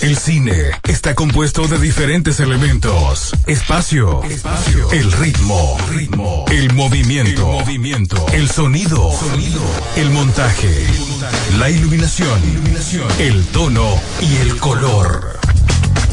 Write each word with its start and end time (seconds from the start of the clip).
El 0.00 0.18
cine 0.18 0.72
está 0.88 1.14
compuesto 1.14 1.68
de 1.68 1.78
diferentes 1.78 2.40
elementos. 2.40 3.32
Espacio, 3.46 4.24
espacio, 4.24 4.90
el 4.90 5.12
ritmo, 5.12 5.78
ritmo, 5.88 6.44
el 6.50 6.72
movimiento, 6.72 7.30
el 7.30 7.60
movimiento, 7.60 8.26
el 8.32 8.50
sonido, 8.50 9.12
sonido, 9.12 9.60
el 9.96 10.10
montaje, 10.10 10.86
la 11.58 11.70
iluminación, 11.70 12.42
iluminación, 12.42 13.08
el 13.20 13.44
tono 13.46 14.00
y 14.20 14.36
el 14.36 14.56
color. 14.58 15.38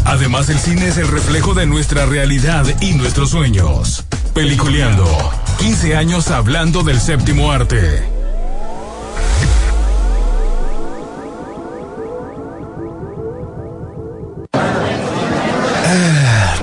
Además, 0.05 0.49
el 0.49 0.59
cine 0.59 0.87
es 0.89 0.97
el 0.97 1.07
reflejo 1.07 1.53
de 1.55 1.65
nuestra 1.65 2.05
realidad 2.05 2.65
y 2.81 2.93
nuestros 2.93 3.31
sueños. 3.31 4.05
Peliculeando. 4.35 5.05
15 5.59 5.95
años 5.95 6.29
hablando 6.29 6.83
del 6.83 7.01
séptimo 7.01 7.51
arte. 7.51 8.10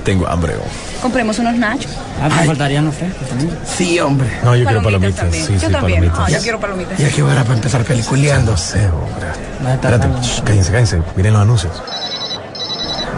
Tengo 0.09 0.27
hambre. 0.27 0.55
oh. 0.57 1.03
Compremos 1.03 1.39
unos 1.39 1.55
nachos. 1.57 1.91
Ah, 2.23 2.30
me 2.30 2.47
faltarían 2.47 2.87
los 2.87 2.95
frescos 2.95 3.29
también. 3.29 3.51
Sí, 3.77 4.01
hombre. 4.01 4.27
No, 4.43 4.57
yo 4.57 4.65
quiero 4.65 4.83
Palomitas. 4.83 5.27
Sí, 5.31 5.53
yo 5.53 5.61
sí, 5.61 5.67
también. 5.71 6.01
palomitas. 6.01 6.19
Ah, 6.19 6.31
yo 6.31 6.39
quiero 6.41 6.59
palomitas. 6.61 6.98
Ya 6.98 7.11
que 7.11 7.23
hora 7.23 7.43
para 7.43 7.57
empezar 7.57 7.84
peliculeando. 7.84 8.53
No 8.53 8.57
sé, 8.57 8.89
hombre. 8.89 9.71
Espérate, 9.75 10.09
shh, 10.23 10.41
cállense, 10.45 10.73
cállense. 10.73 11.03
Miren 11.15 11.34
los 11.34 11.43
anuncios. 11.43 11.83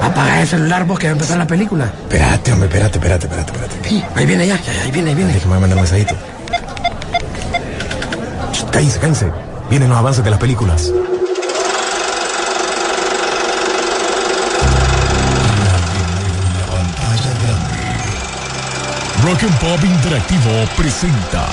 Apaga 0.03 0.41
el 0.43 0.49
celular 0.49 0.85
vos 0.85 0.99
que 0.99 1.07
va 1.07 1.11
a 1.11 1.13
empezar 1.13 1.39
la 1.39 1.47
película. 1.47 1.85
Espérate, 1.85 2.53
hombre, 2.55 2.67
espérate, 2.67 2.99
espérate, 2.99 3.27
espérate, 3.27 3.53
espérate. 3.53 3.89
Sí, 3.89 4.05
ahí 4.17 4.27
viene 4.27 4.49
ya, 4.49 4.57
ya, 4.61 4.73
ahí 4.83 4.91
viene, 4.91 5.11
ahí 5.11 5.15
viene. 5.15 5.33
Déjame 5.33 5.61
mandar 5.61 5.77
un 5.77 5.83
mensajito. 5.85 6.17
Shh, 8.53 8.65
Cállense, 8.73 8.99
cállense. 8.99 9.27
Vienen 9.71 9.89
los 9.91 9.97
avances 9.97 10.25
de 10.25 10.31
las 10.31 10.41
películas. 10.41 10.91
Rock 19.31 19.45
and 19.45 19.55
Pop 19.61 19.79
Interactivo 19.85 20.67
presenta. 20.75 21.47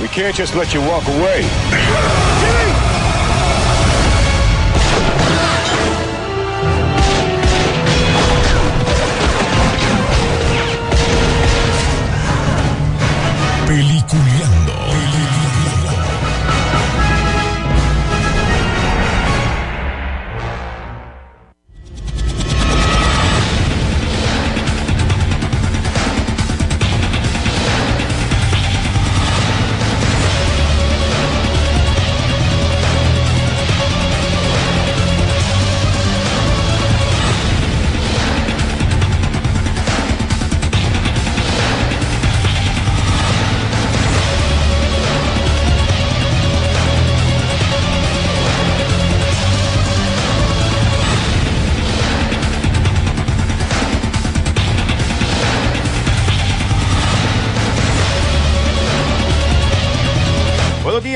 We 0.00 0.08
can't 0.08 0.34
just 0.34 0.56
let 0.56 0.74
you 0.74 0.80
walk 0.80 1.06
away. 1.06 2.57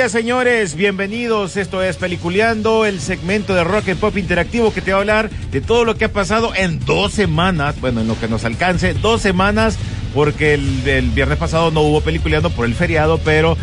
Señores. 0.09 0.75
Bienvenidos. 0.75 1.57
Esto 1.57 1.81
es 1.81 1.97
Peliculeando, 1.97 2.85
el 2.87 2.99
segmento 3.01 3.55
de 3.55 3.63
Rock 3.63 3.91
and 3.91 4.01
Pop 4.01 4.17
Interactivo 4.17 4.73
que 4.73 4.81
te 4.81 4.91
va 4.91 4.99
a 4.99 5.01
hablar 5.01 5.31
de 5.31 5.61
todo 5.61 5.85
lo 5.85 5.97
que 5.97 6.07
ha 6.07 6.13
pasado 6.13 6.53
en 6.57 6.85
dos 6.85 7.13
semanas. 7.13 7.81
Bueno, 7.81 8.01
en 8.01 8.09
lo 8.09 8.19
que 8.19 8.27
nos 8.27 8.45
alcance, 8.45 8.95
dos 8.95 9.23
semanas, 9.23 9.79
porque 10.13 10.55
el, 10.55 10.89
el 10.89 11.11
viernes 11.11 11.39
pasado 11.39 11.71
no 11.71 11.83
hubo 11.83 12.01
Peliculeando 12.01 12.51
por 12.51 12.67
el 12.67 12.75
feriado, 12.75 13.19
pero 13.19 13.57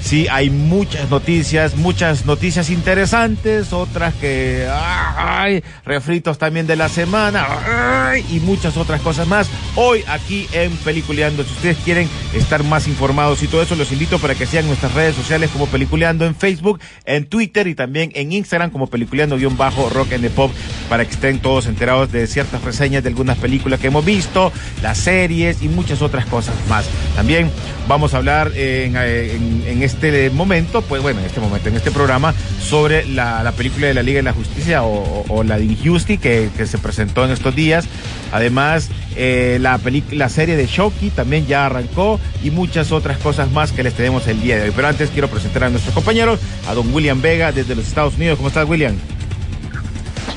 sí 0.00 0.26
hay 0.30 0.50
muchas 0.50 1.10
noticias, 1.10 1.76
muchas 1.76 2.26
noticias 2.26 2.70
interesantes, 2.70 3.72
otras 3.72 4.14
que. 4.14 4.66
¡Ay! 4.70 5.62
Refritos 5.84 6.38
también 6.38 6.66
de 6.66 6.76
la 6.76 6.88
semana. 6.88 7.46
¡Ay! 7.66 8.24
Y 8.30 8.40
muchas 8.40 8.76
otras 8.76 9.00
cosas 9.00 9.26
más. 9.26 9.48
Hoy 9.74 10.04
aquí 10.08 10.48
en 10.52 10.72
Peliculeando. 10.78 11.44
Si 11.44 11.52
ustedes 11.52 11.76
quieren 11.84 12.08
estar 12.34 12.64
más 12.64 12.88
informados 12.88 13.42
y 13.42 13.48
todo 13.48 13.62
eso, 13.62 13.76
los 13.76 13.92
invito 13.92 14.18
para 14.18 14.34
que 14.34 14.46
sigan 14.46 14.66
nuestras 14.66 14.94
redes 14.94 15.14
sociales 15.14 15.50
como 15.50 15.66
Peliculeando 15.66 16.24
en 16.26 16.34
Facebook, 16.34 16.80
en 17.04 17.26
Twitter 17.26 17.66
y 17.66 17.74
también 17.74 18.10
en 18.14 18.32
Instagram 18.32 18.70
como 18.70 18.88
Peliculeando-Rock 18.88 20.12
and 20.12 20.22
the 20.22 20.30
Pop 20.30 20.50
para 20.88 21.04
que 21.04 21.12
estén 21.12 21.40
todos 21.40 21.66
enterados 21.66 22.12
de 22.12 22.26
ciertas 22.26 22.62
reseñas 22.62 23.02
de 23.02 23.08
algunas 23.08 23.38
películas 23.38 23.80
que 23.80 23.88
hemos 23.88 24.04
visto, 24.04 24.52
las 24.82 24.98
series 24.98 25.62
y 25.62 25.68
muchas 25.68 26.02
otras 26.02 26.26
cosas 26.26 26.54
más. 26.68 26.86
También 27.14 27.50
vamos 27.88 28.14
a 28.14 28.18
hablar 28.18 28.52
en 28.56 29.82
este 29.82 29.95
momento, 30.32 30.82
pues 30.82 31.02
bueno, 31.02 31.20
en 31.20 31.26
este 31.26 31.40
momento, 31.40 31.68
en 31.68 31.76
este 31.76 31.90
programa, 31.90 32.34
sobre 32.60 33.06
la, 33.06 33.42
la 33.42 33.52
película 33.52 33.86
de 33.86 33.94
la 33.94 34.02
Liga 34.02 34.18
de 34.18 34.22
la 34.22 34.32
Justicia 34.32 34.82
o, 34.82 35.42
la 35.44 35.58
de 35.58 35.64
Injustice 35.64 36.18
que, 36.18 36.66
se 36.66 36.78
presentó 36.78 37.24
en 37.24 37.30
estos 37.30 37.54
días. 37.54 37.86
Además, 38.32 38.88
eh, 39.16 39.58
la, 39.60 39.80
la 40.10 40.28
serie 40.28 40.56
de 40.56 40.66
Shoki 40.66 41.10
también 41.10 41.46
ya 41.46 41.66
arrancó 41.66 42.20
y 42.42 42.50
muchas 42.50 42.92
otras 42.92 43.18
cosas 43.18 43.50
más 43.50 43.72
que 43.72 43.82
les 43.82 43.94
tenemos 43.94 44.26
el 44.26 44.40
día 44.40 44.56
de 44.56 44.64
hoy. 44.64 44.72
Pero 44.74 44.88
antes 44.88 45.10
quiero 45.10 45.28
presentar 45.28 45.64
a 45.64 45.70
nuestros 45.70 45.94
compañeros, 45.94 46.40
a 46.68 46.74
don 46.74 46.92
William 46.92 47.20
Vega 47.20 47.52
desde 47.52 47.74
los 47.74 47.86
Estados 47.86 48.16
Unidos. 48.16 48.36
¿Cómo 48.36 48.48
estás, 48.48 48.68
William? 48.68 48.96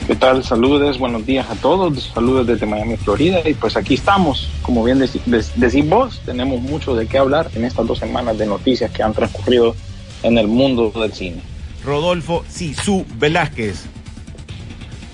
¿Qué 0.10 0.16
tal? 0.16 0.44
Saludos, 0.44 0.98
buenos 0.98 1.24
días 1.24 1.48
a 1.52 1.54
todos. 1.54 2.10
Saludos 2.16 2.48
desde 2.48 2.66
Miami, 2.66 2.98
Florida. 2.98 3.48
Y 3.48 3.54
pues 3.54 3.78
aquí 3.78 3.94
estamos. 3.94 4.50
Como 4.64 4.84
bien 4.84 4.98
decís 4.98 5.88
vos, 5.88 6.20
tenemos 6.26 6.60
mucho 6.62 6.96
de 6.96 7.06
qué 7.06 7.20
hablar 7.20 7.52
en 7.54 7.64
estas 7.64 7.86
dos 7.86 8.00
semanas 8.00 8.36
de 8.40 8.48
noticias 8.48 8.90
que 8.90 9.04
han 9.04 9.14
transcurrido 9.14 9.76
en 10.24 10.40
el 10.40 10.48
mundo 10.48 10.92
del 11.00 11.14
cine. 11.14 11.42
Rodolfo 11.86 12.44
Sisu 12.50 13.06
Velázquez. 13.20 13.86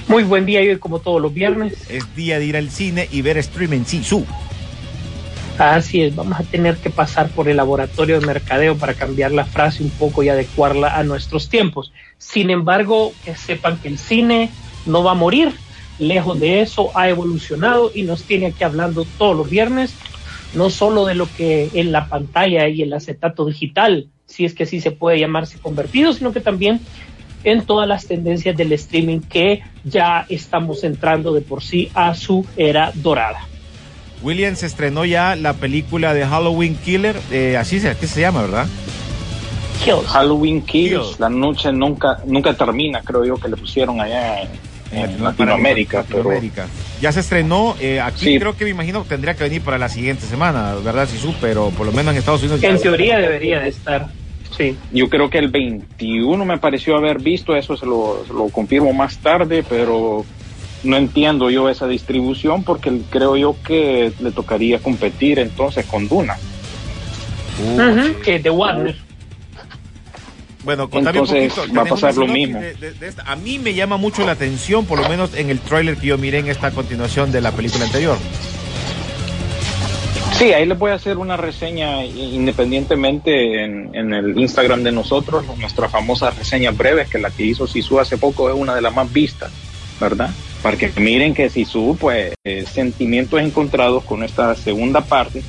Muy 0.07 0.23
buen 0.23 0.45
día 0.45 0.63
y 0.63 0.69
hoy 0.69 0.79
como 0.79 0.99
todos 0.99 1.21
los 1.21 1.33
viernes. 1.33 1.73
Es 1.89 2.15
día 2.15 2.39
de 2.39 2.45
ir 2.45 2.55
al 2.55 2.69
cine 2.69 3.09
y 3.11 3.21
ver 3.21 3.37
streaming 3.37 3.83
Sisu. 3.83 4.25
Así 5.57 6.03
es, 6.03 6.15
vamos 6.15 6.39
a 6.39 6.43
tener 6.43 6.77
que 6.77 6.89
pasar 6.89 7.29
por 7.31 7.49
el 7.49 7.57
laboratorio 7.57 8.19
de 8.19 8.25
mercadeo 8.25 8.77
para 8.77 8.93
cambiar 8.93 9.33
la 9.33 9.43
frase 9.43 9.83
un 9.83 9.89
poco 9.89 10.23
y 10.23 10.29
adecuarla 10.29 10.97
a 10.97 11.03
nuestros 11.03 11.49
tiempos. 11.49 11.91
Sin 12.17 12.49
embargo, 12.49 13.13
que 13.25 13.35
sepan 13.35 13.77
que 13.77 13.89
el 13.89 13.97
cine 13.97 14.51
no 14.85 15.03
va 15.03 15.11
a 15.11 15.15
morir. 15.15 15.53
Lejos 15.97 16.39
de 16.39 16.61
eso, 16.61 16.91
ha 16.93 17.07
evolucionado 17.07 17.91
y 17.93 18.03
nos 18.03 18.23
tiene 18.23 18.47
aquí 18.47 18.63
hablando 18.63 19.05
todos 19.17 19.35
los 19.35 19.49
viernes, 19.49 19.93
no 20.53 20.69
solo 20.69 21.05
de 21.05 21.15
lo 21.15 21.27
que 21.37 21.69
en 21.73 21.91
la 21.91 22.09
pantalla 22.09 22.67
y 22.67 22.81
el 22.81 22.91
acetato 22.91 23.45
digital, 23.45 24.09
si 24.25 24.43
es 24.43 24.53
que 24.53 24.63
así 24.63 24.81
se 24.81 24.91
puede 24.91 25.19
llamarse 25.19 25.57
convertido, 25.59 26.11
sino 26.11 26.33
que 26.33 26.41
también 26.41 26.81
en 27.45 27.65
todas 27.65 27.87
las 27.87 28.07
tendencias 28.07 28.57
del 28.57 28.73
streaming 28.73 29.19
que 29.21 29.61
ya 29.83 30.25
estamos 30.27 30.83
entrando 30.83 31.33
de 31.33 31.41
por 31.41 31.63
sí 31.63 31.89
a 31.93 32.13
su 32.15 32.45
era 32.57 32.91
dorada. 32.95 33.47
William 34.21 34.55
se 34.55 34.65
estrenó 34.65 35.05
ya 35.05 35.35
la 35.35 35.53
película 35.53 36.13
de 36.13 36.25
Halloween 36.25 36.75
Killer, 36.75 37.15
eh, 37.31 37.57
así 37.57 37.79
se, 37.79 37.95
¿qué 37.95 38.07
se 38.07 38.21
llama, 38.21 38.41
¿verdad? 38.41 38.67
Kills. 39.83 40.07
Halloween 40.07 40.61
Kills, 40.61 40.89
Kills. 40.89 41.19
la 41.19 41.29
noche 41.29 41.71
nunca 41.71 42.19
nunca 42.25 42.53
termina, 42.53 43.01
creo 43.01 43.23
yo 43.25 43.37
que 43.37 43.49
le 43.49 43.57
pusieron 43.57 44.01
allá 44.01 44.41
en, 44.41 44.49
en 44.91 45.01
Latino- 45.01 45.23
Latinoamérica. 45.25 45.97
para 45.97 46.07
pero 46.07 46.17
Latinoamérica. 46.19 46.67
Ya 47.01 47.11
se 47.11 47.19
estrenó, 47.21 47.75
eh, 47.79 47.99
aquí 48.01 48.25
Sí. 48.25 48.39
creo 48.39 48.55
que 48.55 48.63
me 48.65 48.69
imagino 48.71 49.03
que 49.03 49.09
tendría 49.09 49.35
que 49.35 49.43
venir 49.43 49.61
para 49.61 49.77
la 49.77 49.89
siguiente 49.89 50.25
semana, 50.25 50.75
¿verdad, 50.83 51.07
Sisu? 51.07 51.33
Pero 51.41 51.69
por 51.71 51.85
lo 51.85 51.91
menos 51.91 52.13
en 52.13 52.19
Estados 52.19 52.41
Unidos 52.41 52.61
ya- 52.61 52.69
En 52.69 52.79
teoría 52.81 53.17
debería 53.17 53.59
de 53.59 53.69
estar. 53.69 54.07
Sí. 54.57 54.77
Yo 54.93 55.09
creo 55.09 55.29
que 55.29 55.37
el 55.39 55.49
21 55.49 56.45
me 56.45 56.57
pareció 56.57 56.95
haber 56.95 57.19
visto, 57.19 57.55
eso 57.55 57.75
se 57.75 57.85
lo, 57.85 58.23
se 58.25 58.31
lo 58.33 58.47
confirmo 58.49 58.93
más 58.93 59.17
tarde, 59.17 59.65
pero 59.67 60.23
no 60.83 60.95
entiendo 60.97 61.49
yo 61.49 61.67
esa 61.67 61.87
distribución 61.87 62.63
porque 62.63 63.01
creo 63.09 63.35
yo 63.35 63.55
que 63.65 64.13
le 64.21 64.31
tocaría 64.31 64.79
competir 64.79 65.39
entonces 65.39 65.85
con 65.85 66.07
Duna. 66.07 66.37
Uh, 67.59 67.81
Ujú, 67.81 68.21
que 68.21 68.39
de 68.39 68.49
Warner. 68.49 68.95
Bueno, 70.65 70.89
contame 70.89 71.19
un 71.21 71.25
Entonces, 71.27 71.53
poquito. 71.53 71.75
va 71.75 71.81
a 71.83 71.85
pasar 71.85 72.15
lo 72.17 72.27
mismo. 72.27 72.59
de- 72.59 72.73
de- 72.73 72.91
de 72.93 73.07
esta. 73.07 73.21
A 73.23 73.35
mí 73.35 73.59
me 73.59 73.73
llama 73.73 73.97
mucho 73.97 74.25
la 74.25 74.31
atención, 74.33 74.85
por 74.85 74.99
lo 74.99 75.07
menos 75.07 75.33
en 75.35 75.49
el 75.51 75.59
tráiler 75.59 75.95
que 75.97 76.07
yo 76.07 76.17
miré 76.17 76.39
en 76.39 76.47
esta 76.49 76.71
continuación 76.71 77.31
de 77.31 77.39
la 77.41 77.51
película 77.51 77.85
anterior. 77.85 78.17
Sí, 80.37 80.51
ahí 80.51 80.65
les 80.65 80.77
voy 80.77 80.91
a 80.91 80.95
hacer 80.95 81.17
una 81.17 81.37
reseña 81.37 82.03
independientemente 82.03 83.63
en, 83.63 83.95
en, 83.95 84.13
el 84.13 84.37
Instagram 84.37 84.83
de 84.83 84.91
nosotros, 84.91 85.45
nuestra 85.57 85.87
famosa 85.87 86.29
reseña 86.31 86.71
breve, 86.71 87.05
que 87.09 87.19
la 87.19 87.29
que 87.29 87.43
hizo 87.43 87.67
Sisu 87.67 87.99
hace 87.99 88.17
poco 88.17 88.49
es 88.49 88.55
una 88.55 88.75
de 88.75 88.81
las 88.81 88.93
más 88.93 89.11
vistas, 89.13 89.51
¿verdad? 89.99 90.31
Para 90.61 90.75
que 90.75 90.91
miren 90.97 91.33
que 91.33 91.49
Sisu, 91.49 91.95
pues, 91.97 92.33
eh, 92.43 92.65
sentimientos 92.69 93.39
encontrados 93.39 94.03
con 94.03 94.23
esta 94.23 94.53
segunda 94.55 95.01
parte, 95.01 95.41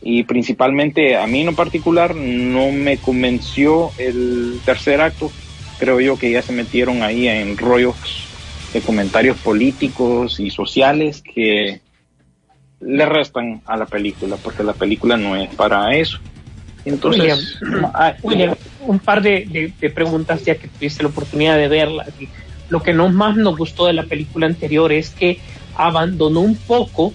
y 0.00 0.22
principalmente 0.24 1.16
a 1.16 1.26
mí 1.26 1.40
en 1.40 1.54
particular 1.54 2.14
no 2.14 2.70
me 2.70 2.98
convenció 2.98 3.90
el 3.98 4.60
tercer 4.64 5.00
acto, 5.00 5.30
creo 5.78 6.00
yo 6.00 6.18
que 6.18 6.30
ya 6.30 6.42
se 6.42 6.52
metieron 6.52 7.02
ahí 7.02 7.28
en 7.28 7.56
rollos 7.56 7.96
de 8.72 8.80
comentarios 8.80 9.38
políticos 9.38 10.40
y 10.40 10.50
sociales 10.50 11.22
que 11.22 11.80
le 12.80 13.06
restan 13.06 13.60
a 13.66 13.76
la 13.76 13.86
película, 13.86 14.36
porque 14.36 14.62
la 14.62 14.72
película 14.72 15.16
no 15.16 15.36
es 15.36 15.52
para 15.54 15.94
eso. 15.96 16.18
Entonces, 16.84 17.58
William, 17.60 17.90
ah, 17.92 18.14
un 18.86 18.98
par 18.98 19.20
de, 19.20 19.72
preguntas 19.94 20.44
ya 20.44 20.54
que 20.56 20.68
tuviste 20.68 21.02
la 21.02 21.08
oportunidad 21.08 21.56
de 21.56 21.68
verla. 21.68 22.06
Lo 22.68 22.82
que 22.82 22.92
no 22.92 23.08
más 23.08 23.36
nos 23.36 23.56
gustó 23.56 23.86
de 23.86 23.94
la 23.94 24.04
película 24.04 24.46
anterior 24.46 24.92
es 24.92 25.10
que 25.10 25.38
abandonó 25.74 26.40
un 26.40 26.56
poco 26.56 27.14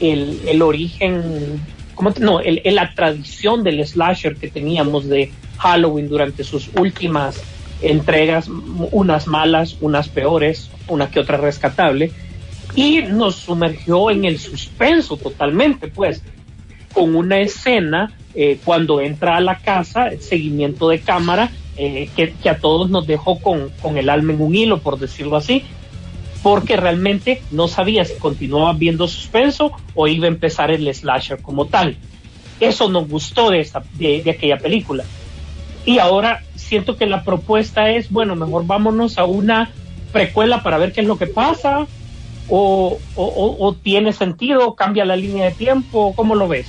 el, 0.00 0.40
el 0.46 0.62
origen, 0.62 1.60
¿cómo 1.94 2.12
no, 2.20 2.40
el, 2.40 2.62
la 2.64 2.94
tradición 2.94 3.62
del 3.62 3.86
slasher 3.86 4.36
que 4.36 4.48
teníamos 4.48 5.08
de 5.08 5.30
Halloween 5.58 6.08
durante 6.08 6.44
sus 6.44 6.70
últimas 6.78 7.42
entregas, 7.80 8.48
unas 8.48 9.26
malas, 9.26 9.76
unas 9.80 10.08
peores, 10.08 10.70
una 10.88 11.10
que 11.10 11.20
otra 11.20 11.36
rescatable 11.36 12.12
y 12.74 13.02
nos 13.02 13.36
sumergió 13.36 14.10
en 14.10 14.24
el 14.24 14.38
suspenso 14.38 15.16
totalmente, 15.16 15.88
pues, 15.88 16.22
con 16.92 17.14
una 17.14 17.40
escena 17.40 18.12
eh, 18.34 18.58
cuando 18.64 19.00
entra 19.00 19.36
a 19.36 19.40
la 19.40 19.58
casa, 19.58 20.10
seguimiento 20.18 20.88
de 20.88 21.00
cámara, 21.00 21.50
eh, 21.76 22.08
que, 22.16 22.48
a 22.48 22.58
todos 22.58 22.90
nos 22.90 23.06
dejó 23.06 23.40
con, 23.40 23.70
con 23.80 23.96
el 23.96 24.08
alma 24.08 24.32
en 24.32 24.40
un 24.40 24.54
hilo, 24.54 24.78
por 24.78 24.98
decirlo 24.98 25.36
así, 25.36 25.64
porque 26.44 26.76
realmente 26.76 27.42
no 27.50 27.68
sabía 27.68 28.04
si 28.04 28.18
continuaba 28.18 28.74
viendo 28.74 29.08
suspenso 29.08 29.72
o 29.94 30.06
iba 30.08 30.26
a 30.26 30.28
empezar 30.28 30.70
el 30.70 30.94
slasher 30.94 31.40
como 31.40 31.68
tal. 31.68 31.96
Eso 32.60 32.90
nos 32.90 33.08
gustó 33.08 33.48
de, 33.48 33.60
esa, 33.60 33.82
de, 33.94 34.30
aquella 34.30 34.58
película. 34.58 35.04
Y 35.86 36.00
ahora 36.00 36.42
siento 36.54 36.98
que 36.98 37.06
la 37.06 37.24
propuesta 37.24 37.88
es, 37.88 38.10
bueno, 38.10 38.36
mejor 38.36 38.66
vámonos 38.66 39.16
a 39.16 39.24
una 39.24 39.70
precuela 40.12 40.62
para 40.62 40.76
ver 40.76 40.92
qué 40.92 41.00
es 41.00 41.06
lo 41.06 41.16
que 41.16 41.28
pasa, 41.28 41.86
o, 42.50 42.98
o, 43.16 43.76
tiene 43.82 44.12
sentido, 44.12 44.74
cambia 44.74 45.06
la 45.06 45.16
línea 45.16 45.46
de 45.46 45.52
tiempo, 45.52 46.12
¿cómo 46.14 46.34
lo 46.34 46.46
ves? 46.46 46.66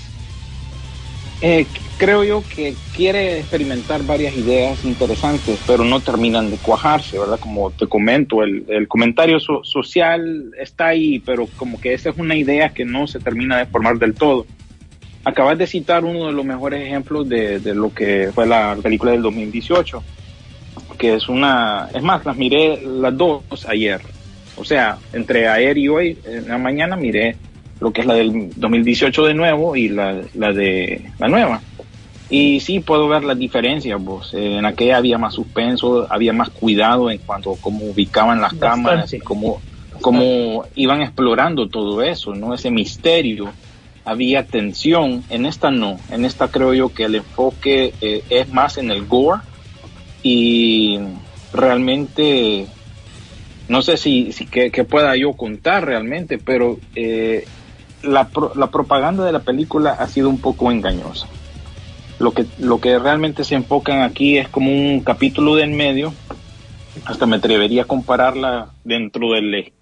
Eh, 1.41 1.67
creo 1.97 2.23
yo 2.23 2.43
que 2.55 2.75
quiere 2.95 3.39
experimentar 3.39 4.03
varias 4.03 4.35
ideas 4.35 4.83
interesantes, 4.85 5.59
pero 5.67 5.83
no 5.83 5.99
terminan 5.99 6.49
de 6.49 6.57
cuajarse, 6.57 7.19
¿verdad? 7.19 7.39
Como 7.39 7.71
te 7.71 7.87
comento, 7.87 8.41
el, 8.41 8.65
el 8.67 8.87
comentario 8.87 9.39
social 9.39 10.51
está 10.59 10.87
ahí, 10.87 11.19
pero 11.19 11.47
como 11.57 11.79
que 11.79 11.93
esa 11.93 12.09
es 12.09 12.17
una 12.17 12.35
idea 12.35 12.69
que 12.69 12.85
no 12.85 13.05
se 13.07 13.19
termina 13.19 13.57
de 13.57 13.65
formar 13.65 13.97
del 13.97 14.15
todo. 14.15 14.45
Acabas 15.23 15.57
de 15.57 15.67
citar 15.67 16.05
uno 16.05 16.27
de 16.27 16.33
los 16.33 16.45
mejores 16.45 16.85
ejemplos 16.85 17.27
de, 17.27 17.59
de 17.59 17.73
lo 17.73 17.93
que 17.93 18.29
fue 18.33 18.45
la 18.45 18.77
película 18.81 19.11
del 19.11 19.23
2018, 19.23 20.03
que 20.97 21.15
es 21.15 21.27
una, 21.27 21.89
es 21.93 22.01
más, 22.01 22.25
las 22.25 22.37
miré 22.37 22.81
las 22.81 23.15
dos 23.17 23.43
ayer, 23.67 24.01
o 24.55 24.63
sea, 24.63 24.97
entre 25.11 25.47
ayer 25.47 25.77
y 25.77 25.87
hoy, 25.89 26.17
en 26.25 26.47
la 26.47 26.57
mañana, 26.57 26.95
miré 26.95 27.35
lo 27.79 27.91
que 27.91 28.01
es 28.01 28.07
la 28.07 28.13
del 28.13 28.51
2018 28.55 29.25
de 29.25 29.33
nuevo 29.33 29.75
y 29.75 29.89
la, 29.89 30.21
la 30.33 30.53
de 30.53 31.11
la 31.19 31.27
nueva. 31.27 31.61
Y 32.29 32.59
sí 32.59 32.79
puedo 32.79 33.07
ver 33.07 33.23
las 33.23 33.37
diferencias, 33.37 34.01
vos. 34.03 34.33
En 34.33 34.65
aquella 34.65 34.97
había 34.97 35.17
más 35.17 35.35
suspenso, 35.35 36.07
había 36.09 36.33
más 36.33 36.49
cuidado 36.49 37.11
en 37.11 37.19
cuanto 37.19 37.53
a 37.53 37.57
cómo 37.57 37.85
ubicaban 37.85 38.41
las 38.41 38.53
cámaras 38.53 39.13
y 39.13 39.19
cómo, 39.19 39.61
cómo 40.01 40.63
iban 40.75 41.01
explorando 41.01 41.67
todo 41.67 42.01
eso, 42.01 42.33
¿no? 42.33 42.53
Ese 42.53 42.71
misterio. 42.71 43.51
Había 44.05 44.45
tensión. 44.45 45.23
En 45.29 45.45
esta 45.45 45.69
no. 45.69 45.99
En 46.09 46.25
esta 46.25 46.47
creo 46.47 46.73
yo 46.73 46.93
que 46.93 47.03
el 47.03 47.15
enfoque 47.15 47.93
eh, 48.01 48.23
es 48.29 48.51
más 48.51 48.77
en 48.77 48.89
el 48.89 49.05
gore 49.05 49.41
y 50.23 50.97
realmente 51.53 52.67
no 53.67 53.81
sé 53.81 53.97
si, 53.97 54.31
si 54.31 54.45
que, 54.45 54.83
pueda 54.83 55.15
yo 55.15 55.33
contar 55.33 55.85
realmente, 55.85 56.37
pero 56.37 56.79
eh, 56.95 57.45
la, 58.05 58.29
la, 58.55 58.67
propaganda 58.67 59.25
de 59.25 59.31
la 59.31 59.39
película 59.39 59.91
ha 59.91 60.07
sido 60.07 60.29
un 60.29 60.39
poco 60.39 60.71
engañosa. 60.71 61.27
Lo 62.19 62.31
que, 62.31 62.45
lo 62.59 62.79
que 62.79 62.97
realmente 62.97 63.43
se 63.43 63.55
enfocan 63.55 64.01
aquí 64.01 64.37
es 64.37 64.47
como 64.47 64.71
un 64.71 65.01
capítulo 65.01 65.55
de 65.55 65.63
en 65.63 65.75
medio, 65.75 66.13
hasta 67.05 67.25
me 67.25 67.35
atrevería 67.35 67.83
a 67.83 67.85
compararla 67.85 68.69
dentro 68.83 69.31
del, 69.33 69.73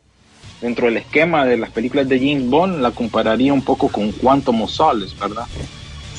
dentro 0.61 0.87
del 0.87 0.97
esquema 0.97 1.45
de 1.45 1.57
las 1.57 1.69
películas 1.69 2.09
de 2.09 2.17
James 2.17 2.49
Bond, 2.49 2.81
la 2.81 2.91
compararía 2.91 3.53
un 3.53 3.61
poco 3.61 3.89
con 3.89 4.11
Quantum 4.11 4.63
of 4.63 4.71
Solace, 4.71 5.15
¿verdad? 5.19 5.45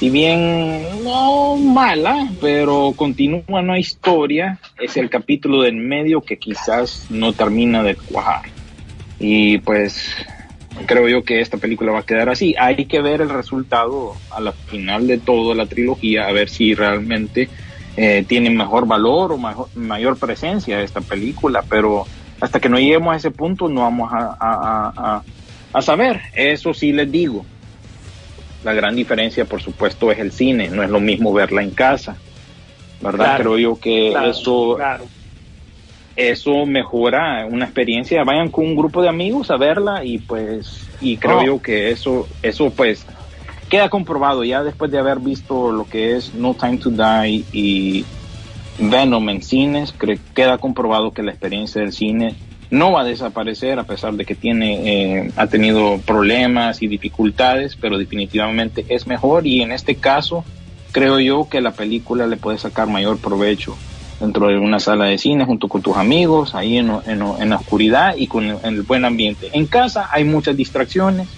si 0.05 0.11
bien 0.11 1.03
no 1.03 1.57
mala, 1.57 2.29
pero 2.41 2.93
continúa 2.97 3.43
una 3.49 3.79
historia, 3.79 4.59
es 4.79 4.97
el 4.97 5.09
capítulo 5.09 5.63
del 5.63 5.77
medio 5.77 6.21
que 6.21 6.37
quizás 6.37 7.07
no 7.11 7.33
termina 7.33 7.83
de 7.83 7.95
cuajar. 7.95 8.43
Y 9.19 9.59
pues 9.59 10.15
creo 10.87 11.09
yo 11.09 11.25
que 11.25 11.41
esta 11.41 11.57
película 11.57 11.93
va 11.93 12.01
a 12.01 12.07
quedar 12.07 12.29
así. 12.29 12.55
Hay 12.59 12.87
que 12.87 13.01
ver 13.01 13.21
el 13.21 13.31
resultado 13.31 14.15
a 14.31 14.41
la 14.41 14.53
final 14.53 15.07
de 15.07 15.19
toda 15.19 15.55
la 15.55 15.67
trilogía, 15.67 16.27
a 16.27 16.33
ver 16.33 16.49
si 16.49 16.75
realmente 16.75 17.49
eh, 17.97 18.25
tiene 18.27 18.51
mejor 18.51 18.87
valor 18.87 19.33
o 19.33 19.39
mayor 19.75 20.19
presencia 20.19 20.81
esta 20.81 21.01
película, 21.01 21.63
pero 21.69 22.07
hasta 22.41 22.61
que 22.61 22.69
no 22.69 22.79
lleguemos 22.79 23.15
a 23.15 23.17
ese 23.17 23.31
punto 23.31 23.69
no 23.69 23.83
vamos 23.83 24.11
a, 24.13 25.23
a 25.73 25.83
saber. 25.83 26.21
Eso 26.35 26.75
sí 26.75 26.93
les 26.93 27.11
digo 27.11 27.45
la 28.65 28.73
gran 28.73 28.97
diferencia, 28.97 29.45
por 29.45 29.61
supuesto, 29.61 30.11
es 30.11 30.19
el 30.19 30.33
cine. 30.33 30.69
No 30.69 30.83
es 30.83 30.91
lo 30.91 31.01
mismo 31.01 31.33
verla 31.33 31.63
en 31.63 31.71
casa, 31.71 32.17
¿verdad? 33.01 33.39
Creo 33.39 33.59
yo 33.59 33.79
que 33.79 34.13
eso, 34.29 34.79
eso 36.17 36.67
mejora 36.67 37.47
una 37.47 37.65
experiencia. 37.65 38.25
Vayan 38.25 38.51
con 38.51 38.67
un 38.67 38.77
grupo 38.77 39.03
de 39.03 39.09
amigos 39.09 39.51
a 39.51 39.57
verla 39.57 40.05
y 40.05 40.19
pues, 40.19 40.89
y 41.01 41.17
creo 41.17 41.45
yo 41.45 41.63
que 41.63 41.91
eso, 41.91 42.29
eso 42.43 42.71
pues 42.71 43.07
queda 43.69 43.89
comprobado. 43.89 44.45
Ya 44.45 44.63
después 44.63 44.91
de 44.91 44.99
haber 44.99 45.19
visto 45.19 45.73
lo 45.73 45.87
que 45.87 46.17
es 46.17 46.35
No 46.35 46.55
Time 46.55 46.79
to 46.79 46.91
Die 46.91 47.45
y 47.53 48.05
Venom 48.79 49.29
en 49.29 49.43
cines, 49.43 49.95
queda 50.35 50.59
comprobado 50.59 51.13
que 51.13 51.23
la 51.23 51.31
experiencia 51.31 51.81
del 51.81 51.93
cine 51.93 52.35
no 52.71 52.93
va 52.93 53.03
a 53.03 53.05
desaparecer 53.05 53.79
a 53.79 53.85
pesar 53.85 54.15
de 54.15 54.25
que 54.25 54.35
tiene, 54.35 55.23
eh, 55.23 55.31
ha 55.37 55.47
tenido 55.47 55.99
problemas 55.99 56.83
y 56.83 56.89
dificultades, 56.89 57.77
pero 57.77 57.99
definitivamente 57.99 58.85
es 58.89 59.07
mejor. 59.07 59.47
Y 59.47 59.63
en 59.63 59.73
este 59.73 59.97
caso 59.97 60.45
creo 60.93 61.21
yo 61.21 61.49
que 61.49 61.61
la 61.61 61.73
película 61.73 62.27
le 62.27 62.37
puede 62.37 62.59
sacar 62.59 62.89
mayor 62.89 63.19
provecho 63.19 63.77
dentro 64.25 64.49
de 64.49 64.59
una 64.59 64.81
sala 64.81 65.05
de 65.05 65.19
cine 65.19 65.45
junto 65.45 65.69
con 65.69 65.83
tus 65.83 65.97
amigos, 65.97 66.55
ahí 66.55 66.79
en, 66.79 66.91
en, 67.07 67.51
la 67.51 67.57
oscuridad 67.57 68.17
y 68.17 68.27
con 68.27 68.45
el 68.45 68.83
buen 68.83 69.05
ambiente. 69.05 69.51
En 69.53 69.67
casa 69.67 70.09
hay 70.11 70.25
muchas 70.25 70.57
distracciones, 70.57 71.29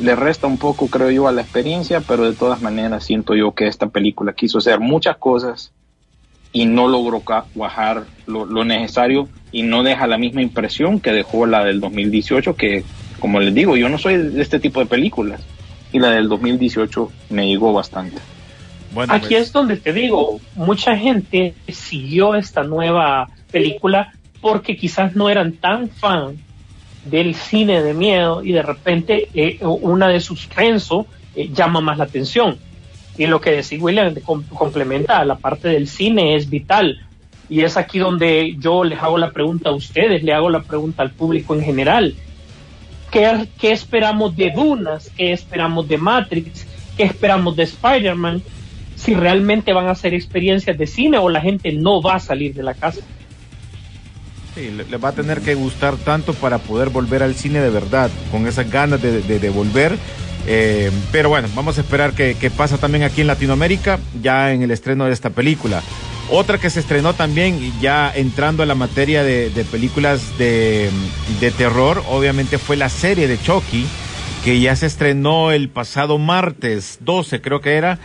le 0.00 0.16
resta 0.16 0.46
un 0.46 0.58
poco 0.58 0.88
creo 0.88 1.10
yo 1.10 1.28
a 1.28 1.32
la 1.32 1.42
experiencia, 1.42 2.00
pero 2.00 2.24
de 2.24 2.34
todas 2.36 2.60
maneras 2.62 3.04
siento 3.04 3.34
yo 3.34 3.52
que 3.52 3.68
esta 3.68 3.88
película 3.88 4.32
quiso 4.32 4.58
hacer 4.58 4.80
muchas 4.80 5.16
cosas 5.18 5.72
y 6.52 6.66
no 6.66 6.88
logró 6.88 7.22
cuajar 7.54 8.04
lo, 8.26 8.46
lo, 8.46 8.64
necesario 8.64 9.28
y 9.52 9.62
no 9.62 9.82
deja 9.82 10.06
la 10.06 10.18
misma 10.18 10.40
impresión 10.40 11.00
que 11.00 11.12
dejó 11.12 11.46
la 11.46 11.64
del 11.64 11.80
2018, 11.80 12.56
que 12.56 12.84
como 13.20 13.40
les 13.40 13.54
digo, 13.54 13.76
yo 13.76 13.88
no 13.88 13.98
soy 13.98 14.16
de 14.16 14.42
este 14.42 14.60
tipo 14.60 14.80
de 14.80 14.86
películas 14.86 15.40
y 15.92 15.98
la 15.98 16.10
del 16.10 16.28
2018 16.28 17.10
me 17.30 17.48
llegó 17.48 17.72
bastante. 17.72 18.18
Bueno, 18.94 19.12
Aquí 19.12 19.34
pues. 19.34 19.42
es 19.48 19.52
donde 19.52 19.76
te 19.76 19.92
digo, 19.92 20.40
mucha 20.54 20.96
gente 20.96 21.54
siguió 21.68 22.34
esta 22.34 22.62
nueva 22.62 23.28
película 23.50 24.12
porque 24.40 24.76
quizás 24.76 25.16
no 25.16 25.28
eran 25.28 25.52
tan 25.52 25.88
fan 25.88 26.36
del 27.04 27.34
cine 27.34 27.82
de 27.82 27.92
miedo 27.92 28.42
y 28.42 28.52
de 28.52 28.62
repente 28.62 29.28
eh, 29.34 29.58
una 29.62 30.08
de 30.08 30.20
suspenso 30.20 31.06
eh, 31.34 31.50
llama 31.52 31.80
más 31.80 31.98
la 31.98 32.04
atención 32.04 32.58
y 33.16 33.26
lo 33.26 33.40
que 33.40 33.50
decía 33.50 33.78
William 33.80 34.14
complementa 34.54 35.24
la 35.24 35.36
parte 35.36 35.68
del 35.68 35.88
cine 35.88 36.34
es 36.34 36.50
vital. 36.50 37.00
Y 37.48 37.60
es 37.60 37.76
aquí 37.76 37.98
donde 37.98 38.56
yo 38.58 38.84
les 38.84 38.98
hago 39.00 39.18
la 39.18 39.30
pregunta 39.30 39.68
a 39.68 39.72
ustedes, 39.72 40.22
le 40.22 40.32
hago 40.32 40.50
la 40.50 40.62
pregunta 40.62 41.02
al 41.02 41.10
público 41.10 41.54
en 41.54 41.62
general. 41.62 42.14
¿Qué, 43.10 43.46
qué 43.60 43.72
esperamos 43.72 44.34
de 44.34 44.50
Dunas? 44.50 45.10
¿Qué 45.16 45.32
esperamos 45.32 45.86
de 45.86 45.98
Matrix? 45.98 46.66
¿Qué 46.96 47.04
esperamos 47.04 47.54
de 47.54 47.64
Spider-Man? 47.64 48.42
Si 48.96 49.14
realmente 49.14 49.72
van 49.72 49.88
a 49.88 49.94
ser 49.94 50.14
experiencias 50.14 50.78
de 50.78 50.86
cine 50.86 51.18
o 51.18 51.28
la 51.28 51.40
gente 51.40 51.72
no 51.72 52.00
va 52.00 52.16
a 52.16 52.20
salir 52.20 52.54
de 52.54 52.62
la 52.62 52.74
casa. 52.74 53.00
Sí, 54.54 54.70
le, 54.70 54.96
va 54.98 55.08
a 55.08 55.12
tener 55.12 55.40
que 55.40 55.54
gustar 55.54 55.96
tanto 55.96 56.32
para 56.32 56.58
poder 56.58 56.90
volver 56.90 57.22
al 57.22 57.34
cine 57.34 57.60
de 57.60 57.70
verdad, 57.70 58.10
con 58.30 58.46
esas 58.46 58.70
ganas 58.70 59.02
de, 59.02 59.20
de, 59.22 59.38
de 59.38 59.50
volver 59.50 59.98
Eh, 60.46 60.90
pero 61.10 61.28
bueno, 61.28 61.48
vamos 61.54 61.78
a 61.78 61.80
esperar 61.80 62.12
que, 62.12 62.34
que 62.34 62.50
pasa 62.50 62.76
también 62.76 63.04
aquí 63.04 63.22
en 63.22 63.26
Latinoamérica, 63.26 63.98
ya 64.22 64.52
en 64.52 64.62
el 64.62 64.70
estreno 64.70 65.06
de 65.06 65.12
esta 65.12 65.30
película. 65.30 65.82
Otra 66.30 66.58
que 66.58 66.70
se 66.70 66.80
estrenó 66.80 67.14
también, 67.14 67.72
ya 67.80 68.12
entrando 68.14 68.62
a 68.62 68.66
la 68.66 68.74
materia 68.74 69.22
de, 69.22 69.50
de 69.50 69.64
películas 69.64 70.36
de, 70.38 70.90
de 71.40 71.50
terror, 71.50 72.02
obviamente 72.08 72.58
fue 72.58 72.76
la 72.76 72.88
serie 72.88 73.28
de 73.28 73.40
Chucky, 73.40 73.86
que 74.42 74.60
ya 74.60 74.74
se 74.76 74.86
estrenó 74.86 75.50
el 75.50 75.68
pasado 75.68 76.18
martes 76.18 76.98
12, 77.00 77.40
creo 77.40 77.60
que 77.60 77.74
era, 77.74 77.98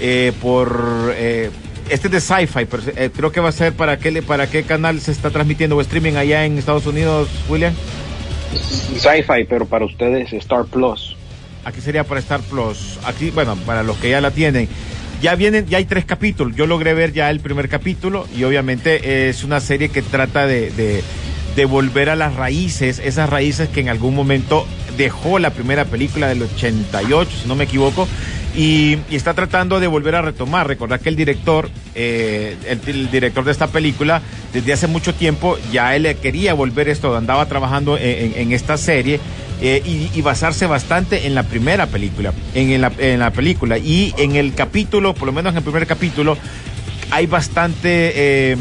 eh, 0.00 0.32
por... 0.40 1.12
eh, 1.16 1.50
este 1.88 2.08
es 2.08 2.12
de 2.12 2.20
Sci-Fi, 2.20 2.64
pero 2.64 2.82
eh, 2.96 3.10
creo 3.14 3.30
que 3.30 3.40
va 3.40 3.48
a 3.50 3.52
ser 3.52 3.72
para 3.72 3.96
qué, 3.98 4.20
para 4.20 4.48
qué 4.48 4.64
canal 4.64 5.00
se 5.00 5.12
está 5.12 5.30
transmitiendo 5.30 5.76
o 5.76 5.80
streaming 5.80 6.14
allá 6.14 6.44
en 6.44 6.58
Estados 6.58 6.84
Unidos, 6.86 7.28
William. 7.48 7.72
Sci-Fi, 8.52 9.44
pero 9.48 9.66
para 9.66 9.84
ustedes 9.84 10.32
Star 10.32 10.64
Plus. 10.64 11.16
Aquí 11.64 11.80
sería 11.80 12.04
para 12.04 12.20
Star 12.20 12.40
Plus. 12.40 12.98
Aquí, 13.04 13.30
bueno, 13.30 13.56
para 13.66 13.82
los 13.82 13.96
que 13.98 14.10
ya 14.10 14.20
la 14.20 14.30
tienen. 14.32 14.68
Ya 15.22 15.34
vienen, 15.34 15.66
ya 15.66 15.78
hay 15.78 15.84
tres 15.84 16.04
capítulos. 16.04 16.56
Yo 16.56 16.66
logré 16.66 16.92
ver 16.94 17.12
ya 17.12 17.30
el 17.30 17.40
primer 17.40 17.68
capítulo 17.68 18.26
y 18.36 18.44
obviamente 18.44 19.28
es 19.28 19.44
una 19.44 19.60
serie 19.60 19.88
que 19.88 20.02
trata 20.02 20.46
de, 20.46 20.70
de, 20.72 21.02
de 21.54 21.64
volver 21.64 22.10
a 22.10 22.16
las 22.16 22.34
raíces, 22.34 22.98
esas 22.98 23.30
raíces 23.30 23.68
que 23.68 23.80
en 23.80 23.88
algún 23.88 24.14
momento 24.14 24.66
dejó 24.96 25.38
la 25.38 25.50
primera 25.50 25.84
película 25.86 26.28
del 26.28 26.42
88, 26.42 27.30
si 27.42 27.48
no 27.48 27.54
me 27.54 27.64
equivoco, 27.64 28.06
y, 28.56 28.98
está 29.10 29.34
tratando 29.34 29.78
de 29.80 29.86
volver 29.86 30.14
a 30.14 30.22
retomar. 30.22 30.66
Recordar 30.66 31.00
que 31.00 31.08
el 31.08 31.16
director, 31.16 31.68
eh, 31.94 32.56
el, 32.66 33.10
director 33.10 33.44
de 33.44 33.52
esta 33.52 33.66
película, 33.66 34.22
desde 34.52 34.72
hace 34.72 34.86
mucho 34.86 35.14
tiempo 35.14 35.58
ya 35.70 35.94
él 35.94 36.16
quería 36.22 36.54
volver 36.54 36.88
esto, 36.88 37.16
andaba 37.16 37.46
trabajando 37.46 37.98
en, 37.98 38.52
esta 38.52 38.76
serie. 38.76 39.20
eh, 39.60 39.82
y, 39.84 40.20
basarse 40.22 40.66
bastante 40.66 41.26
en 41.26 41.34
la 41.34 41.44
primera 41.44 41.86
película, 41.86 42.32
en, 42.54 42.72
en 42.72 42.80
la, 42.80 42.92
en 42.98 43.20
la 43.20 43.30
película 43.30 43.78
y 43.78 44.12
en 44.18 44.36
el 44.36 44.54
capítulo, 44.54 45.14
por 45.14 45.26
lo 45.26 45.32
menos 45.32 45.52
en 45.52 45.58
el 45.58 45.62
primer 45.62 45.86
capítulo, 45.86 46.36
hay 47.10 47.26
bastante, 47.26 48.12
eh, 48.14 48.56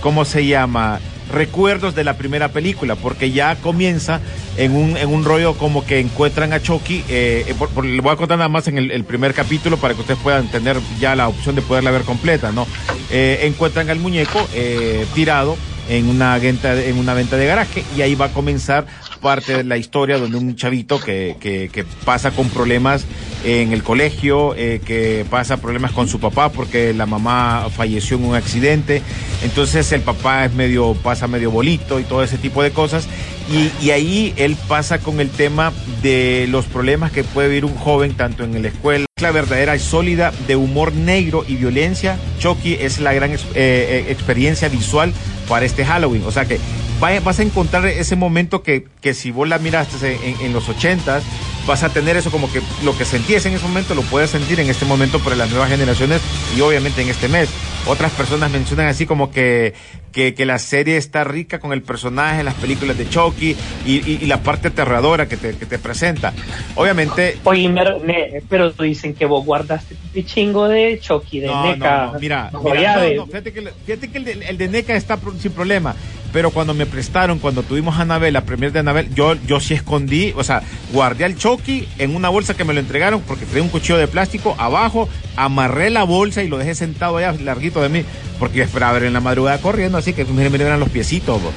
¿cómo 0.00 0.24
se 0.24 0.46
llama? 0.46 1.00
Recuerdos 1.32 1.94
de 1.94 2.04
la 2.04 2.16
primera 2.16 2.48
película, 2.48 2.94
porque 2.96 3.30
ya 3.30 3.56
comienza 3.56 4.20
en 4.56 4.74
un, 4.74 4.96
en 4.96 5.08
un 5.08 5.24
rollo 5.24 5.54
como 5.54 5.84
que 5.84 6.00
encuentran 6.00 6.52
a 6.52 6.60
Chucky. 6.62 7.04
eh, 7.08 7.54
por- 7.58 7.84
le 7.84 8.00
voy 8.00 8.12
a 8.12 8.16
contar 8.16 8.38
nada 8.38 8.48
más 8.48 8.66
en 8.68 8.78
el, 8.78 8.90
el 8.90 9.04
primer 9.04 9.34
capítulo 9.34 9.76
para 9.76 9.94
que 9.94 10.00
ustedes 10.00 10.20
puedan 10.20 10.48
tener 10.48 10.76
ya 10.98 11.14
la 11.14 11.28
opción 11.28 11.54
de 11.54 11.62
poderla 11.62 11.90
ver 11.90 12.02
completa, 12.02 12.50
¿no? 12.52 12.66
Eh, 13.10 13.40
encuentran 13.42 13.90
al 13.90 13.98
muñeco 13.98 14.46
eh, 14.54 15.04
tirado 15.14 15.56
en 15.88 16.08
una, 16.08 16.36
venta, 16.38 16.74
en 16.82 16.98
una 16.98 17.14
venta 17.14 17.36
de 17.36 17.46
garaje 17.46 17.82
y 17.96 18.02
ahí 18.02 18.14
va 18.14 18.26
a 18.26 18.32
comenzar 18.32 18.86
parte 19.18 19.58
de 19.58 19.64
la 19.64 19.76
historia 19.76 20.18
donde 20.18 20.36
un 20.36 20.56
chavito 20.56 21.00
que, 21.00 21.84
pasa 22.04 22.30
con 22.30 22.48
problemas 22.48 23.04
en 23.44 23.72
el 23.72 23.82
colegio, 23.82 24.54
eh, 24.56 24.80
que 24.84 25.24
pasa 25.30 25.58
problemas 25.58 25.92
con 25.92 26.08
su 26.08 26.18
papá 26.18 26.50
porque 26.50 26.92
la 26.92 27.06
mamá 27.06 27.68
falleció 27.70 28.16
en 28.16 28.24
un 28.24 28.34
accidente, 28.34 29.02
entonces 29.42 29.92
el 29.92 30.00
papá 30.00 30.44
es 30.44 30.52
medio, 30.54 30.94
pasa 30.94 31.28
medio 31.28 31.50
bolito 31.50 32.00
y 32.00 32.04
todo 32.04 32.22
ese 32.22 32.38
tipo 32.38 32.62
de 32.62 32.72
cosas, 32.72 33.08
y, 33.50 33.70
y 33.84 33.90
ahí 33.90 34.34
él 34.36 34.56
pasa 34.66 34.98
con 34.98 35.20
el 35.20 35.30
tema 35.30 35.72
de 36.02 36.46
los 36.48 36.66
problemas 36.66 37.12
que 37.12 37.24
puede 37.24 37.48
vivir 37.48 37.64
un 37.64 37.76
joven 37.76 38.14
tanto 38.14 38.44
en 38.44 38.60
la 38.60 38.68
escuela, 38.68 39.06
la 39.20 39.30
verdadera 39.32 39.76
y 39.76 39.80
sólida 39.80 40.32
de 40.46 40.56
humor 40.56 40.92
negro 40.92 41.44
y 41.46 41.56
violencia, 41.56 42.18
Chucky 42.38 42.74
es 42.74 43.00
la 43.00 43.12
gran 43.12 43.32
eh, 43.32 43.38
eh, 43.54 44.06
experiencia 44.08 44.68
visual 44.68 45.12
para 45.48 45.64
este 45.64 45.84
Halloween, 45.84 46.22
o 46.24 46.30
sea 46.30 46.44
que 46.44 46.58
vas 47.00 47.38
a 47.38 47.42
encontrar 47.42 47.86
ese 47.86 48.16
momento 48.16 48.62
que, 48.62 48.86
que 49.00 49.14
si 49.14 49.30
vos 49.30 49.48
la 49.48 49.58
miraste 49.58 50.18
en, 50.24 50.40
en 50.40 50.52
los 50.52 50.68
ochentas, 50.68 51.22
vas 51.66 51.82
a 51.82 51.90
tener 51.90 52.16
eso 52.16 52.30
como 52.30 52.50
que 52.50 52.60
lo 52.82 52.96
que 52.96 53.04
sentías 53.04 53.44
en 53.46 53.52
ese 53.54 53.66
momento 53.66 53.94
lo 53.94 54.02
puedes 54.02 54.30
sentir 54.30 54.58
en 54.60 54.70
este 54.70 54.84
momento 54.86 55.18
para 55.20 55.36
las 55.36 55.50
nuevas 55.50 55.68
generaciones 55.68 56.20
y 56.56 56.60
obviamente 56.60 57.02
en 57.02 57.08
este 57.10 57.28
mes. 57.28 57.48
Otras 57.86 58.10
personas 58.12 58.50
mencionan 58.50 58.86
así 58.88 59.06
como 59.06 59.30
que, 59.30 59.72
que, 60.12 60.34
que 60.34 60.44
la 60.44 60.58
serie 60.58 60.96
está 60.96 61.24
rica 61.24 61.58
con 61.58 61.72
el 61.72 61.82
personaje, 61.82 62.42
las 62.42 62.54
películas 62.54 62.98
de 62.98 63.08
Chucky 63.08 63.56
y, 63.86 63.92
y- 64.10 64.18
y 64.22 64.26
la 64.26 64.38
parte 64.42 64.68
aterradora 64.68 65.28
que 65.28 65.36
te, 65.36 65.56
que 65.56 65.64
te 65.66 65.78
presenta. 65.78 66.32
Obviamente 66.74 67.38
Oye, 67.44 67.68
mer- 67.68 68.02
ne- 68.04 68.42
pero 68.48 68.70
dicen 68.72 69.14
que 69.14 69.24
vos 69.26 69.44
guardaste 69.44 69.94
tu 70.12 70.22
chingo 70.22 70.68
de 70.68 70.98
Chucky, 71.00 71.40
de 71.40 71.46
No, 71.46 71.64
NECA. 71.72 72.06
no, 72.06 72.12
no, 72.14 72.18
mira, 72.18 72.50
mira, 72.62 73.00
fíjate 73.26 73.52
que, 73.52 73.68
fíjate 73.86 74.08
que 74.10 74.18
el, 74.18 74.24
de, 74.24 74.32
el 74.48 74.58
de 74.58 74.68
NECA 74.68 74.94
está 74.96 75.18
sin 75.40 75.52
problema, 75.52 75.94
pero 76.32 76.50
cuando 76.50 76.74
me 76.74 76.86
prestaron, 76.86 77.38
cuando 77.38 77.62
tuvimos 77.62 77.98
a 77.98 78.02
Anabel, 78.02 78.34
la 78.34 78.44
premier 78.44 78.72
de 78.72 78.80
Anabel, 78.80 79.12
yo, 79.14 79.34
yo 79.46 79.60
sí 79.60 79.74
escondí, 79.74 80.32
o 80.36 80.44
sea, 80.44 80.62
guardé 80.92 81.24
al 81.24 81.36
Chucky 81.36 81.88
en 81.98 82.14
una 82.14 82.28
bolsa 82.28 82.54
que 82.54 82.64
me 82.64 82.74
lo 82.74 82.80
entregaron 82.80 83.20
porque 83.22 83.46
traía 83.46 83.62
un 83.62 83.68
cuchillo 83.70 83.98
de 83.98 84.08
plástico 84.08 84.54
abajo, 84.58 85.08
amarré 85.36 85.90
la 85.90 86.04
bolsa 86.04 86.42
y 86.42 86.48
lo 86.48 86.58
dejé 86.58 86.74
sentado 86.74 87.16
allá, 87.16 87.32
larguito 87.32 87.80
de 87.80 87.88
mí, 87.88 88.04
porque 88.38 88.62
esperaba 88.62 88.94
ver 88.94 89.04
en 89.04 89.12
la 89.12 89.20
madrugada 89.20 89.58
corriendo, 89.58 89.98
así 89.98 90.12
que 90.12 90.24
miren, 90.24 90.52
miren, 90.52 90.66
eran 90.68 90.80
los 90.80 90.90
piecitos. 90.90 91.42
bo. 91.42 91.52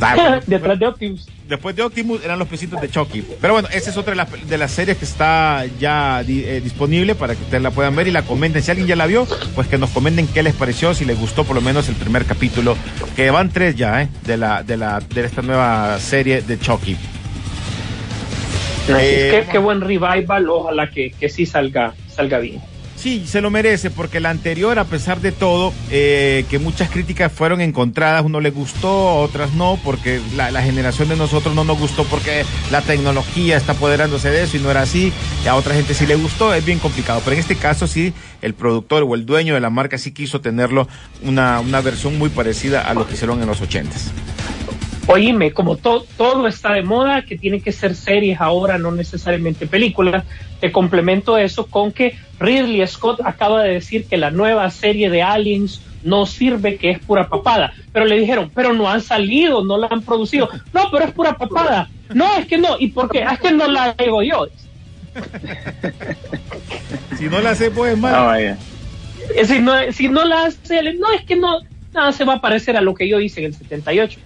Ah, 0.00 0.14
bueno, 0.16 0.40
Detrás 0.46 0.78
de 0.78 0.86
Optimus. 0.86 1.28
Después 1.48 1.76
de 1.76 1.82
Optimus 1.82 2.24
eran 2.24 2.38
los 2.38 2.48
piecitos 2.48 2.80
de 2.80 2.88
Chucky. 2.90 3.22
Pero 3.40 3.52
bueno, 3.54 3.68
esa 3.72 3.90
es 3.90 3.96
otra 3.96 4.12
de 4.12 4.16
las, 4.16 4.48
de 4.48 4.58
las 4.58 4.70
series 4.72 4.96
que 4.96 5.04
está 5.04 5.64
ya 5.78 6.22
di- 6.22 6.42
eh, 6.44 6.60
disponible 6.62 7.14
para 7.14 7.34
que 7.34 7.42
ustedes 7.42 7.62
la 7.62 7.70
puedan 7.70 7.94
ver 7.94 8.08
y 8.08 8.10
la 8.10 8.22
comenten. 8.22 8.62
Si 8.62 8.70
alguien 8.70 8.86
ya 8.88 8.96
la 8.96 9.06
vio, 9.06 9.26
pues 9.54 9.68
que 9.68 9.76
nos 9.78 9.90
comenten 9.90 10.26
qué 10.26 10.42
les 10.42 10.54
pareció, 10.54 10.94
si 10.94 11.04
les 11.04 11.18
gustó 11.18 11.44
por 11.44 11.54
lo 11.54 11.60
menos 11.62 11.88
el 11.88 11.96
primer 11.96 12.24
capítulo, 12.24 12.76
que 13.14 13.30
van 13.30 13.50
tres 13.50 13.76
ya, 13.76 14.00
¿eh? 14.02 14.08
De, 14.24 14.36
la, 14.38 14.62
de, 14.62 14.76
la, 14.78 15.00
de 15.00 15.24
esta 15.24 15.42
nueva 15.42 15.98
serie 15.98 16.40
de 16.42 16.58
Chucky. 16.58 16.96
Así 18.84 18.92
es 18.92 18.98
Eh, 18.98 19.44
que, 19.46 19.52
qué 19.52 19.58
buen 19.58 19.80
revival, 19.80 20.48
ojalá 20.48 20.90
que, 20.90 21.10
que 21.12 21.28
sí 21.28 21.46
salga, 21.46 21.94
salga 22.08 22.38
bien. 22.38 22.60
Sí, 23.04 23.26
se 23.26 23.42
lo 23.42 23.50
merece, 23.50 23.90
porque 23.90 24.18
la 24.18 24.30
anterior, 24.30 24.78
a 24.78 24.86
pesar 24.86 25.20
de 25.20 25.30
todo, 25.30 25.74
eh, 25.90 26.46
que 26.48 26.58
muchas 26.58 26.88
críticas 26.88 27.30
fueron 27.30 27.60
encontradas, 27.60 28.24
uno 28.24 28.40
le 28.40 28.48
gustó, 28.50 29.16
otras 29.16 29.52
no, 29.52 29.78
porque 29.84 30.22
la, 30.34 30.62
generación 30.62 31.10
de 31.10 31.16
nosotros 31.16 31.54
no 31.54 31.64
nos 31.64 31.78
gustó 31.78 32.04
porque 32.04 32.46
la 32.70 32.80
tecnología 32.80 33.58
está 33.58 33.72
apoderándose 33.72 34.30
de 34.30 34.44
eso 34.44 34.56
y 34.56 34.60
no 34.60 34.70
era 34.70 34.80
así, 34.80 35.12
y 35.44 35.48
a 35.48 35.54
otra 35.54 35.74
gente 35.74 35.92
sí 35.92 36.06
le 36.06 36.14
gustó, 36.14 36.54
es 36.54 36.64
bien 36.64 36.78
complicado. 36.78 37.20
Pero 37.22 37.34
en 37.34 37.40
este 37.40 37.56
caso 37.56 37.86
sí, 37.86 38.14
el 38.40 38.54
productor 38.54 39.04
o 39.06 39.14
el 39.14 39.26
dueño 39.26 39.52
de 39.52 39.60
la 39.60 39.68
marca 39.68 39.98
sí 39.98 40.12
quiso 40.12 40.40
tenerlo 40.40 40.88
una, 41.22 41.60
una 41.60 41.82
versión 41.82 42.16
muy 42.16 42.30
parecida 42.30 42.88
a 42.88 42.94
lo 42.94 43.06
que 43.06 43.12
hicieron 43.12 43.38
en 43.42 43.48
los 43.48 43.60
ochentas. 43.60 44.12
Oíme, 45.06 45.52
como 45.52 45.76
to- 45.76 46.06
todo 46.16 46.46
está 46.46 46.72
de 46.72 46.82
moda, 46.82 47.22
que 47.22 47.36
tienen 47.36 47.60
que 47.60 47.72
ser 47.72 47.94
series 47.94 48.40
ahora, 48.40 48.78
no 48.78 48.90
necesariamente 48.90 49.66
películas, 49.66 50.24
te 50.60 50.72
complemento 50.72 51.36
eso 51.36 51.66
con 51.66 51.92
que 51.92 52.16
Ridley 52.40 52.86
Scott 52.86 53.20
acaba 53.24 53.62
de 53.62 53.74
decir 53.74 54.06
que 54.06 54.16
la 54.16 54.30
nueva 54.30 54.70
serie 54.70 55.10
de 55.10 55.22
Aliens 55.22 55.82
no 56.02 56.26
sirve, 56.26 56.76
que 56.76 56.90
es 56.90 56.98
pura 57.00 57.28
papada. 57.28 57.72
Pero 57.92 58.06
le 58.06 58.18
dijeron, 58.18 58.50
pero 58.54 58.72
no 58.72 58.88
han 58.90 59.02
salido, 59.02 59.64
no 59.64 59.76
la 59.78 59.88
han 59.90 60.02
producido. 60.02 60.48
No, 60.72 60.90
pero 60.90 61.04
es 61.04 61.12
pura 61.12 61.36
papada. 61.36 61.88
No, 62.12 62.34
es 62.36 62.46
que 62.46 62.58
no. 62.58 62.76
¿Y 62.78 62.88
por 62.88 63.10
qué? 63.10 63.20
Es 63.22 63.38
que 63.40 63.52
no 63.52 63.68
la 63.68 63.94
hago 63.98 64.22
yo. 64.22 64.46
Si 67.18 67.26
no 67.26 67.40
la 67.40 67.50
hace, 67.50 67.70
pues 67.70 67.96
mal. 67.96 68.14
Ah, 68.14 68.22
vaya. 68.24 68.58
Decir, 69.36 69.62
no, 69.62 69.72
si 69.92 70.08
no 70.08 70.24
la 70.24 70.46
hace, 70.46 70.82
no, 70.94 71.12
es 71.12 71.22
que 71.24 71.36
no, 71.36 71.60
nada 71.92 72.12
se 72.12 72.24
va 72.24 72.34
a 72.34 72.40
parecer 72.40 72.76
a 72.76 72.80
lo 72.80 72.94
que 72.94 73.08
yo 73.08 73.20
hice 73.20 73.40
en 73.40 73.46
el 73.46 73.54
78. 73.54 74.18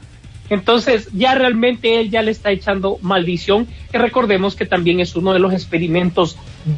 Entonces, 0.50 1.08
ya 1.12 1.34
realmente 1.34 2.00
él 2.00 2.10
ya 2.10 2.22
le 2.22 2.30
está 2.30 2.50
echando 2.50 2.98
maldición, 3.02 3.66
que 3.90 3.98
recordemos 3.98 4.56
que 4.56 4.66
también 4.66 5.00
es 5.00 5.14
uno 5.14 5.32
de 5.32 5.38
los 5.38 5.52
experimentos 5.52 6.36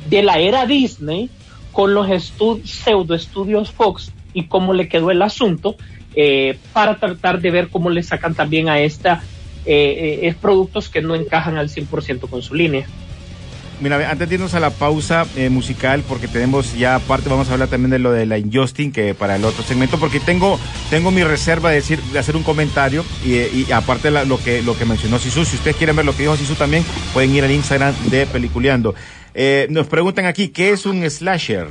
de 0.08 0.22
la 0.22 0.38
era 0.38 0.66
Disney 0.66 1.30
con 1.72 1.94
los 1.94 2.08
pseudo 2.64 3.14
estudios 3.14 3.70
Fox 3.70 4.12
y 4.34 4.44
cómo 4.44 4.72
le 4.74 4.88
quedó 4.88 5.10
el 5.10 5.22
asunto 5.22 5.76
eh, 6.14 6.58
para 6.72 6.96
tratar 6.96 7.40
de 7.40 7.50
ver 7.50 7.68
cómo 7.68 7.90
le 7.90 8.02
sacan 8.02 8.34
también 8.34 8.68
a 8.68 8.80
esta 8.80 9.22
eh, 9.66 10.20
eh, 10.22 10.34
productos 10.40 10.88
que 10.88 11.02
no 11.02 11.14
encajan 11.14 11.56
al 11.56 11.68
100% 11.68 12.28
con 12.28 12.42
su 12.42 12.54
línea. 12.54 12.86
Mira, 13.80 14.10
antes 14.10 14.28
de 14.28 14.34
irnos 14.34 14.52
a 14.54 14.60
la 14.60 14.68
pausa 14.70 15.26
eh, 15.36 15.48
musical, 15.48 16.02
porque 16.06 16.28
tenemos 16.28 16.74
ya 16.74 16.96
aparte, 16.96 17.30
vamos 17.30 17.48
a 17.48 17.54
hablar 17.54 17.68
también 17.68 17.90
de 17.90 17.98
lo 17.98 18.12
de 18.12 18.26
la 18.26 18.36
Injustin, 18.36 18.92
que 18.92 19.14
para 19.14 19.36
el 19.36 19.44
otro 19.44 19.62
segmento, 19.64 19.98
porque 19.98 20.20
tengo, 20.20 20.60
tengo 20.90 21.10
mi 21.10 21.24
reserva 21.24 21.70
de 21.70 21.76
decir, 21.76 22.02
de 22.02 22.18
hacer 22.18 22.36
un 22.36 22.42
comentario, 22.42 23.04
y, 23.24 23.36
y 23.38 23.72
aparte 23.72 24.10
la- 24.10 24.24
lo 24.26 24.36
que 24.38 24.62
lo 24.62 24.76
que 24.76 24.84
mencionó 24.84 25.18
Sisu, 25.18 25.46
si 25.46 25.56
ustedes 25.56 25.76
quieren 25.76 25.96
ver 25.96 26.04
lo 26.04 26.14
que 26.14 26.24
dijo 26.24 26.36
Sisu 26.36 26.56
también, 26.56 26.84
pueden 27.12 27.34
ir 27.34 27.42
al 27.42 27.50
Instagram 27.52 27.94
de 28.10 28.26
Peliculeando. 28.26 28.94
Eh, 29.32 29.66
nos 29.70 29.86
preguntan 29.86 30.26
aquí, 30.26 30.48
¿qué 30.48 30.70
es 30.70 30.84
un 30.84 31.08
slasher? 31.08 31.68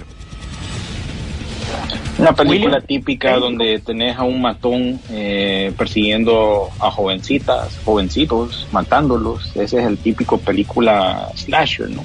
Una 2.20 2.34
película 2.34 2.76
William. 2.76 2.86
típica 2.86 3.38
donde 3.38 3.80
tenés 3.80 4.18
a 4.18 4.24
un 4.24 4.42
matón 4.42 5.00
eh, 5.10 5.72
persiguiendo 5.78 6.70
a 6.80 6.92
jovencitas, 6.92 7.80
jovencitos, 7.86 8.68
matándolos. 8.72 9.56
Ese 9.56 9.80
es 9.80 9.86
el 9.86 9.98
típico 9.98 10.38
película 10.38 11.30
slasher, 11.36 11.90
¿no? 11.90 12.04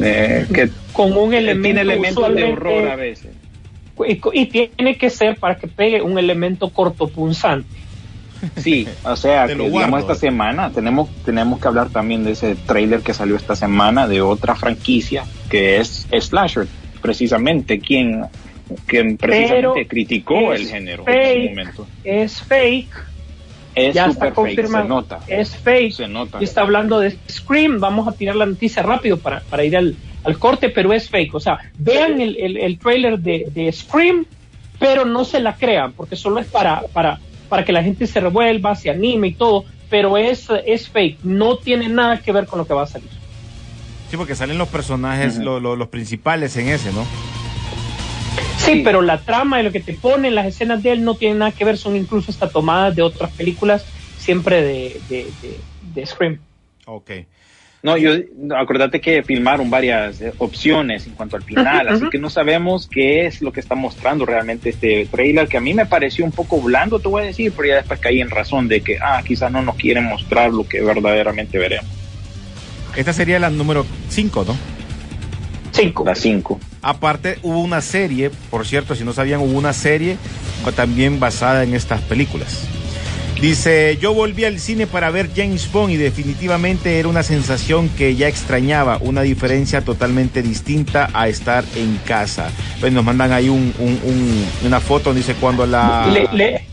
Eh, 0.00 0.46
que 0.52 0.70
Con 0.92 1.16
un 1.16 1.34
elemento 1.34 2.28
de 2.30 2.44
horror 2.44 2.88
a 2.88 2.96
veces. 2.96 3.30
y, 4.08 4.20
y 4.32 4.46
tiene 4.46 4.96
que 4.96 5.10
ser 5.10 5.36
para 5.36 5.56
que 5.56 5.68
pegue 5.68 6.00
un 6.02 6.18
elemento 6.18 6.70
cortopunzante. 6.70 7.84
Sí, 8.56 8.86
o 9.04 9.16
sea, 9.16 9.46
que, 9.46 9.54
digamos 9.54 10.00
esta 10.00 10.14
semana 10.14 10.70
tenemos, 10.70 11.08
tenemos 11.24 11.60
que 11.60 11.68
hablar 11.68 11.88
también 11.90 12.24
de 12.24 12.32
ese 12.32 12.54
trailer 12.54 13.00
que 13.00 13.14
salió 13.14 13.36
esta 13.36 13.56
semana 13.56 14.06
de 14.06 14.20
otra 14.20 14.54
franquicia 14.54 15.24
que 15.48 15.78
es 15.78 16.06
Slasher, 16.12 16.66
precisamente 17.00 17.78
quien, 17.78 18.26
quien 18.86 19.16
precisamente 19.16 19.68
Pero 19.74 19.88
criticó 19.88 20.52
el 20.52 20.66
género 20.68 21.04
fake. 21.04 21.36
en 21.36 21.42
su 21.42 21.48
momento. 21.50 21.86
Es 22.04 22.42
fake, 22.42 22.88
Es 23.74 23.94
ya 23.94 24.10
super 24.10 24.28
está 24.28 24.42
fake, 24.42 24.48
se 24.50 24.54
confirmado. 24.62 24.88
nota. 24.88 25.20
Es 25.28 25.56
fake. 25.56 25.92
Se 25.92 26.08
nota. 26.08 26.38
Y 26.40 26.44
está 26.44 26.60
hablando 26.62 27.00
de 27.00 27.16
Scream. 27.30 27.80
Vamos 27.80 28.06
a 28.08 28.12
tirar 28.12 28.36
la 28.36 28.46
noticia 28.46 28.82
rápido 28.82 29.18
para, 29.18 29.40
para 29.40 29.64
ir 29.64 29.76
al, 29.76 29.96
al 30.24 30.38
corte, 30.38 30.68
pero 30.70 30.92
es 30.92 31.08
fake. 31.10 31.34
O 31.34 31.40
sea, 31.40 31.58
vean 31.78 32.20
el, 32.20 32.36
el, 32.36 32.56
el 32.56 32.78
trailer 32.78 33.18
de, 33.18 33.46
de 33.52 33.70
Scream, 33.72 34.24
pero 34.78 35.04
no 35.04 35.24
se 35.24 35.40
la 35.40 35.56
crean, 35.56 35.92
porque 35.92 36.16
solo 36.16 36.40
es 36.40 36.46
para, 36.46 36.82
para, 36.92 37.20
para 37.48 37.64
que 37.64 37.72
la 37.72 37.82
gente 37.82 38.06
se 38.06 38.20
revuelva, 38.20 38.74
se 38.76 38.90
anime 38.90 39.28
y 39.28 39.34
todo. 39.34 39.64
Pero 39.90 40.16
es, 40.16 40.48
es 40.66 40.88
fake. 40.88 41.18
No 41.24 41.58
tiene 41.58 41.88
nada 41.88 42.18
que 42.20 42.32
ver 42.32 42.46
con 42.46 42.58
lo 42.58 42.66
que 42.66 42.74
va 42.74 42.82
a 42.84 42.86
salir. 42.86 43.08
Sí, 44.10 44.16
porque 44.16 44.34
salen 44.34 44.58
los 44.58 44.68
personajes, 44.68 45.34
Ujú. 45.36 45.44
lo- 45.44 45.60
lo- 45.60 45.76
los 45.76 45.88
principales 45.88 46.56
en 46.56 46.68
ese, 46.68 46.92
¿no? 46.92 47.04
Sí, 48.64 48.82
pero 48.84 49.02
la 49.02 49.18
trama 49.18 49.60
y 49.60 49.64
lo 49.64 49.72
que 49.72 49.80
te 49.80 49.94
ponen, 49.94 50.34
las 50.34 50.46
escenas 50.46 50.82
de 50.82 50.92
él 50.92 51.04
no 51.04 51.14
tienen 51.14 51.38
nada 51.38 51.52
que 51.52 51.64
ver, 51.64 51.76
son 51.76 51.96
incluso 51.96 52.30
hasta 52.30 52.48
tomadas 52.48 52.94
de 52.96 53.02
otras 53.02 53.30
películas, 53.32 53.84
siempre 54.18 54.62
de, 54.62 55.00
de, 55.08 55.26
de, 55.42 55.58
de 55.94 56.06
Scream. 56.06 56.38
Ok. 56.86 57.10
No, 57.84 57.98
yo, 57.98 58.12
acordate 58.56 58.98
que 58.98 59.22
filmaron 59.22 59.68
varias 59.68 60.18
eh, 60.22 60.32
opciones 60.38 61.06
en 61.06 61.12
cuanto 61.12 61.36
al 61.36 61.42
final, 61.42 61.86
así 61.88 62.08
que 62.08 62.18
no 62.18 62.30
sabemos 62.30 62.88
qué 62.90 63.26
es 63.26 63.42
lo 63.42 63.52
que 63.52 63.60
está 63.60 63.74
mostrando 63.74 64.24
realmente 64.24 64.70
este 64.70 65.06
trailer, 65.10 65.48
que 65.48 65.58
a 65.58 65.60
mí 65.60 65.74
me 65.74 65.84
pareció 65.84 66.24
un 66.24 66.32
poco 66.32 66.62
blando, 66.62 66.98
te 66.98 67.08
voy 67.08 67.24
a 67.24 67.26
decir, 67.26 67.52
pero 67.54 67.68
ya 67.68 67.74
después 67.76 68.00
caí 68.00 68.22
en 68.22 68.30
razón 68.30 68.68
de 68.68 68.80
que, 68.80 68.96
ah, 69.02 69.22
quizás 69.22 69.52
no 69.52 69.60
nos 69.60 69.76
quieren 69.76 70.04
mostrar 70.04 70.50
lo 70.50 70.66
que 70.66 70.80
verdaderamente 70.80 71.58
veremos. 71.58 71.90
Esta 72.96 73.12
sería 73.12 73.38
la 73.38 73.50
número 73.50 73.84
5, 74.08 74.44
¿no? 74.48 74.56
Cinco. 75.74 76.04
La 76.06 76.14
5. 76.14 76.60
Aparte, 76.82 77.38
hubo 77.42 77.60
una 77.60 77.80
serie, 77.80 78.30
por 78.50 78.64
cierto, 78.66 78.94
si 78.94 79.02
no 79.04 79.12
sabían, 79.12 79.40
hubo 79.40 79.58
una 79.58 79.72
serie 79.72 80.16
también 80.76 81.18
basada 81.20 81.62
en 81.64 81.74
estas 81.74 82.00
películas. 82.02 82.66
Dice, 83.40 83.98
yo 84.00 84.14
volví 84.14 84.44
al 84.44 84.60
cine 84.60 84.86
para 84.86 85.10
ver 85.10 85.28
James 85.34 85.70
Bond 85.70 85.92
y 85.92 85.96
definitivamente 85.96 86.98
era 86.98 87.08
una 87.08 87.22
sensación 87.24 87.88
que 87.90 88.14
ya 88.14 88.28
extrañaba, 88.28 88.98
una 89.00 89.22
diferencia 89.22 89.82
totalmente 89.82 90.40
distinta 90.40 91.10
a 91.12 91.26
estar 91.28 91.64
en 91.74 91.98
casa. 92.06 92.50
Pues 92.80 92.92
nos 92.92 93.04
mandan 93.04 93.32
ahí 93.32 93.48
un, 93.48 93.74
un- 93.78 94.00
un- 94.04 94.46
una 94.64 94.80
foto, 94.80 95.12
dice 95.12 95.34
cuando 95.34 95.66
la... 95.66 96.06
Le, 96.12 96.28
le, 96.32 96.64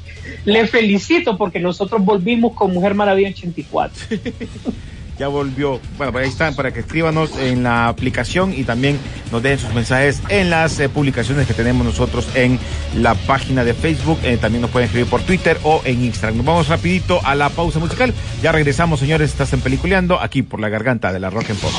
le 0.45 0.67
felicito 0.67 1.35
porque 1.37 1.59
nosotros 1.59 2.05
volvimos 2.05 2.53
con 2.53 2.71
Mujer 2.71 2.93
Maravilla 2.93 3.29
84. 3.29 4.05
ya 5.21 5.27
volvió. 5.27 5.79
Bueno, 5.97 6.11
pues 6.11 6.25
ahí 6.25 6.31
están 6.31 6.55
para 6.55 6.73
que 6.73 6.79
escríbanos 6.79 7.37
en 7.37 7.61
la 7.61 7.89
aplicación 7.89 8.55
y 8.57 8.63
también 8.63 8.97
nos 9.31 9.43
dejen 9.43 9.59
sus 9.59 9.73
mensajes 9.75 10.19
en 10.29 10.49
las 10.49 10.79
eh, 10.79 10.89
publicaciones 10.89 11.45
que 11.45 11.53
tenemos 11.53 11.85
nosotros 11.85 12.27
en 12.33 12.57
la 12.95 13.13
página 13.13 13.63
de 13.63 13.75
Facebook. 13.75 14.17
Eh, 14.23 14.37
también 14.37 14.63
nos 14.63 14.71
pueden 14.71 14.87
escribir 14.87 15.07
por 15.07 15.21
Twitter 15.21 15.59
o 15.61 15.83
en 15.85 16.03
Instagram. 16.03 16.37
Nos 16.37 16.45
vamos 16.47 16.67
rapidito 16.69 17.23
a 17.23 17.35
la 17.35 17.49
pausa 17.49 17.77
musical. 17.77 18.15
Ya 18.41 18.51
regresamos, 18.51 18.99
señores. 18.99 19.29
Estás 19.29 19.53
en 19.53 19.61
Peliculeando 19.61 20.19
aquí 20.19 20.41
por 20.41 20.59
la 20.59 20.69
garganta 20.69 21.13
de 21.13 21.19
la 21.19 21.29
Rock 21.29 21.51
and 21.51 21.59
Pop. 21.59 21.71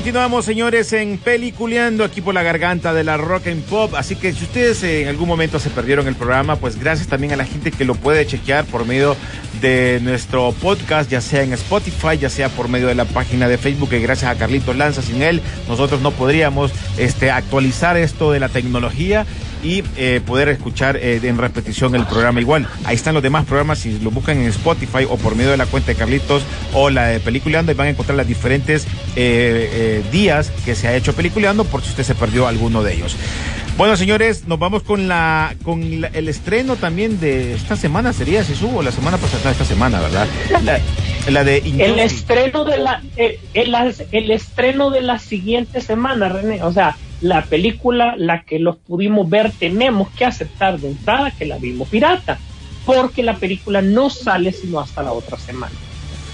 Continuamos, 0.00 0.46
señores, 0.46 0.94
en 0.94 1.18
Peliculeando 1.18 2.04
aquí 2.04 2.22
por 2.22 2.32
la 2.32 2.42
garganta 2.42 2.94
de 2.94 3.04
la 3.04 3.18
Rock 3.18 3.48
and 3.48 3.62
Pop. 3.64 3.94
Así 3.94 4.16
que 4.16 4.32
si 4.32 4.44
ustedes 4.44 4.82
eh, 4.82 5.02
en 5.02 5.08
algún 5.08 5.28
momento 5.28 5.58
se 5.58 5.68
perdieron 5.68 6.08
el 6.08 6.14
programa, 6.14 6.56
pues 6.56 6.80
gracias 6.80 7.06
también 7.06 7.34
a 7.34 7.36
la 7.36 7.44
gente 7.44 7.70
que 7.70 7.84
lo 7.84 7.94
puede 7.94 8.26
chequear 8.26 8.64
por 8.64 8.86
medio 8.86 9.14
de 9.60 10.00
nuestro 10.02 10.52
podcast, 10.52 11.10
ya 11.10 11.20
sea 11.20 11.42
en 11.42 11.52
Spotify, 11.52 12.16
ya 12.18 12.30
sea 12.30 12.48
por 12.48 12.70
medio 12.70 12.86
de 12.86 12.94
la 12.94 13.04
página 13.04 13.46
de 13.46 13.58
Facebook, 13.58 13.90
que 13.90 14.00
gracias 14.00 14.30
a 14.30 14.38
Carlitos 14.38 14.74
Lanza, 14.74 15.02
sin 15.02 15.20
él, 15.20 15.42
nosotros 15.68 16.00
no 16.00 16.12
podríamos 16.12 16.72
este, 16.96 17.30
actualizar 17.30 17.98
esto 17.98 18.32
de 18.32 18.40
la 18.40 18.48
tecnología 18.48 19.26
y 19.62 19.82
eh, 19.96 20.20
poder 20.24 20.48
escuchar 20.48 20.96
eh, 20.96 21.20
en 21.22 21.38
repetición 21.38 21.94
el 21.94 22.06
programa 22.06 22.40
igual. 22.40 22.66
Ahí 22.84 22.96
están 22.96 23.14
los 23.14 23.22
demás 23.22 23.44
programas, 23.44 23.78
si 23.78 23.98
lo 23.98 24.10
buscan 24.10 24.38
en 24.38 24.48
Spotify 24.48 25.04
o 25.08 25.16
por 25.16 25.34
medio 25.36 25.50
de 25.50 25.56
la 25.56 25.66
cuenta 25.66 25.92
de 25.92 25.96
Carlitos 25.98 26.42
o 26.72 26.90
la 26.90 27.06
de 27.08 27.20
Peliculeando, 27.20 27.72
y 27.72 27.74
van 27.74 27.88
a 27.88 27.90
encontrar 27.90 28.16
las 28.16 28.26
diferentes 28.28 28.84
eh, 28.84 28.88
eh, 29.16 30.02
días 30.10 30.50
que 30.64 30.74
se 30.74 30.88
ha 30.88 30.96
hecho 30.96 31.14
Peliculeando 31.14 31.64
por 31.64 31.82
si 31.82 31.90
usted 31.90 32.04
se 32.04 32.14
perdió 32.14 32.46
alguno 32.46 32.82
de 32.82 32.94
ellos. 32.94 33.16
Bueno, 33.76 33.96
señores, 33.96 34.46
nos 34.46 34.58
vamos 34.58 34.82
con 34.82 35.08
la 35.08 35.54
con 35.62 36.02
la- 36.02 36.08
el 36.08 36.28
estreno 36.28 36.76
también 36.76 37.18
de 37.18 37.54
esta 37.54 37.76
semana, 37.76 38.12
sería 38.12 38.44
si 38.44 38.54
subo 38.54 38.82
la 38.82 38.92
semana 38.92 39.16
pasada, 39.16 39.40
no, 39.44 39.50
esta 39.50 39.64
semana, 39.64 40.00
¿verdad? 40.00 40.26
La, 40.62 40.80
la 41.30 41.44
de 41.44 41.58
El 41.58 41.98
estreno 41.98 42.64
de 42.64 42.76
la 42.78 43.02
eh, 43.16 43.40
el, 43.54 43.74
el 44.12 44.30
estreno 44.32 44.90
de 44.90 45.00
la 45.00 45.18
siguiente 45.18 45.80
semana, 45.80 46.28
René, 46.28 46.62
o 46.62 46.72
sea, 46.72 46.96
la 47.20 47.44
película 47.44 48.14
la 48.16 48.42
que 48.42 48.58
los 48.58 48.76
pudimos 48.76 49.28
ver 49.28 49.52
tenemos 49.58 50.08
que 50.10 50.24
aceptar 50.24 50.78
de 50.78 50.88
entrada 50.88 51.30
que 51.30 51.44
la 51.44 51.58
vimos 51.58 51.88
pirata, 51.88 52.38
porque 52.86 53.22
la 53.22 53.36
película 53.36 53.82
no 53.82 54.08
sale 54.10 54.52
sino 54.52 54.80
hasta 54.80 55.02
la 55.02 55.12
otra 55.12 55.36
semana. 55.38 55.74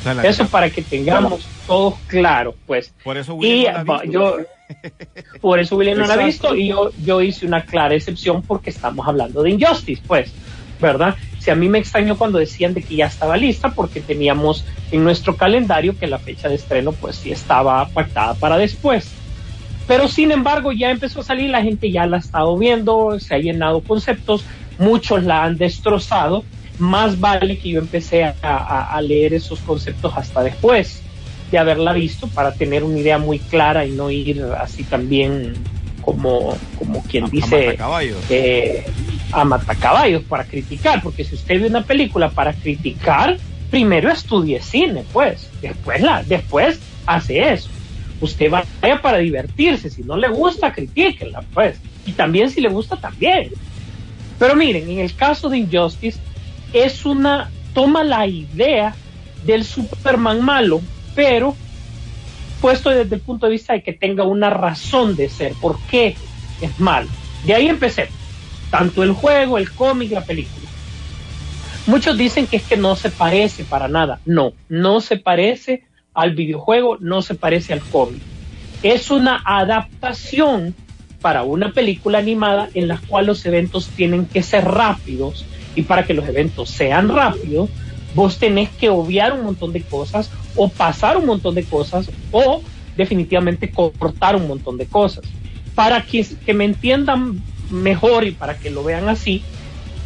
La- 0.04 0.22
Eso 0.22 0.46
para 0.46 0.70
que 0.70 0.82
tengamos 0.82 1.48
todos 1.66 1.94
claros, 2.06 2.54
pues. 2.66 2.92
por 3.02 3.16
eso 3.16 3.34
Y 3.34 3.64
William 3.64 3.72
no 3.72 3.72
la 3.72 3.80
ha 3.80 3.84
va, 3.84 4.02
visto. 4.02 4.12
yo, 4.12 4.36
por 5.40 5.58
eso 5.58 5.76
William 5.76 5.98
no 5.98 6.06
la 6.06 6.14
ha 6.14 6.16
visto 6.18 6.54
y 6.54 6.68
yo, 6.68 6.90
yo 7.04 7.20
hice 7.20 7.44
una 7.46 7.62
clara 7.62 7.94
excepción 7.94 8.42
porque 8.42 8.70
estamos 8.70 9.06
hablando 9.08 9.42
de 9.42 9.50
Injustice, 9.50 10.02
pues, 10.06 10.32
¿verdad? 10.80 11.16
Si 11.40 11.50
a 11.50 11.56
mí 11.56 11.68
me 11.68 11.78
extrañó 11.78 12.16
cuando 12.16 12.38
decían 12.38 12.74
de 12.74 12.82
que 12.82 12.96
ya 12.96 13.06
estaba 13.06 13.36
lista 13.36 13.70
porque 13.70 14.00
teníamos 14.00 14.64
en 14.92 15.02
nuestro 15.02 15.36
calendario 15.36 15.96
que 15.98 16.06
la 16.06 16.18
fecha 16.18 16.48
de 16.48 16.54
estreno 16.56 16.92
pues 16.92 17.16
sí 17.16 17.32
estaba 17.32 17.88
pactada 17.88 18.34
para 18.34 18.56
después. 18.58 19.10
Pero 19.86 20.08
sin 20.08 20.32
embargo 20.32 20.72
ya 20.72 20.90
empezó 20.90 21.20
a 21.20 21.24
salir, 21.24 21.50
la 21.50 21.62
gente 21.62 21.90
ya 21.90 22.06
la 22.06 22.16
ha 22.16 22.20
estado 22.20 22.56
viendo, 22.58 23.18
se 23.20 23.34
ha 23.34 23.38
llenado 23.38 23.80
conceptos, 23.82 24.44
muchos 24.78 25.22
la 25.22 25.44
han 25.44 25.56
destrozado, 25.56 26.44
más 26.78 27.20
vale 27.20 27.58
que 27.58 27.70
yo 27.70 27.78
empecé 27.80 28.24
a, 28.24 28.34
a- 28.42 28.94
a 28.96 29.00
leer 29.00 29.32
esos 29.34 29.60
conceptos 29.60 30.12
hasta 30.16 30.42
después 30.42 31.02
de 31.50 31.58
haberla 31.58 31.92
visto 31.92 32.26
para 32.26 32.52
tener 32.52 32.82
una 32.82 32.98
idea 32.98 33.18
muy 33.18 33.38
clara 33.38 33.86
y 33.86 33.92
no 33.92 34.10
ir 34.10 34.42
así 34.60 34.82
también 34.82 35.54
como, 36.02 36.56
como 36.78 37.02
quien 37.04 37.24
A- 37.24 37.26
a 37.28 37.30
dice 37.30 37.66
matacaballos. 37.66 38.18
eh, 38.28 38.84
a 39.32 39.44
matacaballos 39.44 40.22
para 40.24 40.44
criticar, 40.44 41.00
porque 41.02 41.24
si 41.24 41.36
usted 41.36 41.60
ve 41.60 41.68
una 41.68 41.82
película 41.84 42.28
para 42.30 42.52
criticar, 42.52 43.36
primero 43.70 44.10
estudie 44.10 44.60
cine, 44.60 45.04
pues, 45.12 45.48
después 45.62 46.00
la, 46.02 46.22
después 46.24 46.80
hace 47.06 47.52
eso. 47.52 47.70
Usted 48.20 48.50
vaya 48.50 49.02
para 49.02 49.18
divertirse, 49.18 49.90
si 49.90 50.02
no 50.02 50.16
le 50.16 50.28
gusta, 50.28 50.72
critíquela, 50.72 51.42
pues, 51.52 51.78
y 52.06 52.12
también 52.12 52.50
si 52.50 52.60
le 52.60 52.68
gusta, 52.68 52.96
también. 52.96 53.50
Pero 54.38 54.54
miren, 54.54 54.88
en 54.88 55.00
el 55.00 55.14
caso 55.14 55.48
de 55.48 55.58
Injustice, 55.58 56.18
es 56.72 57.04
una, 57.04 57.50
toma 57.74 58.04
la 58.04 58.26
idea 58.26 58.94
del 59.44 59.64
Superman 59.64 60.42
malo, 60.42 60.80
pero 61.14 61.54
puesto 62.60 62.90
desde 62.90 63.14
el 63.14 63.20
punto 63.20 63.46
de 63.46 63.52
vista 63.52 63.74
de 63.74 63.82
que 63.82 63.92
tenga 63.92 64.24
una 64.24 64.50
razón 64.50 65.14
de 65.14 65.28
ser, 65.28 65.52
por 65.60 65.78
qué 65.90 66.16
es 66.60 66.80
malo. 66.80 67.08
De 67.44 67.54
ahí 67.54 67.68
empecé, 67.68 68.08
tanto 68.70 69.02
el 69.02 69.12
juego, 69.12 69.58
el 69.58 69.70
cómic, 69.72 70.12
la 70.12 70.24
película. 70.24 70.66
Muchos 71.86 72.18
dicen 72.18 72.46
que 72.46 72.56
es 72.56 72.64
que 72.64 72.76
no 72.76 72.96
se 72.96 73.10
parece 73.10 73.62
para 73.62 73.86
nada. 73.86 74.18
No, 74.24 74.52
no 74.68 75.00
se 75.00 75.16
parece 75.16 75.84
al 76.16 76.34
videojuego, 76.34 76.96
no 76.98 77.22
se 77.22 77.34
parece 77.34 77.74
al 77.74 77.80
cómic. 77.80 78.22
Es 78.82 79.10
una 79.10 79.42
adaptación 79.44 80.74
para 81.20 81.42
una 81.42 81.72
película 81.72 82.18
animada 82.18 82.70
en 82.74 82.88
la 82.88 82.98
cual 82.98 83.26
los 83.26 83.44
eventos 83.46 83.88
tienen 83.88 84.26
que 84.26 84.42
ser 84.42 84.64
rápidos 84.64 85.44
y 85.74 85.82
para 85.82 86.04
que 86.04 86.14
los 86.14 86.26
eventos 86.26 86.70
sean 86.70 87.08
rápidos, 87.10 87.68
vos 88.14 88.38
tenés 88.38 88.70
que 88.70 88.88
obviar 88.88 89.34
un 89.34 89.44
montón 89.44 89.72
de 89.72 89.82
cosas 89.82 90.30
o 90.56 90.68
pasar 90.68 91.18
un 91.18 91.26
montón 91.26 91.54
de 91.54 91.64
cosas 91.64 92.10
o 92.32 92.62
definitivamente 92.96 93.70
cortar 93.70 94.36
un 94.36 94.48
montón 94.48 94.78
de 94.78 94.86
cosas. 94.86 95.24
Para 95.74 96.00
que, 96.00 96.24
que 96.46 96.54
me 96.54 96.64
entiendan 96.64 97.42
mejor 97.70 98.24
y 98.24 98.30
para 98.30 98.56
que 98.56 98.70
lo 98.70 98.82
vean 98.82 99.10
así, 99.10 99.42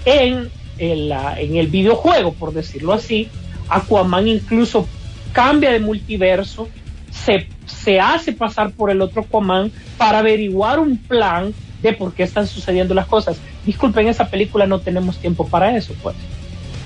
en 0.05 0.49
el, 0.79 1.13
en 1.13 1.57
el 1.57 1.69
videojuego, 1.69 2.33
por 2.33 2.53
decirlo 2.53 2.93
así, 2.93 3.29
Aquaman 3.69 4.27
incluso 4.27 4.89
cambia 5.33 5.71
de 5.71 5.81
multiverso, 5.81 6.69
se, 7.11 7.47
se 7.67 8.01
hace 8.01 8.33
pasar 8.33 8.71
por 8.73 8.91
el 8.91 9.01
otro 9.01 9.23
Aquaman 9.23 9.73
para 9.97 10.21
averiguar 10.21 10.79
un 10.79 10.97
plan 10.97 11.53
de 11.83 11.93
por 11.93 12.13
qué 12.13 12.23
están 12.23 12.47
sucediendo 12.47 12.95
las 12.95 13.07
cosas. 13.07 13.39
Disculpen, 13.65 14.09
esa 14.09 14.29
película 14.29 14.67
no 14.67 14.81
tenemos 14.81 15.19
tiempo 15.19 15.47
para 15.47 15.77
eso, 15.77 15.95
pues. 16.03 16.17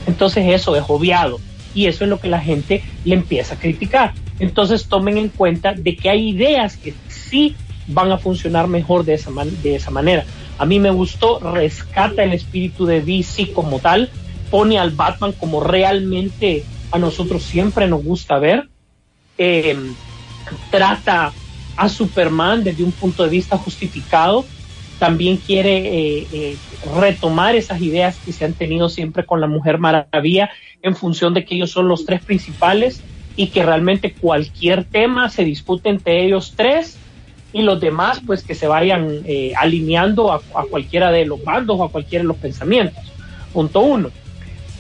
Entonces 0.06 0.46
eso 0.48 0.76
es 0.76 0.84
obviado. 0.88 1.40
y 1.76 1.86
eso 1.86 2.04
es 2.04 2.10
lo 2.10 2.20
que 2.20 2.28
la 2.28 2.40
gente 2.40 2.84
le 3.04 3.16
empieza 3.16 3.54
a 3.54 3.58
criticar. 3.58 4.14
Entonces 4.38 4.86
tomen 4.86 5.18
en 5.18 5.28
cuenta 5.28 5.72
de 5.72 5.96
que 5.96 6.08
hay 6.08 6.28
ideas 6.28 6.76
que 6.76 6.94
sí 7.08 7.56
van 7.88 8.12
a 8.12 8.18
funcionar 8.18 8.68
mejor 8.68 9.04
de 9.04 9.14
esa, 9.14 9.30
de 9.62 9.74
esa 9.74 9.90
manera. 9.90 10.24
A 10.58 10.66
mí 10.66 10.78
me 10.78 10.90
gustó, 10.90 11.40
rescata 11.40 12.22
el 12.22 12.32
espíritu 12.32 12.86
de 12.86 13.00
DC 13.00 13.52
como 13.52 13.80
tal, 13.80 14.08
pone 14.50 14.78
al 14.78 14.92
Batman 14.92 15.32
como 15.32 15.60
realmente 15.60 16.64
a 16.94 16.98
nosotros 16.98 17.42
siempre 17.42 17.88
nos 17.88 18.04
gusta 18.04 18.38
ver, 18.38 18.68
eh, 19.36 19.76
trata 20.70 21.32
a 21.76 21.88
Superman 21.88 22.62
desde 22.62 22.84
un 22.84 22.92
punto 22.92 23.24
de 23.24 23.30
vista 23.30 23.58
justificado, 23.58 24.44
también 25.00 25.38
quiere 25.38 25.78
eh, 25.78 26.26
eh, 26.32 26.56
retomar 27.00 27.56
esas 27.56 27.82
ideas 27.82 28.16
que 28.24 28.30
se 28.30 28.44
han 28.44 28.52
tenido 28.52 28.88
siempre 28.88 29.26
con 29.26 29.40
la 29.40 29.48
Mujer 29.48 29.78
Maravilla 29.78 30.50
en 30.82 30.94
función 30.94 31.34
de 31.34 31.44
que 31.44 31.56
ellos 31.56 31.72
son 31.72 31.88
los 31.88 32.06
tres 32.06 32.24
principales 32.24 33.02
y 33.34 33.48
que 33.48 33.64
realmente 33.64 34.12
cualquier 34.14 34.84
tema 34.84 35.30
se 35.30 35.44
discute 35.44 35.88
entre 35.88 36.24
ellos 36.24 36.54
tres 36.56 36.96
y 37.52 37.62
los 37.62 37.80
demás 37.80 38.20
pues 38.24 38.44
que 38.44 38.54
se 38.54 38.68
vayan 38.68 39.22
eh, 39.24 39.52
alineando 39.56 40.32
a, 40.32 40.40
cualquiera 40.70 41.10
de 41.10 41.26
los 41.26 41.42
bandos 41.42 41.76
o 41.80 41.82
a 41.82 41.90
cualquiera 41.90 42.22
de 42.22 42.28
los 42.28 42.36
pensamientos. 42.36 43.02
Punto 43.52 43.80
uno. 43.80 44.10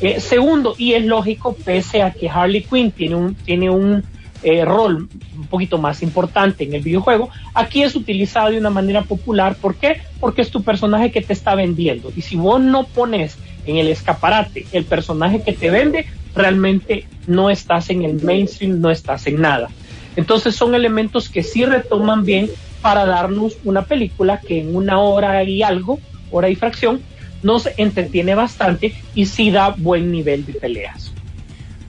Eh, 0.00 0.20
segundo, 0.20 0.74
y 0.76 0.94
es 0.94 1.04
lógico, 1.04 1.56
pese 1.64 2.02
a 2.02 2.12
que 2.12 2.28
Harley 2.28 2.62
Quinn 2.62 2.90
tiene 2.90 3.14
un, 3.14 3.34
tiene 3.34 3.70
un 3.70 4.04
eh, 4.42 4.64
rol 4.64 5.08
un 5.38 5.46
poquito 5.46 5.78
más 5.78 6.02
importante 6.02 6.64
en 6.64 6.74
el 6.74 6.82
videojuego, 6.82 7.30
aquí 7.54 7.82
es 7.82 7.94
utilizado 7.94 8.50
de 8.50 8.58
una 8.58 8.70
manera 8.70 9.02
popular. 9.02 9.56
¿Por 9.56 9.76
qué? 9.76 10.02
Porque 10.20 10.42
es 10.42 10.50
tu 10.50 10.62
personaje 10.62 11.10
que 11.10 11.22
te 11.22 11.32
está 11.32 11.54
vendiendo. 11.54 12.12
Y 12.14 12.20
si 12.20 12.36
vos 12.36 12.60
no 12.60 12.84
pones 12.84 13.38
en 13.66 13.76
el 13.76 13.88
escaparate 13.88 14.66
el 14.72 14.84
personaje 14.84 15.42
que 15.42 15.52
te 15.52 15.70
vende, 15.70 16.06
realmente 16.34 17.06
no 17.26 17.48
estás 17.48 17.88
en 17.90 18.02
el 18.02 18.22
mainstream, 18.22 18.80
no 18.80 18.90
estás 18.90 19.26
en 19.26 19.40
nada. 19.40 19.70
Entonces 20.16 20.54
son 20.54 20.74
elementos 20.74 21.28
que 21.28 21.42
sí 21.42 21.64
retoman 21.64 22.24
bien 22.24 22.50
para 22.82 23.06
darnos 23.06 23.56
una 23.64 23.86
película 23.86 24.40
que 24.40 24.60
en 24.60 24.76
una 24.76 25.00
hora 25.00 25.42
y 25.44 25.62
algo, 25.62 25.98
hora 26.30 26.50
y 26.50 26.54
fracción, 26.54 27.00
nos 27.44 27.68
entretiene 27.76 28.34
bastante 28.34 28.94
y 29.14 29.26
sí 29.26 29.52
da 29.52 29.68
buen 29.70 30.10
nivel 30.10 30.44
de 30.44 30.54
peleas. 30.54 31.12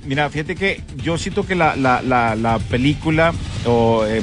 Mira, 0.05 0.29
fíjate 0.29 0.55
que 0.55 0.81
yo 1.03 1.17
siento 1.17 1.47
que 1.47 1.55
la, 1.55 1.75
la, 1.75 2.01
la, 2.01 2.59
película, 2.69 3.33
o 3.65 4.05
eh, 4.05 4.21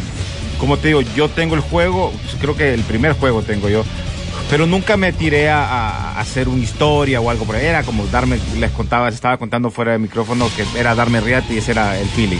como 0.58 0.76
te 0.76 0.88
digo, 0.88 1.00
yo 1.00 1.28
tengo 1.28 1.56
el 1.56 1.60
juego, 1.60 2.12
creo 2.40 2.56
que 2.56 2.72
el 2.72 2.82
primer 2.82 3.14
juego 3.14 3.42
tengo 3.42 3.68
yo, 3.68 3.82
pero 4.48 4.66
nunca 4.66 4.96
me 4.96 5.12
tiré 5.12 5.48
a, 5.50 6.20
hacer 6.20 6.48
una 6.48 6.62
historia 6.62 7.20
o 7.20 7.30
algo 7.30 7.46
por 7.46 7.56
ahí. 7.56 7.66
Era 7.66 7.82
como 7.82 8.06
darme, 8.06 8.38
les 8.58 8.70
contaba, 8.70 9.08
estaba 9.08 9.38
contando 9.38 9.70
fuera 9.70 9.92
de 9.92 9.98
micrófono 9.98 10.48
que 10.54 10.64
era 10.78 10.94
darme 10.94 11.20
riate 11.20 11.54
y 11.54 11.58
ese 11.58 11.72
era 11.72 11.98
el 11.98 12.06
feeling. 12.08 12.38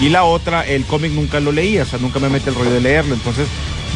Y 0.00 0.08
la 0.08 0.24
otra, 0.24 0.66
el 0.66 0.84
cómic 0.84 1.12
nunca 1.12 1.40
lo 1.40 1.52
leía, 1.52 1.82
o 1.82 1.86
sea, 1.86 1.98
nunca 1.98 2.18
me 2.18 2.28
mete 2.28 2.50
el 2.50 2.56
rollo 2.56 2.72
de 2.72 2.80
leerlo. 2.80 3.14
Entonces, 3.14 3.46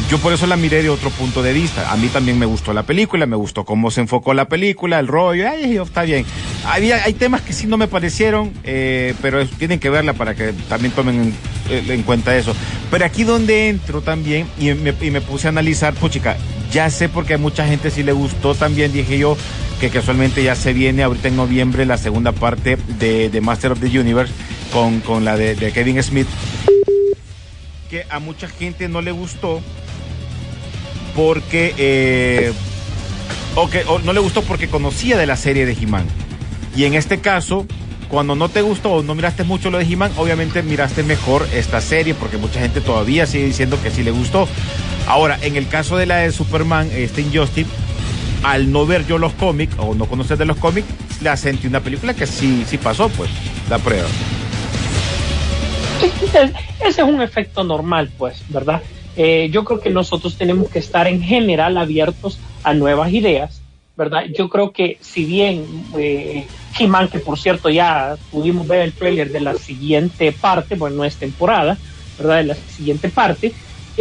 yo 0.09 0.17
por 0.17 0.33
eso 0.33 0.47
la 0.47 0.55
miré 0.55 0.81
de 0.81 0.89
otro 0.89 1.09
punto 1.09 1.43
de 1.43 1.53
vista. 1.53 1.91
A 1.91 1.97
mí 1.97 2.07
también 2.07 2.39
me 2.39 2.45
gustó 2.45 2.73
la 2.73 2.83
película, 2.83 3.25
me 3.25 3.35
gustó 3.35 3.65
cómo 3.65 3.91
se 3.91 4.01
enfocó 4.01 4.33
la 4.33 4.47
película, 4.47 4.99
el 4.99 5.07
rollo, 5.07 5.49
ay, 5.49 5.77
está 5.77 6.03
bien. 6.03 6.25
Había, 6.65 7.03
hay 7.03 7.13
temas 7.13 7.41
que 7.41 7.53
sí 7.53 7.67
no 7.67 7.77
me 7.77 7.87
parecieron, 7.87 8.51
eh, 8.63 9.13
pero 9.21 9.45
tienen 9.45 9.79
que 9.79 9.89
verla 9.89 10.13
para 10.13 10.35
que 10.35 10.53
también 10.67 10.93
tomen 10.93 11.33
en, 11.69 11.91
eh, 11.91 12.03
cuenta 12.05 12.35
eso. 12.35 12.55
Pero 12.89 13.05
aquí 13.05 13.23
donde 13.23 13.69
entro 13.69 14.01
también 14.01 14.47
y 14.57 14.73
me, 14.73 14.95
y 15.01 15.11
me 15.11 15.21
puse 15.21 15.47
a 15.47 15.49
analizar, 15.49 15.93
pues 15.93 16.13
chica, 16.13 16.37
ya 16.71 16.89
sé 16.89 17.09
porque 17.09 17.35
a 17.35 17.37
mucha 17.37 17.65
gente 17.65 17.89
sí 17.91 18.03
le 18.03 18.11
gustó 18.11 18.53
también, 18.55 18.93
dije 18.93 19.17
yo, 19.17 19.35
que 19.79 19.89
casualmente 19.89 20.43
ya 20.43 20.55
se 20.55 20.73
viene 20.73 21.03
ahorita 21.03 21.29
en 21.29 21.35
noviembre 21.35 21.85
la 21.85 21.97
segunda 21.97 22.31
parte 22.31 22.77
de, 22.99 23.29
de 23.29 23.41
Master 23.41 23.71
of 23.71 23.79
the 23.79 23.99
Universe 23.99 24.33
con, 24.71 24.99
con 24.99 25.25
la 25.25 25.35
de, 25.37 25.55
Kevin 25.71 26.01
Smith, 26.03 26.27
que 27.89 28.05
a 28.09 28.19
mucha 28.19 28.47
gente 28.47 28.87
no 28.87 29.01
le 29.01 29.11
gustó 29.11 29.61
porque, 31.15 31.73
eh, 31.77 32.53
o 33.55 33.69
que 33.69 33.83
no 34.03 34.13
le 34.13 34.19
gustó 34.19 34.43
porque 34.43 34.67
conocía 34.67 35.17
de 35.17 35.25
la 35.25 35.37
serie 35.37 35.65
de 35.65 35.73
He-Man. 35.73 36.05
Y 36.75 36.85
en 36.85 36.93
este 36.93 37.19
caso, 37.19 37.65
cuando 38.09 38.35
no 38.35 38.47
te 38.49 38.61
gustó 38.61 38.91
o 38.91 39.03
no 39.03 39.15
miraste 39.15 39.43
mucho 39.43 39.71
lo 39.71 39.79
de 39.79 39.85
He-Man, 39.85 40.11
obviamente 40.17 40.61
miraste 40.61 41.03
mejor 41.03 41.47
esta 41.53 41.81
serie 41.81 42.13
porque 42.13 42.37
mucha 42.37 42.59
gente 42.59 42.79
todavía 42.79 43.25
sigue 43.25 43.45
diciendo 43.45 43.79
que 43.81 43.89
sí 43.89 44.03
le 44.03 44.11
gustó. 44.11 44.47
Ahora, 45.07 45.39
en 45.41 45.55
el 45.55 45.67
caso 45.67 45.97
de 45.97 46.05
la 46.05 46.17
de 46.17 46.31
Superman, 46.31 46.89
este 46.93 47.21
Injustice, 47.21 47.69
al 48.43 48.71
no 48.71 48.85
ver 48.85 49.05
yo 49.05 49.17
los 49.17 49.33
cómics 49.33 49.75
o 49.77 49.95
no 49.95 50.05
conocer 50.05 50.37
de 50.37 50.45
los 50.45 50.57
cómics, 50.57 50.87
la 51.21 51.35
sentí 51.35 51.67
una 51.67 51.81
película 51.81 52.13
que 52.13 52.27
sí, 52.27 52.63
sí 52.67 52.77
pasó, 52.77 53.09
pues, 53.09 53.29
la 53.69 53.79
prueba. 53.79 54.07
Ese 56.01 57.01
es 57.01 57.07
un 57.07 57.21
efecto 57.21 57.63
normal, 57.63 58.09
pues, 58.17 58.43
¿verdad? 58.49 58.81
Eh, 59.17 59.49
yo 59.51 59.65
creo 59.65 59.79
que 59.79 59.89
nosotros 59.89 60.37
tenemos 60.37 60.69
que 60.69 60.79
estar 60.79 61.07
en 61.07 61.21
general 61.21 61.77
abiertos 61.77 62.39
a 62.63 62.73
nuevas 62.73 63.11
ideas, 63.11 63.61
¿verdad? 63.97 64.23
Yo 64.33 64.49
creo 64.49 64.71
que 64.71 64.97
si 65.01 65.25
bien 65.25 65.65
eh, 65.97 66.45
He-Man, 66.77 67.09
que 67.09 67.19
por 67.19 67.37
cierto 67.37 67.69
ya 67.69 68.15
pudimos 68.31 68.65
ver 68.65 68.81
el 68.81 68.93
trailer 68.93 69.31
de 69.31 69.41
la 69.41 69.55
siguiente 69.55 70.31
parte, 70.31 70.75
bueno, 70.75 70.97
no 70.97 71.03
es 71.03 71.17
temporada, 71.17 71.77
¿verdad? 72.17 72.37
De 72.37 72.43
la 72.45 72.55
siguiente 72.55 73.09
parte, 73.09 73.51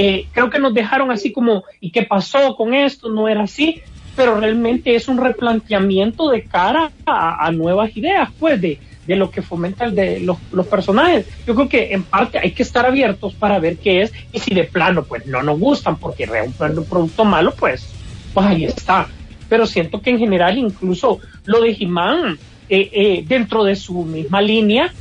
eh, 0.00 0.28
creo 0.30 0.48
que 0.48 0.60
nos 0.60 0.72
dejaron 0.72 1.10
así 1.10 1.32
como, 1.32 1.64
¿y 1.80 1.90
qué 1.90 2.02
pasó 2.02 2.54
con 2.54 2.72
esto? 2.72 3.08
No 3.08 3.26
era 3.26 3.42
así, 3.42 3.82
pero 4.14 4.38
realmente 4.38 4.94
es 4.94 5.08
un 5.08 5.18
replanteamiento 5.18 6.28
de 6.28 6.44
cara 6.44 6.92
a, 7.04 7.50
nuevas 7.50 7.96
ideas, 7.96 8.30
pues, 8.38 8.60
de, 8.60 8.78
de 9.08 9.16
lo 9.16 9.28
que 9.32 9.42
fomenta 9.42 9.86
el 9.86 9.96
de 9.96 10.20
los, 10.20 10.38
personajes. 10.68 11.26
Yo 11.44 11.56
creo 11.56 11.68
que 11.68 11.92
en 11.92 12.04
parte 12.04 12.38
hay 12.38 12.52
que 12.52 12.62
estar 12.62 12.86
abiertos 12.86 13.34
para 13.34 13.58
ver 13.58 13.76
qué 13.78 14.02
es 14.02 14.12
y 14.32 14.38
si 14.38 14.54
de 14.54 14.62
plano 14.62 15.02
pues 15.02 15.26
no 15.26 15.42
nos 15.42 15.58
gustan 15.58 15.96
porque 15.96 16.24
es 16.24 16.30
un, 16.30 16.84
producto 16.84 17.24
malo, 17.24 17.52
pues, 17.58 17.92
pues 18.32 18.46
ahí 18.46 18.66
está. 18.66 19.08
Pero 19.48 19.66
siento 19.66 20.00
que 20.00 20.10
en 20.10 20.20
general 20.20 20.58
incluso 20.58 21.18
lo 21.44 21.60
de 21.60 21.76
He-Man 21.76 22.38
eh, 22.68 22.88
eh, 22.92 23.24
dentro 23.26 23.64
de 23.64 23.74
su 23.74 24.04
misma 24.04 24.40
línea 24.40 24.92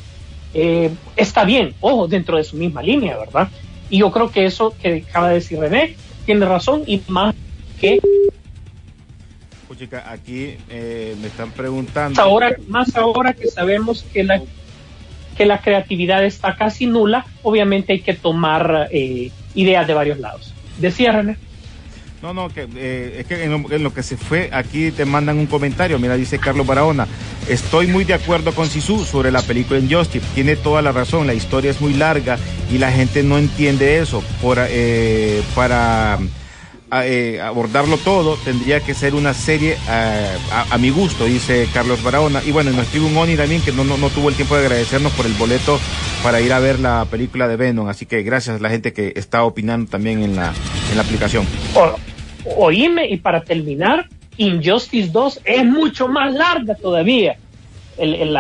eh, 0.56 0.90
está 1.16 1.46
bien, 1.46 1.76
ojo, 1.82 2.08
dentro 2.08 2.38
de 2.38 2.44
su 2.44 2.56
misma 2.56 2.82
línea, 2.82 3.16
¿verdad? 3.16 3.48
Y 3.90 4.00
yo 4.00 4.12
creo 4.12 4.32
que 4.32 4.46
eso 4.46 4.76
que 4.82 5.06
acaba 5.10 5.30
de 5.30 5.36
decir 5.36 5.60
René 5.60 5.96
tiene 6.26 6.46
razón 6.46 6.84
y 6.86 7.02
más 7.08 7.34
que 7.80 8.00
chica, 9.78 10.04
aquí 10.12 10.58
eh, 10.70 11.16
me 11.22 11.28
están 11.28 11.52
preguntando. 11.52 12.22
Ahora, 12.22 12.56
más 12.68 12.96
ahora 12.96 13.34
que 13.34 13.48
sabemos 13.48 14.04
que 14.12 14.24
la, 14.24 14.42
que 15.38 15.46
la 15.46 15.62
creatividad 15.62 16.26
está 16.26 16.56
casi 16.56 16.88
nula, 16.88 17.26
obviamente 17.44 17.94
hay 17.94 18.02
que 18.02 18.14
tomar 18.14 18.90
eh, 18.92 19.32
ideas 19.56 19.88
de 19.88 19.94
varios 19.94 20.20
lados. 20.20 20.54
Decía 20.80 21.12
René. 21.12 21.38
No, 22.22 22.34
no, 22.34 22.50
que, 22.50 22.68
eh, 22.76 23.18
es 23.20 23.28
que 23.28 23.44
en 23.44 23.84
lo, 23.84 23.94
que 23.94 24.02
se 24.02 24.18
fue, 24.18 24.50
aquí 24.52 24.92
te 24.92 25.06
mandan 25.06 25.38
un 25.38 25.46
comentario. 25.46 26.00
Mira, 26.00 26.16
dice 26.16 26.40
Carlos 26.40 26.66
Barahona. 26.66 27.08
Estoy 27.48 27.88
muy 27.88 28.06
de 28.06 28.16
acuerdo 28.16 28.54
con 28.54 28.68
Sisu 28.68 29.06
sobre 29.06 29.32
la 29.32 29.42
película 29.42 29.80
Injustice. 29.80 30.26
Tiene 30.34 30.56
toda 30.56 30.82
la 30.82 30.92
razón. 30.92 31.28
La 31.28 31.36
historia 31.36 31.72
es 31.72 31.80
muy 31.80 31.94
larga 31.94 32.38
y 32.72 32.80
la 32.80 32.92
gente 32.92 33.22
no 33.22 33.38
entiende 33.38 34.00
eso. 34.00 34.24
Por, 34.42 34.58
para 35.54 36.18
eh, 36.90 37.42
abordarlo 37.42 37.98
todo, 37.98 38.38
tendría 38.38 38.80
que 38.80 38.94
ser 38.94 39.14
una 39.14 39.34
serie 39.34 39.78
eh, 39.90 40.38
a, 40.72 40.78
mi 40.78 40.90
gusto, 40.90 41.26
dice 41.26 41.68
Carlos 41.74 42.02
Barahona. 42.02 42.42
Y 42.46 42.52
bueno, 42.52 42.72
nos 42.72 42.84
escribe 42.84 43.08
un 43.08 43.18
Oni 43.18 43.36
también 43.36 43.62
que 43.62 43.74
no, 43.74 43.84
no, 43.84 44.10
tuvo 44.10 44.30
el 44.30 44.36
tiempo 44.36 44.56
de 44.56 44.62
agradecernos 44.62 45.12
por 45.12 45.26
el 45.26 45.34
boleto 45.34 45.80
para 46.24 46.40
ir 46.40 46.54
a 46.54 46.60
ver 46.60 46.80
la 46.80 47.06
película 47.12 47.48
de 47.50 47.58
Venom. 47.58 47.90
Así 47.90 48.06
que 48.06 48.24
gracias 48.24 48.60
a 48.60 48.64
la 48.64 48.70
gente 48.70 48.94
que 48.94 49.12
está 49.18 49.44
opinando 49.44 49.92
también 49.92 50.24
en 50.24 50.38
la, 50.38 50.54
en 50.90 50.96
la 50.96 51.04
aplicación. 51.04 51.46
Oíme, 52.56 53.08
y 53.10 53.18
para 53.18 53.42
terminar, 53.44 54.08
Injustice 54.38 55.10
2 55.12 55.42
es 55.44 55.66
mucho 55.66 56.08
más 56.08 56.34
larga 56.34 56.76
todavía. 56.76 57.38
El, 57.98 58.34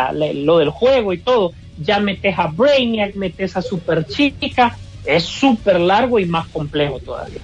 lo 0.45 0.59
del 0.59 0.69
juego 0.69 1.13
y 1.13 1.17
todo. 1.17 1.53
Ya 1.79 1.99
metes 1.99 2.37
a 2.37 2.47
Brainiac, 2.47 3.15
metes 3.15 3.57
a 3.57 3.61
Super 3.61 4.05
Chica. 4.05 4.77
Es 5.05 5.23
súper 5.23 5.79
largo 5.79 6.19
y 6.19 6.25
más 6.25 6.47
complejo 6.47 6.99
todavía. 6.99 7.41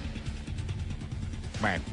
Bueno. 1.62 1.84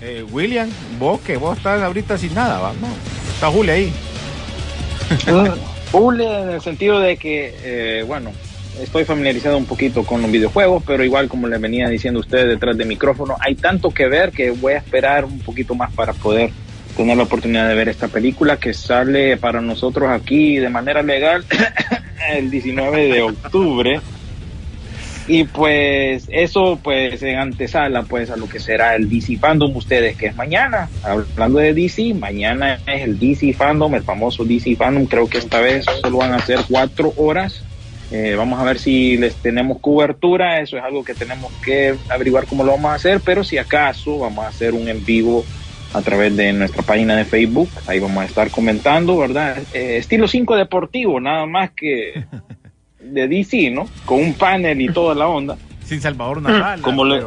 Eh, 0.00 0.24
William, 0.30 0.70
vos 0.98 1.20
que 1.20 1.36
vos 1.36 1.56
estás 1.56 1.82
ahorita 1.82 2.16
sin 2.16 2.32
nada, 2.32 2.60
¿va? 2.60 2.72
No, 2.74 2.86
está 3.34 3.50
Julia 3.50 3.74
ahí. 3.74 3.92
Julia 5.92 6.42
en 6.42 6.50
el 6.50 6.60
sentido 6.60 7.00
de 7.00 7.16
que, 7.16 7.54
eh, 7.64 8.04
bueno, 8.06 8.30
estoy 8.82 9.04
familiarizado 9.04 9.56
un 9.56 9.66
poquito 9.66 10.04
con 10.04 10.22
los 10.22 10.30
videojuegos, 10.30 10.82
pero 10.86 11.04
igual 11.04 11.28
como 11.28 11.48
les 11.48 11.60
venía 11.60 11.88
diciendo 11.88 12.20
ustedes 12.20 12.48
detrás 12.48 12.76
de 12.76 12.84
micrófono, 12.84 13.36
hay 13.40 13.54
tanto 13.54 13.90
que 13.90 14.08
ver 14.08 14.30
que 14.30 14.50
voy 14.50 14.74
a 14.74 14.78
esperar 14.78 15.24
un 15.24 15.38
poquito 15.40 15.74
más 15.74 15.92
para 15.92 16.12
poder 16.12 16.50
tener 16.96 17.16
la 17.16 17.22
oportunidad 17.22 17.68
de 17.68 17.74
ver 17.74 17.88
esta 17.88 18.08
película 18.08 18.56
que 18.56 18.74
sale 18.74 19.36
para 19.36 19.60
nosotros 19.60 20.10
aquí 20.10 20.56
de 20.56 20.68
manera 20.68 21.02
legal 21.02 21.44
el 22.32 22.50
19 22.50 23.12
de 23.12 23.22
octubre 23.22 24.00
Y 25.28 25.44
pues 25.44 26.26
eso 26.28 26.80
pues 26.82 27.22
en 27.22 27.38
antesala 27.38 28.02
pues 28.02 28.30
a 28.30 28.36
lo 28.36 28.48
que 28.48 28.58
será 28.58 28.96
el 28.96 29.08
DC 29.08 29.36
Fandom 29.36 29.76
ustedes 29.76 30.16
que 30.16 30.26
es 30.26 30.34
mañana. 30.34 30.88
Hablando 31.04 31.58
de 31.58 31.74
DC, 31.74 32.14
mañana 32.14 32.80
es 32.86 33.02
el 33.02 33.18
DC 33.18 33.52
Fandom, 33.52 33.94
el 33.94 34.02
famoso 34.02 34.44
DC 34.44 34.74
Fandom. 34.74 35.06
Creo 35.06 35.28
que 35.28 35.38
esta 35.38 35.60
vez 35.60 35.84
solo 36.02 36.18
van 36.18 36.32
a 36.32 36.40
ser 36.40 36.60
cuatro 36.68 37.12
horas. 37.16 37.62
Eh, 38.10 38.34
vamos 38.36 38.58
a 38.58 38.64
ver 38.64 38.78
si 38.78 39.16
les 39.16 39.34
tenemos 39.36 39.78
cobertura. 39.80 40.60
Eso 40.60 40.76
es 40.78 40.82
algo 40.84 41.04
que 41.04 41.14
tenemos 41.14 41.52
que 41.64 41.94
averiguar 42.08 42.46
cómo 42.46 42.64
lo 42.64 42.72
vamos 42.72 42.90
a 42.90 42.94
hacer. 42.94 43.20
Pero 43.24 43.44
si 43.44 43.58
acaso 43.58 44.18
vamos 44.20 44.44
a 44.44 44.48
hacer 44.48 44.72
un 44.74 44.88
en 44.88 45.04
vivo 45.04 45.44
a 45.94 46.02
través 46.02 46.36
de 46.36 46.52
nuestra 46.52 46.82
página 46.82 47.16
de 47.16 47.24
Facebook. 47.24 47.68
Ahí 47.86 47.98
vamos 47.98 48.22
a 48.22 48.26
estar 48.26 48.50
comentando, 48.50 49.16
¿verdad? 49.18 49.58
Eh, 49.72 49.96
estilo 49.98 50.26
5 50.28 50.56
deportivo, 50.56 51.20
nada 51.20 51.46
más 51.46 51.70
que 51.70 52.24
de 53.00 53.28
DC, 53.28 53.70
¿no? 53.70 53.88
Con 54.04 54.20
un 54.20 54.34
panel 54.34 54.80
y 54.80 54.88
toda 54.90 55.14
la 55.14 55.28
onda. 55.28 55.56
Sin 55.84 56.00
Salvador 56.00 56.42
Narral. 56.42 56.80
Como 56.82 57.04
le- 57.04 57.22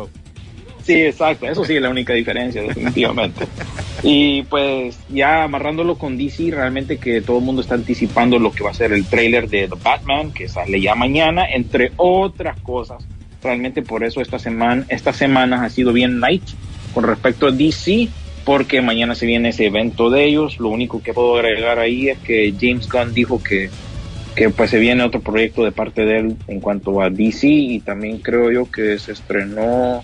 Sí, 0.83 0.93
exacto, 0.99 1.45
eso 1.47 1.63
sí 1.63 1.75
es 1.75 1.81
la 1.81 1.89
única 1.89 2.11
diferencia, 2.13 2.61
definitivamente. 2.63 3.45
y 4.03 4.43
pues 4.43 4.99
ya 5.09 5.43
amarrándolo 5.43 5.97
con 5.97 6.17
DC, 6.17 6.51
realmente 6.51 6.97
que 6.97 7.21
todo 7.21 7.37
el 7.37 7.43
mundo 7.43 7.61
está 7.61 7.75
anticipando 7.75 8.39
lo 8.39 8.51
que 8.51 8.63
va 8.63 8.71
a 8.71 8.73
ser 8.73 8.93
el 8.93 9.05
trailer 9.05 9.47
de 9.47 9.67
The 9.67 9.75
Batman, 9.81 10.31
que 10.31 10.47
sale 10.47 10.81
ya 10.81 10.95
mañana, 10.95 11.45
entre 11.45 11.91
otras 11.97 12.59
cosas. 12.61 13.05
Realmente 13.43 13.81
por 13.81 14.03
eso 14.03 14.21
esta 14.21 14.39
semana, 14.39 14.85
estas 14.89 15.17
semanas 15.17 15.61
ha 15.61 15.69
sido 15.69 15.93
bien 15.93 16.19
light 16.19 16.43
con 16.93 17.03
respecto 17.03 17.47
a 17.47 17.51
DC, 17.51 18.09
porque 18.43 18.81
mañana 18.81 19.13
se 19.13 19.27
viene 19.27 19.49
ese 19.49 19.67
evento 19.67 20.09
de 20.09 20.25
ellos. 20.25 20.59
Lo 20.59 20.69
único 20.69 21.03
que 21.03 21.13
puedo 21.13 21.35
agregar 21.35 21.77
ahí 21.77 22.09
es 22.09 22.17
que 22.19 22.53
James 22.59 22.89
Gunn 22.89 23.13
dijo 23.13 23.41
que 23.41 23.69
que 24.35 24.49
pues 24.49 24.69
se 24.69 24.79
viene 24.79 25.03
otro 25.03 25.19
proyecto 25.19 25.63
de 25.63 25.73
parte 25.73 26.05
de 26.05 26.19
él 26.19 26.37
en 26.47 26.61
cuanto 26.61 27.01
a 27.01 27.09
DC 27.09 27.47
y 27.47 27.79
también 27.81 28.19
creo 28.19 28.49
yo 28.49 28.71
que 28.71 28.97
se 28.97 29.11
estrenó 29.11 30.01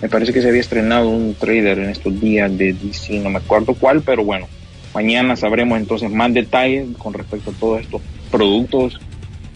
me 0.00 0.08
parece 0.08 0.32
que 0.32 0.40
se 0.40 0.48
había 0.48 0.60
estrenado 0.60 1.08
un 1.08 1.34
trailer 1.34 1.78
en 1.78 1.90
estos 1.90 2.18
días 2.20 2.56
de 2.56 2.72
DC, 2.72 3.20
no 3.20 3.30
me 3.30 3.38
acuerdo 3.38 3.74
cuál, 3.74 4.02
pero 4.02 4.24
bueno, 4.24 4.48
mañana 4.94 5.36
sabremos 5.36 5.78
entonces 5.78 6.10
más 6.10 6.32
detalles 6.32 6.88
con 6.98 7.12
respecto 7.12 7.50
a 7.50 7.54
todos 7.54 7.80
estos 7.82 8.00
productos 8.30 9.00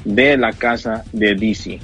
de 0.04 0.37
la 0.37 0.52
casa 0.52 1.04
de 1.12 1.35
DC. 1.35 1.80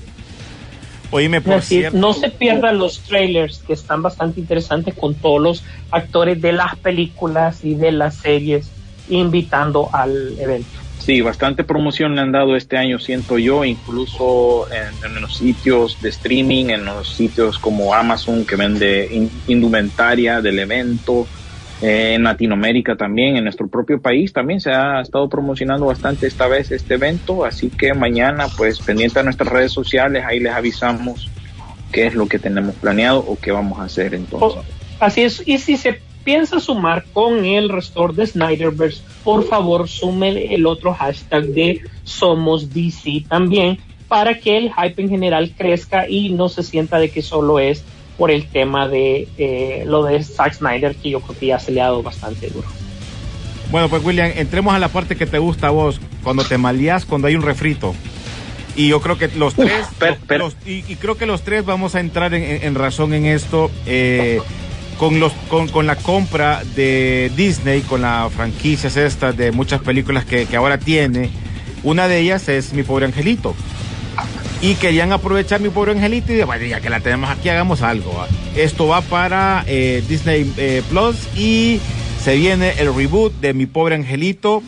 Oíme, 1.12 1.40
por 1.40 1.54
Así 1.54 1.78
cierto. 1.78 1.98
no 1.98 2.12
se 2.12 2.28
pierdan 2.30 2.78
los 2.78 3.00
trailers 3.00 3.58
que 3.66 3.72
están 3.72 4.02
bastante 4.02 4.40
interesantes 4.40 4.94
con 4.94 5.14
todos 5.14 5.40
los 5.40 5.64
actores 5.90 6.40
de 6.40 6.52
las 6.52 6.76
películas 6.76 7.64
y 7.64 7.74
de 7.74 7.90
las 7.90 8.16
series 8.16 8.70
invitando 9.08 9.88
al 9.92 10.38
evento. 10.38 10.68
Sí, 11.10 11.22
bastante 11.22 11.64
promoción 11.64 12.14
le 12.14 12.20
han 12.20 12.30
dado 12.30 12.54
este 12.54 12.76
año, 12.76 13.00
siento 13.00 13.36
yo, 13.36 13.64
incluso 13.64 14.70
en, 14.70 15.00
en 15.02 15.20
los 15.20 15.34
sitios 15.34 15.98
de 15.98 16.08
streaming, 16.08 16.66
en 16.66 16.84
los 16.84 17.16
sitios 17.16 17.58
como 17.58 17.92
Amazon 17.92 18.46
que 18.46 18.54
vende 18.54 19.08
in- 19.10 19.42
indumentaria 19.48 20.40
del 20.40 20.60
evento, 20.60 21.28
eh, 21.80 22.14
en 22.14 22.22
Latinoamérica 22.22 22.96
también, 22.96 23.36
en 23.36 23.42
nuestro 23.42 23.66
propio 23.66 24.00
país 24.00 24.32
también 24.32 24.60
se 24.60 24.70
ha 24.70 25.00
estado 25.00 25.28
promocionando 25.28 25.86
bastante 25.86 26.28
esta 26.28 26.46
vez 26.46 26.70
este 26.70 26.94
evento, 26.94 27.44
así 27.44 27.72
que 27.76 27.92
mañana 27.92 28.46
pues 28.56 28.80
pendiente 28.80 29.18
a 29.18 29.24
nuestras 29.24 29.52
redes 29.52 29.72
sociales, 29.72 30.22
ahí 30.24 30.38
les 30.38 30.52
avisamos 30.52 31.32
qué 31.90 32.06
es 32.06 32.14
lo 32.14 32.28
que 32.28 32.38
tenemos 32.38 32.76
planeado 32.76 33.18
o 33.18 33.36
qué 33.36 33.50
vamos 33.50 33.80
a 33.80 33.86
hacer 33.86 34.14
entonces. 34.14 34.62
Oh, 34.64 34.64
Así 35.00 35.22
es, 35.22 35.42
y 35.44 35.58
si 35.58 35.76
se 35.76 36.09
piensa 36.24 36.60
sumar 36.60 37.04
con 37.12 37.44
el 37.44 37.68
restore 37.68 38.14
de 38.14 38.26
Snyderverse, 38.26 39.02
por 39.24 39.46
favor 39.48 39.88
sume 39.88 40.54
el 40.54 40.66
otro 40.66 40.94
hashtag 40.94 41.44
de 41.46 41.80
Somos 42.04 42.72
DC 42.74 43.24
también 43.28 43.78
para 44.08 44.38
que 44.38 44.56
el 44.58 44.72
hype 44.72 45.00
en 45.02 45.08
general 45.08 45.52
crezca 45.56 46.08
y 46.08 46.30
no 46.30 46.48
se 46.48 46.62
sienta 46.62 46.98
de 46.98 47.10
que 47.10 47.22
solo 47.22 47.58
es 47.58 47.84
por 48.18 48.30
el 48.30 48.46
tema 48.48 48.88
de 48.88 49.28
eh, 49.38 49.84
lo 49.86 50.02
de 50.04 50.22
Zack 50.22 50.54
Snyder 50.54 50.94
que 50.96 51.10
yo 51.10 51.20
creo 51.20 51.38
que 51.38 51.46
ya 51.46 51.58
se 51.58 51.72
le 51.72 51.80
ha 51.80 51.84
dado 51.84 52.02
bastante 52.02 52.48
duro. 52.48 52.66
Bueno, 53.70 53.88
pues 53.88 54.04
William, 54.04 54.30
entremos 54.36 54.74
a 54.74 54.78
la 54.80 54.88
parte 54.88 55.16
que 55.16 55.26
te 55.26 55.38
gusta 55.38 55.68
a 55.68 55.70
vos, 55.70 56.00
cuando 56.24 56.42
te 56.44 56.58
malías, 56.58 57.06
cuando 57.06 57.28
hay 57.28 57.36
un 57.36 57.42
refrito. 57.42 57.94
Y 58.76 58.88
yo 58.88 59.00
creo 59.00 59.16
que 59.16 59.28
los 59.28 59.54
tres, 59.54 59.86
los- 60.38 60.56
y, 60.66 60.84
y 60.88 60.96
creo 60.96 61.16
que 61.16 61.26
los 61.26 61.42
tres 61.42 61.64
vamos 61.64 61.94
a 61.94 62.00
entrar 62.00 62.34
en, 62.34 62.42
en- 62.42 62.64
en 62.64 62.74
razón 62.74 63.14
en 63.14 63.26
esto, 63.26 63.70
eh, 63.86 64.40
con 65.00 65.18
los, 65.18 65.32
con, 65.48 65.66
con 65.68 65.86
la 65.86 65.96
compra 65.96 66.62
de 66.76 67.32
Disney, 67.34 67.80
con 67.80 68.02
las 68.02 68.30
franquicias 68.34 68.98
estas 68.98 69.34
de 69.34 69.50
muchas 69.50 69.80
películas 69.80 70.26
que, 70.26 70.44
que 70.44 70.56
ahora 70.56 70.76
tiene. 70.76 71.30
Una 71.82 72.06
de 72.06 72.18
ellas 72.18 72.50
es 72.50 72.74
Mi 72.74 72.82
Pobre 72.82 73.06
Angelito. 73.06 73.54
Y 74.60 74.74
querían 74.74 75.10
aprovechar 75.12 75.58
Mi 75.62 75.70
Pobre 75.70 75.92
Angelito 75.92 76.34
y 76.34 76.36
de, 76.36 76.44
bueno, 76.44 76.66
ya 76.66 76.82
que 76.82 76.90
la 76.90 77.00
tenemos 77.00 77.30
aquí, 77.30 77.48
hagamos 77.48 77.80
algo. 77.80 78.14
Esto 78.54 78.88
va 78.88 79.00
para 79.00 79.64
eh, 79.66 80.04
Disney 80.06 80.52
eh, 80.58 80.82
Plus 80.90 81.16
y 81.34 81.80
se 82.22 82.36
viene 82.36 82.74
el 82.76 82.94
reboot 82.94 83.32
de 83.40 83.54
Mi 83.54 83.64
Pobre 83.64 83.94
Angelito 83.94 84.62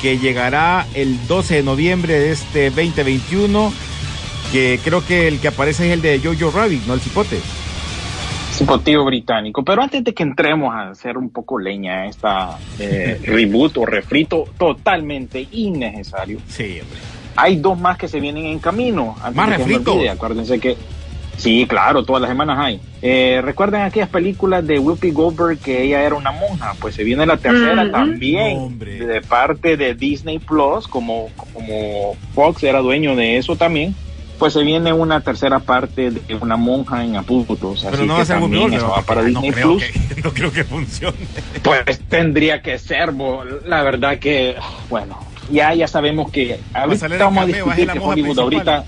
que 0.00 0.16
llegará 0.16 0.86
el 0.94 1.26
12 1.26 1.56
de 1.56 1.62
noviembre 1.64 2.20
de 2.20 2.30
este 2.30 2.70
2021. 2.70 3.72
Que 4.52 4.78
creo 4.84 5.04
que 5.04 5.26
el 5.26 5.40
que 5.40 5.48
aparece 5.48 5.88
es 5.88 5.92
el 5.92 6.02
de 6.02 6.20
Jojo 6.20 6.56
Rabbit, 6.56 6.86
no 6.86 6.94
el 6.94 7.00
cipote. 7.00 7.40
Cipotillo 8.52 9.04
británico. 9.04 9.64
Pero 9.64 9.82
antes 9.82 10.04
de 10.04 10.12
que 10.14 10.22
entremos 10.22 10.74
a 10.74 10.90
hacer 10.90 11.16
un 11.16 11.30
poco 11.30 11.58
leña 11.58 12.02
a 12.02 12.06
esta 12.06 12.58
eh, 12.78 13.18
reboot 13.24 13.78
o 13.78 13.86
refrito 13.86 14.44
totalmente 14.58 15.46
innecesario, 15.52 16.38
Sí, 16.48 16.78
hombre. 16.80 16.98
hay 17.36 17.56
dos 17.56 17.78
más 17.78 17.96
que 17.98 18.08
se 18.08 18.20
vienen 18.20 18.46
en 18.46 18.58
camino. 18.58 19.16
¿Más 19.34 19.60
olvide, 19.60 20.10
Acuérdense 20.10 20.58
que. 20.60 20.76
Sí, 21.38 21.66
claro, 21.66 22.04
todas 22.04 22.20
las 22.22 22.28
semanas 22.30 22.58
hay. 22.60 22.78
Eh, 23.00 23.40
Recuerden 23.42 23.80
aquellas 23.80 24.10
películas 24.10 24.64
de 24.64 24.78
Whoopi 24.78 25.10
Goldberg 25.10 25.58
que 25.58 25.82
ella 25.82 26.02
era 26.02 26.14
una 26.14 26.30
monja. 26.30 26.74
Pues 26.78 26.94
se 26.94 27.02
viene 27.02 27.24
la 27.26 27.38
tercera 27.38 27.90
también 27.90 28.58
Hombre. 28.58 28.98
de 29.06 29.20
parte 29.22 29.76
de 29.78 29.94
Disney 29.94 30.38
Plus, 30.38 30.86
como, 30.86 31.30
como 31.36 32.14
Fox 32.34 32.62
era 32.62 32.78
dueño 32.80 33.16
de 33.16 33.38
eso 33.38 33.56
también. 33.56 33.94
Pues 34.42 34.54
se 34.54 34.64
viene 34.64 34.92
una 34.92 35.20
tercera 35.20 35.60
parte 35.60 36.10
de 36.10 36.34
una 36.34 36.56
monja 36.56 37.04
en 37.04 37.14
apuros. 37.14 37.46
Pero 37.84 37.94
así 37.94 38.04
no 38.04 38.14
va 38.14 38.16
que 38.16 38.22
a 38.22 38.24
ser 38.26 38.40
porque 38.40 39.06
para 39.06 39.22
no 39.22 39.28
Disney 39.40 39.52
creo 39.52 39.68
Plus. 39.68 39.84
que- 39.84 40.20
no 40.24 40.34
creo 40.34 40.52
que 40.52 40.64
funcione. 40.64 41.16
Pues 41.62 42.00
tendría 42.08 42.60
que 42.60 42.76
ser, 42.80 43.14
la 43.64 43.82
verdad 43.84 44.18
que, 44.18 44.56
bueno, 44.90 45.16
ya 45.48 45.72
ya 45.74 45.86
sabemos 45.86 46.32
que 46.32 46.58
ahorita 46.74 47.06
en 47.06 47.18
vamos 47.20 47.38
a 47.38 47.42
a 47.42 47.46
discutir 47.46 47.86
que 47.92 47.98
Hollywood 48.00 48.34
principal. 48.36 48.42
ahorita, 48.42 48.84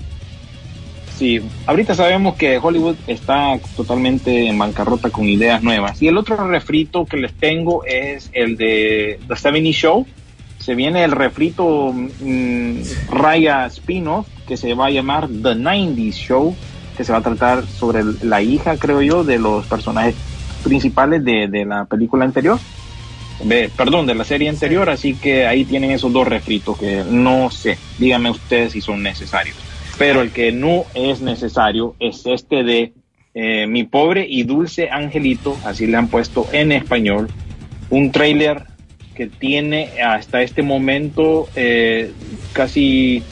sí, 1.17 1.41
ahorita 1.67 1.95
sabemos 1.95 2.35
que 2.35 2.57
Hollywood 2.61 2.95
está 3.07 3.57
totalmente 3.77 4.47
en 4.47 4.57
bancarrota 4.57 5.09
con 5.09 5.23
ideas 5.29 5.63
nuevas. 5.63 6.01
Y 6.01 6.09
el 6.09 6.17
otro 6.17 6.35
refrito 6.47 7.05
que 7.05 7.15
les 7.15 7.33
tengo 7.33 7.85
es 7.85 8.29
el 8.33 8.57
de 8.57 9.21
The 9.29 9.35
70 9.37 9.71
Show. 9.71 10.05
Se 10.59 10.75
viene 10.75 11.05
el 11.05 11.13
refrito 11.13 11.93
mm, 11.93 12.75
Raya 13.09 13.67
spin-off 13.67 14.27
que 14.47 14.57
se 14.57 14.73
va 14.73 14.87
a 14.87 14.91
llamar 14.91 15.27
The 15.27 15.55
90s 15.55 16.13
Show, 16.13 16.55
que 16.95 17.03
se 17.03 17.11
va 17.11 17.19
a 17.19 17.21
tratar 17.21 17.65
sobre 17.65 18.03
la 18.23 18.41
hija, 18.41 18.77
creo 18.77 19.01
yo, 19.01 19.23
de 19.23 19.39
los 19.39 19.65
personajes 19.65 20.15
principales 20.63 21.23
de, 21.23 21.47
de 21.47 21.65
la 21.65 21.85
película 21.85 22.25
anterior. 22.25 22.59
Ve, 23.43 23.69
perdón, 23.75 24.05
de 24.05 24.15
la 24.15 24.23
serie 24.23 24.49
anterior, 24.49 24.89
así 24.89 25.13
que 25.15 25.45
ahí 25.45 25.65
tienen 25.65 25.91
esos 25.91 26.13
dos 26.13 26.27
refritos 26.27 26.77
que 26.77 27.03
no 27.09 27.51
sé, 27.51 27.77
díganme 27.99 28.29
ustedes 28.29 28.71
si 28.71 28.81
son 28.81 29.03
necesarios. 29.03 29.57
Pero 29.97 30.21
el 30.21 30.31
que 30.31 30.51
no 30.51 30.85
es 30.93 31.21
necesario 31.21 31.95
es 31.99 32.25
este 32.25 32.63
de 32.63 32.93
eh, 33.33 33.67
Mi 33.67 33.83
pobre 33.83 34.25
y 34.29 34.43
dulce 34.43 34.89
angelito, 34.89 35.57
así 35.65 35.87
le 35.87 35.97
han 35.97 36.07
puesto 36.07 36.47
en 36.53 36.71
español, 36.71 37.29
un 37.89 38.11
tráiler 38.11 38.63
que 39.13 39.27
tiene 39.27 40.01
hasta 40.01 40.41
este 40.41 40.61
momento 40.61 41.47
eh, 41.55 42.11
casi 42.53 43.23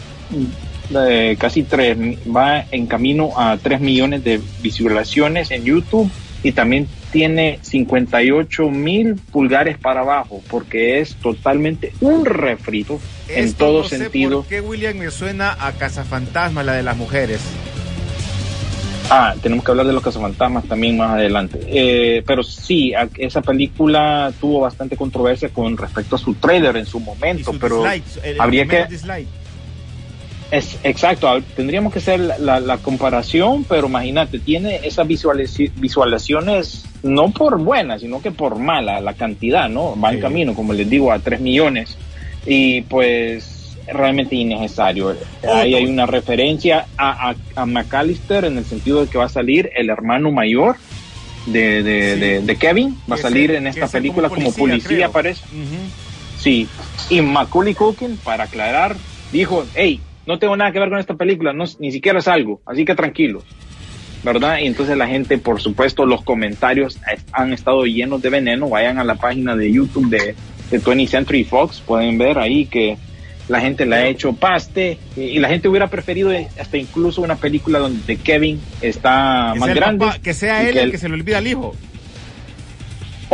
eh, 1.08 1.36
casi 1.40 1.64
tres, 1.64 1.98
va 2.36 2.66
en 2.72 2.88
camino 2.88 3.32
a 3.38 3.58
3 3.58 3.80
millones 3.82 4.24
de 4.24 4.40
visualizaciones 4.62 5.52
en 5.52 5.64
YouTube 5.66 6.10
y 6.44 6.52
también 6.52 6.88
tiene 7.12 7.60
58 7.62 8.70
mil 8.70 9.16
pulgares 9.16 9.78
para 9.78 10.02
abajo 10.02 10.42
porque 10.50 11.00
es 11.00 11.16
totalmente 11.16 11.94
un 12.02 12.26
refrito 12.26 13.00
en 13.30 13.54
todo 13.54 13.84
no 13.84 13.88
sé 13.88 13.98
sentido. 14.00 14.42
¿Por 14.42 14.50
qué 14.50 14.60
William 14.62 14.98
me 14.98 15.10
suena 15.12 15.56
a 15.60 15.72
Cazafantasma, 15.74 16.64
la 16.64 16.74
de 16.74 16.84
las 16.84 16.98
mujeres? 16.98 17.40
Ah, 19.10 19.36
tenemos 19.42 19.64
que 19.66 19.72
hablar 19.72 19.86
de 19.86 19.94
los 19.94 20.02
cazafantasmas 20.02 20.66
también 20.66 20.98
más 20.98 21.12
adelante. 21.12 21.60
Eh, 21.68 22.24
pero 22.26 22.42
sí, 22.42 22.94
a- 22.94 23.10
esa 23.18 23.42
película 23.42 24.32
tuvo 24.40 24.62
bastante 24.62 24.96
controversia 24.96 25.50
con 25.50 25.78
respecto 25.78 26.16
a 26.16 26.20
su 26.20 26.34
trailer 26.36 26.78
en 26.78 26.86
su 26.86 27.00
momento, 27.00 27.52
pero 27.60 27.84
habría 28.40 28.66
que 28.66 28.86
dislike. 28.86 29.28
Es, 30.54 30.78
exacto, 30.84 31.42
tendríamos 31.56 31.92
que 31.92 31.98
hacer 32.00 32.20
la, 32.20 32.38
la- 32.38 32.60
la 32.60 32.78
comparación, 32.78 33.64
pero 33.64 33.88
imagínate, 33.88 34.38
tiene 34.38 34.82
esas 34.84 35.08
visualiz- 35.08 35.72
visualizaciones 35.76 36.86
no 37.02 37.32
por 37.32 37.58
buenas, 37.58 38.02
sino 38.02 38.22
que 38.22 38.30
por 38.30 38.60
mala 38.60 39.02
la 39.02 39.14
cantidad, 39.16 39.68
¿no? 39.68 40.00
Va 40.00 40.14
en 40.14 40.20
camino, 40.20 40.54
como 40.54 40.74
les 40.74 40.88
digo, 40.88 41.12
a 41.12 41.18
3 41.20 41.42
millones. 41.42 41.98
Y 42.46 42.82
pues 42.82 43.78
realmente 43.88 44.36
innecesario. 44.36 45.16
Ahí 45.52 45.74
hay 45.74 45.86
una 45.86 46.06
referencia 46.06 46.86
a, 46.98 47.32
a, 47.32 47.36
a 47.56 47.66
McAllister 47.66 48.46
en 48.46 48.58
el 48.60 48.66
sentido 48.66 49.02
de 49.02 49.08
que 49.10 49.18
va 49.18 49.26
a 49.26 49.30
salir 49.30 49.72
el 49.76 49.90
hermano 49.90 50.32
mayor 50.32 50.76
de, 51.48 51.82
de, 51.84 52.14
Sí. 52.14 52.20
de, 52.20 52.42
de 52.42 52.56
Kevin, 52.58 52.98
va 53.12 53.16
a 53.16 53.18
salir 53.18 53.52
en 53.52 53.66
esta 53.68 53.88
película 53.88 54.30
como 54.30 54.54
policía, 54.54 55.10
parece. 55.10 55.42
Sí, 56.40 56.68
y 57.10 57.22
Macaulay 57.22 57.74
Culkin, 57.74 58.18
para 58.18 58.44
aclarar, 58.46 58.96
dijo, 59.32 59.66
hey, 59.74 60.00
no 60.26 60.40
tengo 60.40 60.56
nada 60.56 60.72
que 60.72 60.80
ver 60.80 60.90
con 60.90 61.00
esta 61.00 61.16
película, 61.16 61.54
no, 61.54 61.66
ni 61.80 61.92
siquiera 61.92 62.22
salgo, 62.22 62.62
así 62.66 62.86
que 62.86 62.96
tranquilos, 62.96 63.44
¿verdad? 64.24 64.60
Y 64.60 64.68
entonces 64.68 64.98
la 64.98 65.08
gente, 65.08 65.38
por 65.38 65.62
supuesto, 65.62 66.06
los 66.06 66.22
comentarios 66.24 66.98
es- 67.14 67.24
han 67.34 67.54
estado 67.54 67.86
llenos 67.86 68.22
de 68.22 68.30
veneno, 68.30 68.70
vayan 68.70 68.98
a 69.00 69.04
la 69.04 69.16
página 69.16 69.56
de 69.56 69.72
YouTube 69.72 70.10
de, 70.10 70.36
de 70.72 70.80
20th 70.82 71.08
Century 71.10 71.44
Fox, 71.44 71.82
pueden 71.86 72.18
ver 72.18 72.38
ahí 72.40 72.66
que 72.66 72.98
la 73.50 73.60
gente 73.60 73.86
le 73.86 73.96
ha 73.98 74.08
hecho 74.08 74.32
paste 74.34 74.98
y, 75.18 75.38
la 75.40 75.50
gente 75.50 75.68
hubiera 75.68 75.88
preferido 75.88 76.32
hasta 76.60 76.78
incluso 76.78 77.22
una 77.22 77.36
película 77.36 77.80
donde 77.80 78.16
Kevin 78.16 78.62
está 78.82 79.50
Que 79.54 79.60
más 79.60 79.74
grande. 79.76 80.06
papá- 80.06 80.20
que 80.20 80.34
sea 80.34 80.66
él 80.68 80.74
que 80.76 80.80
el 80.82 80.92
que 80.92 80.98
se 80.98 81.10
le 81.10 81.16
olvida 81.16 81.40
al 81.40 81.48
hijo. 81.48 81.76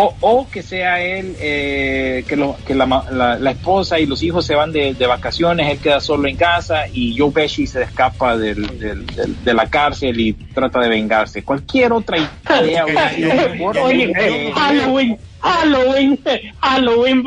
O, 0.01 0.15
o 0.21 0.47
que 0.49 0.61
sea 0.63 1.01
él, 1.01 1.35
eh, 1.41 2.23
que, 2.27 2.35
lo- 2.37 2.55
que 2.65 2.73
la, 2.73 2.85
ma- 2.85 3.05
la- 3.11 3.37
la 3.37 3.51
esposa 3.51 3.99
y 3.99 4.05
los 4.05 4.23
hijos 4.23 4.45
se 4.45 4.55
van 4.55 4.71
de, 4.71 4.93
de 4.93 5.05
vacaciones, 5.07 5.69
él 5.69 5.79
queda 5.79 5.99
solo 5.99 6.27
en 6.29 6.37
casa 6.37 6.83
y 6.93 7.17
Joe 7.17 7.31
Pesci 7.31 7.67
se 7.67 7.83
escapa 7.83 8.37
del- 8.37 8.79
del- 8.79 9.05
del- 9.07 9.43
de 9.43 9.53
la 9.53 9.67
cárcel 9.67 10.17
y 10.19 10.33
trata 10.33 10.79
de 10.79 10.87
vengarse. 10.89 11.43
Cualquier 11.43 11.91
otra 11.91 12.17
idea 12.17 12.85
hubiera 12.85 13.09
sido 13.13 13.33
mejor. 13.49 13.77
Oye, 13.79 14.13
Eh, 14.17 14.51
Halloween, 14.55 15.17
Halloween, 15.41 16.19
Halloween. 16.61 17.23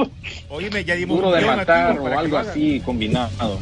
Oíme, 0.49 0.85
ya 0.85 0.95
dimos 0.95 1.17
duro 1.19 1.31
de 1.31 1.43
matar 1.45 1.99
o 1.99 2.19
algo 2.19 2.37
así 2.39 2.81
combinado. 2.85 3.59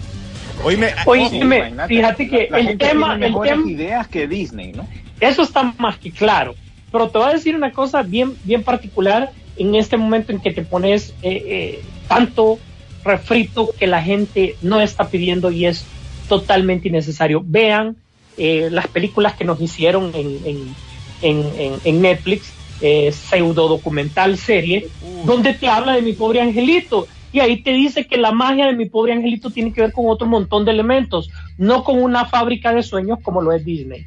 Oíme, 0.63 0.91
Oye, 1.07 1.29
Dime, 1.31 1.57
imagínate, 1.57 1.95
fíjate 1.95 2.29
que 2.29 2.49
la 2.51 2.59
el 2.59 2.67
gente 2.69 2.87
tema- 2.87 3.09
tiene 3.19 3.27
el 3.27 3.35
tema- 3.43 3.71
ideas 3.71 4.09
que 4.09 4.29
Disney, 4.29 4.73
¿no? 4.73 4.87
Eso 5.19 5.43
está 5.43 5.75
más 5.79 5.99
que 5.99 6.11
claro. 6.11 6.55
Pero 6.91 7.09
te 7.11 7.19
voy 7.19 7.29
a 7.29 7.33
decir 7.35 7.55
una 7.57 7.73
cosa 7.73 8.03
bien, 8.03 8.37
bien 8.43 8.63
particular 8.65 9.31
en 9.57 9.75
este 9.75 9.97
momento 9.97 10.33
en 10.33 10.41
que 10.41 10.53
te 10.53 10.63
pones 10.65 11.11
eh, 11.23 11.43
eh, 11.47 11.85
tanto 12.09 12.59
refrito 13.05 13.71
que 13.79 13.87
la 13.87 14.03
gente 14.03 14.57
no 14.63 14.81
está 14.81 15.09
pidiendo 15.09 15.51
y 15.51 15.67
es 15.67 15.87
totalmente 16.29 16.89
innecesario. 16.89 17.43
Vean 17.45 17.97
eh, 18.37 18.69
las 18.71 18.89
películas 18.89 19.35
que 19.35 19.45
nos 19.45 19.61
hicieron 19.61 20.13
en, 20.15 20.29
en, 20.47 20.77
en, 21.21 21.61
en- 21.61 21.81
en 21.85 22.01
Netflix, 22.01 22.53
eh, 22.81 23.13
pseudo 23.13 23.69
documental 23.69 24.37
serie, 24.39 24.89
donde 25.27 25.55
te 25.55 25.69
habla 25.69 25.95
de 25.95 26.03
mi 26.03 26.15
pobre 26.15 26.41
angelito. 26.41 27.07
Y 27.33 27.41
ahí 27.41 27.63
te 27.63 27.73
dice 27.73 28.07
que 28.07 28.17
la 28.17 28.33
magia 28.33 28.67
de 28.67 28.75
mi 28.77 28.87
pobre 28.89 29.13
angelito 29.13 29.51
tiene 29.51 29.73
que 29.73 29.83
ver 29.83 29.93
con 29.93 30.07
otro 30.09 30.27
montón 30.27 30.65
de 30.65 30.73
elementos, 30.73 31.31
no 31.59 31.85
con 31.85 32.03
una 32.03 32.25
fábrica 32.25 32.73
de 32.75 32.83
sueños 32.83 33.19
como 33.23 33.41
lo 33.43 33.53
es 33.53 33.65
Disney. 33.65 34.05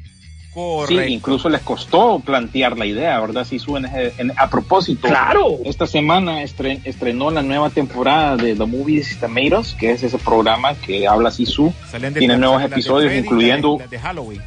Sí, 0.88 0.94
incluso 1.08 1.48
les 1.48 1.60
costó 1.62 2.20
plantear 2.20 2.78
la 2.78 2.86
idea, 2.86 3.18
¿verdad? 3.20 3.44
Si 3.44 3.58
suben 3.58 3.86
a 4.36 4.48
propósito. 4.50 5.08
Claro. 5.08 5.58
Esta 5.64 5.86
semana 5.86 6.42
estre- 6.42 6.80
estrenó 6.84 7.30
la 7.30 7.42
nueva 7.42 7.70
temporada 7.70 8.36
de 8.36 8.54
The 8.54 8.64
Movies 8.64 9.18
Us, 9.58 9.74
que 9.74 9.90
es 9.90 10.02
ese 10.04 10.18
programa 10.18 10.74
que 10.74 11.08
habla 11.08 11.30
Sisu. 11.32 11.72
Tiene 12.20 12.36
nuevos 12.38 12.60
de 12.60 12.66
episodios, 12.66 13.10
Freddy, 13.10 13.26
incluyendo- 13.26 13.78
las 13.80 13.90
de- 13.90 13.98
Halloween. 13.98 14.40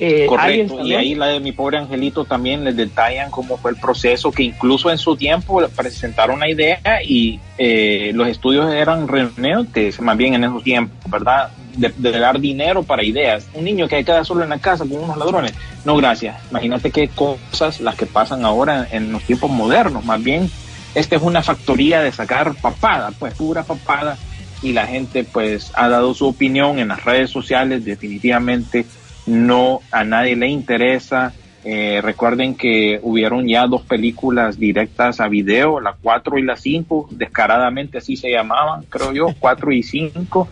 Eh, 0.00 0.26
Correcto, 0.28 0.84
y 0.84 0.92
ahí 0.94 1.14
la 1.14 1.26
de 1.26 1.38
mi 1.38 1.52
pobre 1.52 1.78
angelito 1.78 2.24
también 2.24 2.64
les 2.64 2.74
detallan 2.76 3.30
cómo 3.30 3.56
fue 3.58 3.70
el 3.70 3.76
proceso, 3.76 4.32
que 4.32 4.42
incluso 4.42 4.90
en 4.90 4.98
su 4.98 5.14
tiempo 5.14 5.64
presentaron 5.68 6.34
una 6.38 6.48
idea 6.50 6.80
y 7.06 7.38
eh, 7.58 8.10
los 8.12 8.26
estudios 8.26 8.74
eran 8.74 9.06
reunidos, 9.06 9.68
más 10.00 10.16
bien 10.16 10.34
en 10.34 10.42
esos 10.42 10.64
tiempos, 10.64 10.98
¿verdad? 11.08 11.48
De, 11.76 11.92
de 11.96 12.18
dar 12.18 12.38
dinero 12.40 12.82
para 12.82 13.02
ideas. 13.02 13.46
Un 13.54 13.64
niño 13.64 13.88
que 13.88 14.04
queda 14.04 14.24
solo 14.24 14.44
en 14.44 14.50
la 14.50 14.58
casa 14.58 14.84
con 14.84 14.98
unos 14.98 15.16
ladrones. 15.16 15.52
No, 15.84 15.96
gracias. 15.96 16.36
Imagínate 16.50 16.90
qué 16.90 17.08
cosas 17.08 17.80
las 17.80 17.96
que 17.96 18.06
pasan 18.06 18.44
ahora 18.44 18.86
en 18.90 19.10
los 19.12 19.22
tiempos 19.24 19.50
modernos. 19.50 20.04
Más 20.04 20.22
bien, 20.22 20.50
esta 20.94 21.16
es 21.16 21.22
una 21.22 21.42
factoría 21.42 22.00
de 22.00 22.12
sacar 22.12 22.54
papada, 22.54 23.10
pues 23.18 23.34
pura 23.34 23.64
papada. 23.64 24.16
Y 24.62 24.72
la 24.72 24.86
gente 24.86 25.24
pues 25.24 25.72
ha 25.74 25.88
dado 25.88 26.14
su 26.14 26.26
opinión 26.26 26.78
en 26.78 26.88
las 26.88 27.04
redes 27.04 27.30
sociales, 27.30 27.84
definitivamente 27.84 28.86
no 29.26 29.80
a 29.90 30.04
nadie 30.04 30.36
le 30.36 30.48
interesa. 30.48 31.32
Eh, 31.64 32.00
recuerden 32.02 32.54
que 32.54 33.00
hubieron 33.02 33.48
ya 33.48 33.66
dos 33.66 33.82
películas 33.82 34.58
directas 34.58 35.20
a 35.20 35.28
video, 35.28 35.80
la 35.80 35.96
4 36.00 36.38
y 36.38 36.42
la 36.42 36.56
5, 36.56 37.08
descaradamente 37.10 37.98
así 37.98 38.16
se 38.16 38.30
llamaban, 38.30 38.84
creo 38.90 39.12
yo, 39.12 39.34
4 39.40 39.72
y 39.72 39.82
5. 39.82 40.48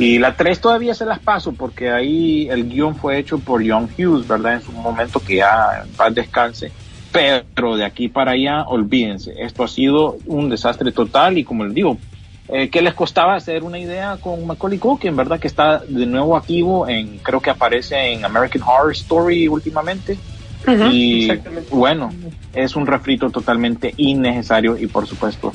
Y 0.00 0.18
la 0.18 0.34
3 0.34 0.62
todavía 0.62 0.94
se 0.94 1.04
las 1.04 1.18
paso 1.18 1.52
porque 1.52 1.90
ahí 1.90 2.48
el 2.48 2.70
guion 2.70 2.96
fue 2.96 3.18
hecho 3.18 3.38
por 3.38 3.62
John 3.68 3.86
Hughes, 3.98 4.26
¿verdad? 4.26 4.54
En 4.54 4.62
su 4.62 4.72
momento 4.72 5.20
que 5.20 5.36
ya 5.36 5.82
en 5.84 5.90
paz 5.90 6.14
descanse. 6.14 6.72
Pero 7.12 7.76
de 7.76 7.84
aquí 7.84 8.08
para 8.08 8.30
allá, 8.30 8.62
olvídense, 8.62 9.34
esto 9.36 9.62
ha 9.62 9.68
sido 9.68 10.16
un 10.24 10.48
desastre 10.48 10.90
total 10.90 11.36
y 11.36 11.44
como 11.44 11.66
les 11.66 11.74
digo, 11.74 11.98
eh, 12.48 12.70
¿qué 12.70 12.80
les 12.80 12.94
costaba 12.94 13.34
hacer 13.34 13.62
una 13.62 13.78
idea 13.78 14.16
con 14.18 14.46
Macaulay 14.46 14.78
Culkin, 14.78 15.14
verdad? 15.14 15.38
Que 15.38 15.48
está 15.48 15.80
de 15.86 16.06
nuevo 16.06 16.34
activo 16.34 16.88
en, 16.88 17.18
creo 17.18 17.42
que 17.42 17.50
aparece 17.50 18.12
en 18.12 18.24
American 18.24 18.62
Horror 18.62 18.92
Story 18.92 19.48
últimamente. 19.48 20.16
Y 20.90 21.30
bueno, 21.70 22.10
es 22.54 22.74
un 22.74 22.86
refrito 22.86 23.28
totalmente 23.28 23.92
innecesario 23.98 24.78
y 24.78 24.86
por 24.86 25.06
supuesto 25.06 25.52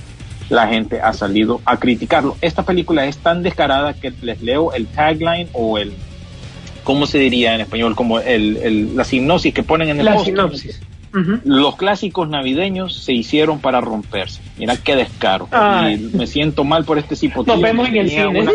la 0.49 0.67
gente 0.67 1.01
ha 1.01 1.13
salido 1.13 1.61
a 1.65 1.77
criticarlo. 1.77 2.37
Esta 2.41 2.63
película 2.63 3.05
es 3.05 3.17
tan 3.17 3.43
descarada 3.43 3.93
que 3.93 4.11
les 4.21 4.41
leo 4.41 4.73
el 4.73 4.87
tagline 4.87 5.49
o 5.53 5.77
el, 5.77 5.93
¿cómo 6.83 7.05
se 7.07 7.17
diría 7.19 7.55
en 7.55 7.61
español? 7.61 7.95
Como 7.95 8.19
el, 8.19 8.57
el- 8.57 8.95
la 8.95 9.03
sinopsis 9.03 9.53
que 9.53 9.63
ponen 9.63 9.89
en 9.89 9.99
el 9.99 10.05
La 10.05 10.11
sinopsis. 10.25 10.81
Los 11.45 11.77
clásicos 11.77 12.27
navideños 12.27 12.93
se 12.93 13.13
hicieron 13.13 13.59
para 13.59 13.79
romperse. 13.79 14.41
Mira 14.57 14.75
qué 14.75 14.97
descaro. 14.97 15.47
Y 15.93 15.97
me 16.17 16.27
siento 16.27 16.65
mal 16.65 16.83
por 16.83 16.97
este 16.97 17.15
cipotillo. 17.15 17.53
Nos 17.55 17.63
vemos 17.63 17.87
en 17.87 17.95
el 17.95 18.09
cine. 18.09 18.41
una- 18.41 18.51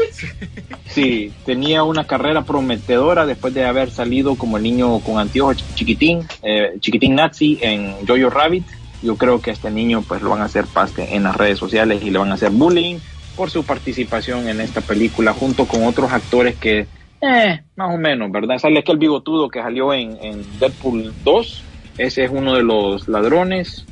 sí, 0.86 1.32
tenía 1.46 1.84
una 1.84 2.04
carrera 2.06 2.42
prometedora 2.44 3.24
después 3.24 3.54
de 3.54 3.64
haber 3.64 3.90
salido 3.90 4.34
como 4.34 4.58
el 4.58 4.62
niño 4.62 4.98
con 5.00 5.18
anteojos 5.18 5.64
chiquitín, 5.74 6.20
eh, 6.42 6.74
chiquitín 6.80 7.14
nazi 7.14 7.58
en 7.62 7.94
Jojo 8.06 8.28
Rabbit. 8.28 8.64
Yo 9.02 9.16
creo 9.16 9.40
que 9.40 9.50
a 9.50 9.52
este 9.52 9.70
niño 9.70 10.02
pues 10.06 10.22
lo 10.22 10.30
van 10.30 10.42
a 10.42 10.44
hacer 10.44 10.66
paste 10.66 11.14
en 11.14 11.22
las 11.22 11.36
redes 11.36 11.58
sociales 11.58 12.02
y 12.02 12.10
le 12.10 12.18
van 12.18 12.30
a 12.30 12.34
hacer 12.34 12.50
bullying 12.50 12.98
por 13.36 13.50
su 13.50 13.64
participación 13.64 14.48
en 14.48 14.60
esta 14.60 14.80
película 14.80 15.32
junto 15.32 15.66
con 15.66 15.84
otros 15.84 16.12
actores 16.12 16.56
que, 16.56 16.86
eh, 17.22 17.60
más 17.76 17.94
o 17.94 17.98
menos, 17.98 18.32
¿verdad? 18.32 18.58
Sale 18.58 18.80
aquel 18.80 18.96
bigotudo 18.96 19.48
que 19.48 19.60
salió 19.60 19.92
en, 19.92 20.16
en 20.22 20.44
Deadpool 20.58 21.12
2. 21.24 21.62
Ese 21.98 22.24
es 22.24 22.30
uno 22.32 22.54
de 22.54 22.62
los 22.62 23.08
ladrones. 23.08 23.84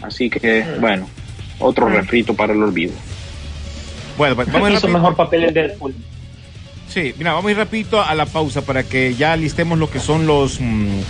Así 0.00 0.30
que, 0.30 0.64
bueno, 0.80 1.08
otro 1.58 1.88
refrito 1.88 2.34
para 2.34 2.52
el 2.52 2.62
olvido. 2.62 2.92
Bueno, 4.16 4.36
pues 4.36 4.50
vamos 4.52 4.68
a 4.68 4.70
ir 4.72 4.78
Hizo 4.78 4.88
mejor 4.88 5.16
papel 5.16 5.44
en 5.44 5.54
Deadpool. 5.54 5.94
Sí, 6.88 7.14
mira, 7.18 7.32
vamos 7.32 7.48
a 7.48 7.50
ir 7.50 7.56
rapidito 7.56 8.00
a 8.02 8.14
la 8.14 8.26
pausa 8.26 8.62
para 8.62 8.84
que 8.84 9.14
ya 9.14 9.36
listemos 9.36 9.78
lo 9.78 9.90
que 9.90 9.98
son 9.98 10.26
los 10.26 10.60
mm, 10.60 11.00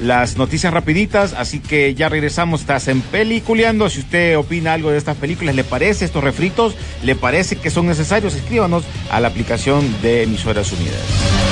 las 0.00 0.36
noticias 0.36 0.72
rapiditas, 0.72 1.32
así 1.34 1.60
que 1.60 1.94
ya 1.94 2.08
regresamos, 2.08 2.60
estás 2.60 2.88
en 2.88 3.00
Peliculeando, 3.00 3.88
si 3.88 4.00
usted 4.00 4.36
opina 4.36 4.72
algo 4.72 4.90
de 4.90 4.98
estas 4.98 5.16
películas, 5.16 5.54
le 5.54 5.64
parece 5.64 6.04
estos 6.04 6.22
refritos, 6.22 6.74
le 7.02 7.14
parece 7.14 7.56
que 7.56 7.70
son 7.70 7.86
necesarios, 7.86 8.34
escríbanos 8.34 8.84
a 9.10 9.20
la 9.20 9.28
aplicación 9.28 9.84
de 10.02 10.24
Emisoras 10.24 10.72
Unidas. 10.72 11.45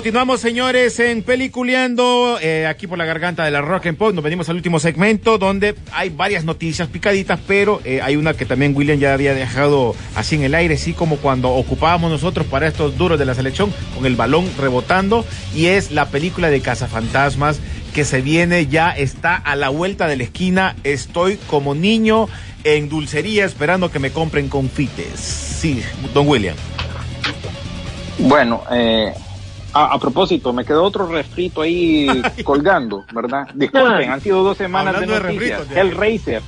Continuamos, 0.00 0.40
señores, 0.40 0.98
en 0.98 1.22
Peliculeando, 1.22 2.38
eh, 2.40 2.66
aquí 2.66 2.86
por 2.86 2.96
la 2.96 3.04
garganta 3.04 3.44
de 3.44 3.50
la 3.50 3.60
Rock 3.60 3.84
and 3.84 3.98
Pop. 3.98 4.14
Nos 4.14 4.24
venimos 4.24 4.48
al 4.48 4.56
último 4.56 4.80
segmento 4.80 5.36
donde 5.36 5.74
hay 5.92 6.08
varias 6.08 6.42
noticias 6.42 6.88
picaditas, 6.88 7.38
pero 7.46 7.82
eh, 7.84 8.00
hay 8.02 8.16
una 8.16 8.32
que 8.32 8.46
también 8.46 8.74
William 8.74 8.98
ya 8.98 9.12
había 9.12 9.34
dejado 9.34 9.94
así 10.14 10.36
en 10.36 10.44
el 10.44 10.54
aire, 10.54 10.76
así 10.76 10.94
como 10.94 11.18
cuando 11.18 11.50
ocupábamos 11.50 12.10
nosotros 12.10 12.46
para 12.46 12.66
estos 12.66 12.96
duros 12.96 13.18
de 13.18 13.26
la 13.26 13.34
selección, 13.34 13.74
con 13.94 14.06
el 14.06 14.16
balón 14.16 14.50
rebotando, 14.58 15.26
y 15.54 15.66
es 15.66 15.90
la 15.90 16.06
película 16.06 16.48
de 16.48 16.62
Cazafantasmas 16.62 17.60
que 17.92 18.06
se 18.06 18.22
viene, 18.22 18.68
ya 18.68 18.92
está 18.92 19.36
a 19.36 19.54
la 19.54 19.68
vuelta 19.68 20.08
de 20.08 20.16
la 20.16 20.22
esquina. 20.22 20.76
Estoy 20.82 21.36
como 21.36 21.74
niño 21.74 22.26
en 22.64 22.88
dulcería 22.88 23.44
esperando 23.44 23.90
que 23.90 23.98
me 23.98 24.12
compren 24.12 24.48
confites. 24.48 25.20
Sí, 25.20 25.82
don 26.14 26.26
William. 26.26 26.56
Bueno, 28.18 28.62
eh, 28.70 29.12
a, 29.72 29.94
a 29.94 29.98
propósito, 29.98 30.52
me 30.52 30.64
quedó 30.64 30.82
otro 30.84 31.06
refrito 31.06 31.62
ahí 31.62 32.22
colgando, 32.44 33.04
¿verdad? 33.12 33.48
Disculpen, 33.54 34.10
han 34.10 34.20
sido 34.20 34.42
dos 34.42 34.56
semanas 34.56 34.98
de 35.00 35.06
Hablando 35.06 35.14
de 35.14 35.20
noticias. 35.20 35.60
refritos, 35.62 35.68
ya. 35.76 35.80
Hellraiser. 35.82 36.44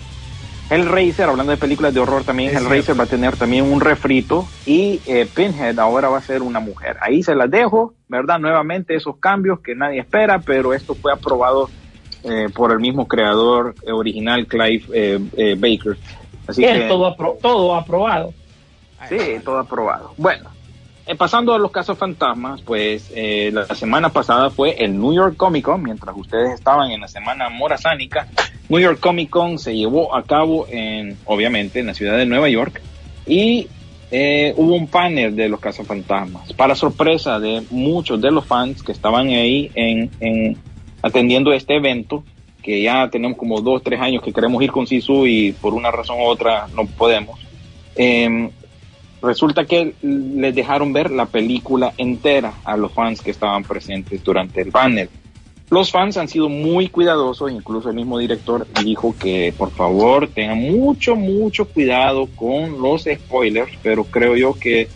Hellraiser, 0.68 1.28
hablando 1.28 1.50
de 1.52 1.58
películas 1.58 1.92
de 1.92 2.00
horror 2.00 2.24
también, 2.24 2.50
Es 2.50 2.58
Hellraiser 2.58 2.94
cierto. 2.94 3.00
va 3.00 3.04
a 3.04 3.08
tener 3.08 3.36
también 3.36 3.70
un 3.70 3.80
refrito 3.80 4.52
y 4.64 5.02
eh, 5.04 5.26
Pinhead 5.26 5.78
ahora 5.78 6.08
va 6.08 6.18
a 6.18 6.22
ser 6.22 6.42
una 6.42 6.60
mujer. 6.60 6.96
Ahí 7.02 7.22
se 7.22 7.34
las 7.34 7.50
dejo, 7.50 7.94
¿verdad? 8.08 8.38
Nuevamente 8.38 8.94
esos 8.94 9.18
cambios 9.18 9.60
que 9.60 9.74
nadie 9.74 10.00
espera, 10.00 10.40
pero 10.40 10.72
esto 10.72 10.94
fue 10.94 11.12
aprobado 11.12 11.70
eh, 12.24 12.48
por 12.54 12.72
el 12.72 12.78
mismo 12.78 13.06
creador 13.06 13.76
eh, 13.86 13.92
original, 13.92 14.46
Clive 14.46 14.86
Baker. 15.58 15.98
Así 16.46 16.62
Bien, 16.62 16.78
que, 16.80 16.88
todo, 16.88 17.16
apro- 17.16 17.38
todo 17.42 17.74
aprobado. 17.74 18.34
Sí, 19.08 19.16
todo 19.44 19.58
aprobado. 19.58 20.14
Bueno, 20.16 20.51
eh, 21.06 21.14
pasando 21.16 21.54
a 21.54 21.58
los 21.58 21.70
casos 21.70 21.98
fantasmas, 21.98 22.62
pues 22.62 23.10
eh, 23.14 23.50
la 23.52 23.66
semana 23.74 24.10
pasada 24.10 24.50
fue 24.50 24.82
el 24.84 24.98
New 24.98 25.14
York 25.14 25.36
Comic 25.36 25.64
Con, 25.64 25.82
mientras 25.82 26.16
ustedes 26.16 26.52
estaban 26.52 26.90
en 26.90 27.00
la 27.00 27.08
semana 27.08 27.48
morazánica. 27.48 28.28
New 28.68 28.80
York 28.80 29.00
Comic 29.00 29.30
Con 29.30 29.58
se 29.58 29.76
llevó 29.76 30.14
a 30.14 30.22
cabo 30.22 30.66
en, 30.68 31.16
obviamente, 31.24 31.80
en 31.80 31.86
la 31.86 31.94
ciudad 31.94 32.16
de 32.16 32.26
Nueva 32.26 32.48
York 32.48 32.80
y 33.26 33.68
eh, 34.10 34.52
hubo 34.56 34.74
un 34.74 34.86
panel 34.86 35.34
de 35.34 35.48
los 35.48 35.58
casos 35.58 35.86
fantasmas. 35.86 36.52
Para 36.52 36.74
sorpresa 36.74 37.40
de 37.40 37.62
muchos 37.70 38.20
de 38.20 38.30
los 38.30 38.44
fans 38.44 38.82
que 38.82 38.92
estaban 38.92 39.28
ahí 39.28 39.70
en, 39.74 40.10
en 40.20 40.56
atendiendo 41.02 41.52
este 41.52 41.76
evento, 41.76 42.22
que 42.62 42.82
ya 42.82 43.08
tenemos 43.10 43.36
como 43.36 43.60
dos, 43.60 43.82
tres 43.82 44.00
años 44.00 44.22
que 44.22 44.32
queremos 44.32 44.62
ir 44.62 44.70
con 44.70 44.86
Sisu 44.86 45.26
y 45.26 45.52
por 45.52 45.74
una 45.74 45.90
razón 45.90 46.20
u 46.20 46.24
otra 46.24 46.68
no 46.74 46.86
podemos. 46.86 47.40
Em, 47.96 48.50
resulta 49.22 49.64
que 49.64 49.94
les 50.02 50.54
dejaron 50.54 50.92
ver 50.92 51.10
la 51.10 51.26
película 51.26 51.92
entera 51.96 52.54
a 52.64 52.76
los 52.76 52.92
fans 52.92 53.20
que 53.20 53.30
estaban 53.30 53.62
presentes 53.62 54.22
durante 54.24 54.60
el 54.62 54.70
panel. 54.72 55.08
Los 55.70 55.90
fans 55.90 56.18
han 56.18 56.28
sido 56.28 56.48
muy 56.50 56.88
cuidadosos, 56.88 57.50
incluso 57.50 57.88
el 57.88 57.94
mismo 57.96 58.18
director 58.18 58.66
dijo 58.84 59.14
que 59.18 59.54
por 59.56 59.70
favor 59.70 60.28
tengan 60.28 60.58
mucho, 60.58 61.16
mucho 61.16 61.64
cuidado 61.66 62.26
con 62.36 62.82
los 62.82 63.04
spoilers, 63.04 63.72
pero 63.82 64.04
creo 64.04 64.36
yo 64.36 64.52
que 64.58 64.88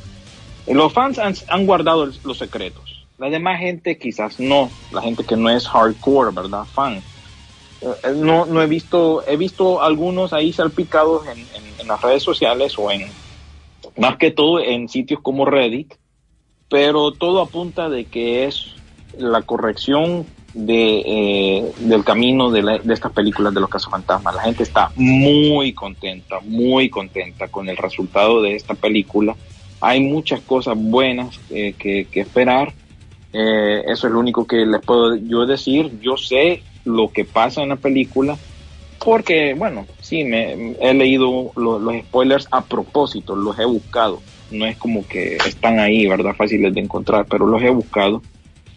los 0.67 0.93
fans 0.93 1.19
han, 1.19 1.35
han 1.49 1.65
guardado 1.65 2.07
los 2.25 2.37
secretos. 2.39 3.07
La 3.19 3.31
demás 3.31 3.61
gente 3.61 3.97
quizás 3.97 4.39
no, 4.39 4.69
la 4.93 5.01
gente 5.01 5.25
que 5.25 5.37
no 5.37 5.49
es 5.49 5.67
hardcore, 5.67 6.33
¿verdad? 6.35 6.65
Fan. 6.65 7.01
Eh, 7.81 7.87
no, 8.15 8.45
no 8.45 8.61
he 8.61 8.67
visto, 8.67 9.27
he 9.27 9.39
visto 9.39 9.81
algunos 9.81 10.35
ahí 10.35 10.53
salpicados 10.53 11.27
en, 11.27 11.39
en- 11.39 11.81
en 11.81 11.87
las 11.89 12.03
redes 12.03 12.23
sociales 12.23 12.75
o 12.79 12.91
en, 12.91 13.03
más 13.99 14.17
que 14.17 14.31
todo 14.31 14.61
en 14.61 14.89
sitios 14.89 15.21
como 15.21 15.45
Reddit, 15.45 15.95
pero 16.69 17.13
todo 17.13 17.41
apunta 17.41 17.89
de 17.89 18.05
que 18.07 18.45
es 18.45 18.73
la 19.19 19.43
corrección 19.43 20.27
de, 20.53 21.03
eh, 21.07 21.73
del 21.81 22.03
camino 22.05 22.51
de, 22.51 22.63
la- 22.63 22.79
de 22.79 22.95
estas 22.95 23.13
películas 23.13 23.53
de 23.55 23.61
los 23.61 23.69
casos 23.71 23.91
fantasmas. 23.91 24.35
La 24.35 24.43
gente 24.43 24.63
está 24.63 24.91
muy 24.97 25.73
contenta, 25.75 26.41
muy 26.41 26.89
contenta 26.89 27.49
con 27.49 27.69
el 27.69 27.77
resultado 27.77 28.43
de 28.43 28.55
esta 28.57 28.75
película. 28.75 29.37
Hay 29.81 30.01
muchas 30.01 30.41
cosas 30.41 30.75
buenas 30.77 31.39
eh, 31.51 31.75
que, 31.79 32.07
que 32.11 32.21
esperar. 32.21 32.73
Eh, 33.33 33.83
eso 33.87 34.07
es 34.07 34.13
lo 34.13 34.19
único 34.19 34.47
que 34.47 34.65
les 34.65 34.83
puedo 34.83 35.15
yo 35.17 35.45
decir. 35.47 35.91
Yo 36.01 36.17
sé 36.17 36.63
lo 36.85 37.11
que 37.13 37.25
pasa 37.25 37.63
en 37.63 37.69
la 37.71 37.77
película 37.77 38.39
porque, 39.07 39.55
bueno, 39.55 39.87
sí, 40.01 40.25
me, 40.25 40.75
he 40.81 40.93
leído 40.93 41.53
lo- 41.55 41.79
los 41.79 41.95
spoilers 42.07 42.49
a 42.51 42.65
propósito, 42.65 43.37
los 43.37 43.57
he 43.57 43.65
buscado. 43.65 44.21
No 44.51 44.67
es 44.67 44.77
como 44.77 45.07
que 45.07 45.37
están 45.37 45.79
ahí, 45.79 46.09
¿verdad? 46.09 46.35
Fáciles 46.37 46.75
de 46.75 46.81
encontrar, 46.81 47.25
pero 47.31 47.47
los 47.47 47.63
he 47.63 47.71
buscado. 47.71 48.21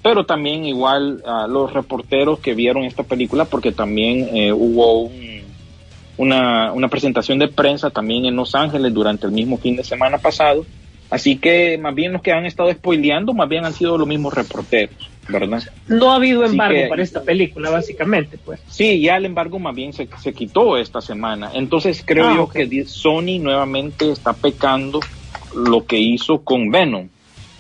Pero 0.04 0.28
también 0.28 0.66
igual 0.66 1.24
a 1.26 1.48
los 1.48 1.74
reporteros 1.74 2.40
que 2.40 2.54
vieron 2.54 2.84
esta 2.84 3.02
película, 3.02 3.46
porque 3.46 3.72
también 3.72 4.30
eh, 4.38 4.54
hubo 4.54 5.02
un- 5.02 5.40
una, 6.18 6.74
una 6.74 6.90
presentación 6.90 7.40
de 7.40 7.48
prensa 7.48 7.90
también 7.90 8.26
en 8.26 8.36
Los 8.36 8.54
Ángeles 8.54 8.94
durante 8.94 9.26
el 9.26 9.32
mismo 9.32 9.58
fin 9.58 9.78
de 9.78 9.84
semana 9.84 10.20
pasado. 10.20 10.64
Así 11.10 11.38
que 11.38 11.76
más 11.80 11.96
bien 11.96 12.14
los 12.14 12.22
que 12.22 12.34
han 12.34 12.46
estado 12.46 12.72
spoileando, 12.72 13.34
más 13.34 13.50
bien 13.50 13.66
han 13.66 13.74
sido 13.74 13.98
los 13.98 14.08
mismos 14.08 14.34
reporteros, 14.36 15.10
¿verdad? 15.30 15.64
No 15.88 16.12
ha 16.12 16.16
habido 16.16 16.44
Así 16.44 16.52
embargo 16.54 16.76
que- 16.82 16.88
para 16.88 17.02
esta 17.04 17.24
película, 17.24 17.70
básicamente, 17.70 18.38
pues. 18.38 18.62
Sí, 18.68 19.02
ya 19.02 19.18
el 19.18 19.26
embargo 19.26 19.60
más 19.60 19.76
bien 19.76 19.94
se, 19.94 20.10
se 20.18 20.34
quitó 20.34 20.78
esta 20.78 21.02
semana. 21.02 21.52
Entonces 21.54 22.04
creo 22.06 22.26
Ah, 22.28 22.34
yo 22.36 22.48
que 22.50 22.86
Sony 22.86 23.40
nuevamente 23.40 24.12
está 24.12 24.34
pecando 24.34 25.00
lo 25.54 25.86
que 25.86 25.98
hizo 26.00 26.44
con 26.44 26.70
Venom. 26.72 27.10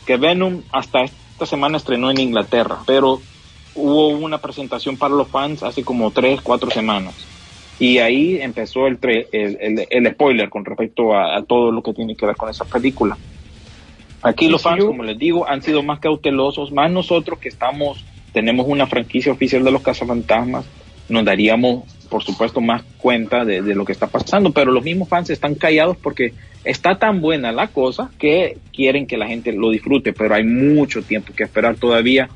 Que 0.05 0.17
Venom 0.17 0.63
hasta 0.71 1.03
esta 1.03 1.45
semana 1.45 1.77
estrenó 1.77 2.09
en 2.11 2.19
Inglaterra, 2.19 2.79
pero 2.85 3.23
hubo 3.73 4.09
una 4.09 4.41
presentación 4.41 4.97
para 4.97 5.13
los 5.15 5.29
fans 5.29 5.63
hace 5.63 5.83
como 5.83 6.11
tres, 6.11 6.41
cuatro 6.41 6.69
semanas. 6.71 7.29
Y 7.77 7.99
ahí 7.99 8.37
empezó 8.41 8.87
el, 8.87 8.99
el, 9.31 9.57
el- 9.61 9.87
el 9.89 10.11
spoiler 10.13 10.49
con 10.49 10.65
respecto 10.65 11.13
a, 11.13 11.37
a 11.37 11.43
todo 11.43 11.71
lo 11.71 11.81
que 11.81 11.93
tiene 11.93 12.15
que 12.15 12.25
ver 12.25 12.35
con 12.35 12.49
esa 12.49 12.65
película. 12.65 13.17
Aquí 14.21 14.47
los 14.49 14.61
fans, 14.61 14.83
como 14.83 15.03
les 15.03 15.17
digo, 15.17 15.47
han 15.47 15.61
sido 15.61 15.81
más 15.83 15.99
cautelosos, 15.99 16.71
más 16.71 16.91
nosotros 16.91 17.39
que 17.39 17.49
estamos, 17.49 18.03
tenemos 18.33 18.67
una 18.67 18.85
franquicia 18.87 19.31
oficial 19.31 19.63
de 19.63 19.71
los 19.71 19.81
cazafantasmas, 19.81 20.65
nos 21.07 21.25
daríamos, 21.25 21.83
por 22.09 22.23
supuesto, 22.23 22.61
más 22.61 22.83
cuenta 22.97 23.45
de, 23.45 23.61
de 23.61 23.75
lo 23.75 23.85
que 23.85 23.93
está 23.93 24.07
pasando, 24.07 24.51
pero 24.51 24.71
los 24.71 24.83
mismos 24.83 25.07
fans 25.09 25.29
están 25.29 25.55
callados 25.55 25.97
porque 25.97 26.33
está 26.63 26.99
tan 26.99 27.21
buena 27.21 27.51
la 27.51 27.67
cosa 27.67 28.11
que 28.19 28.57
quieren 28.73 29.07
que 29.07 29.17
la 29.17 29.27
gente 29.27 29.51
lo 29.53 29.71
disfrute, 29.71 30.13
pero 30.13 30.35
hay 30.35 30.43
mucho 30.43 31.01
tiempo 31.01 31.33
que 31.33 31.43
esperar 31.43 31.77
todavía. 31.77 32.29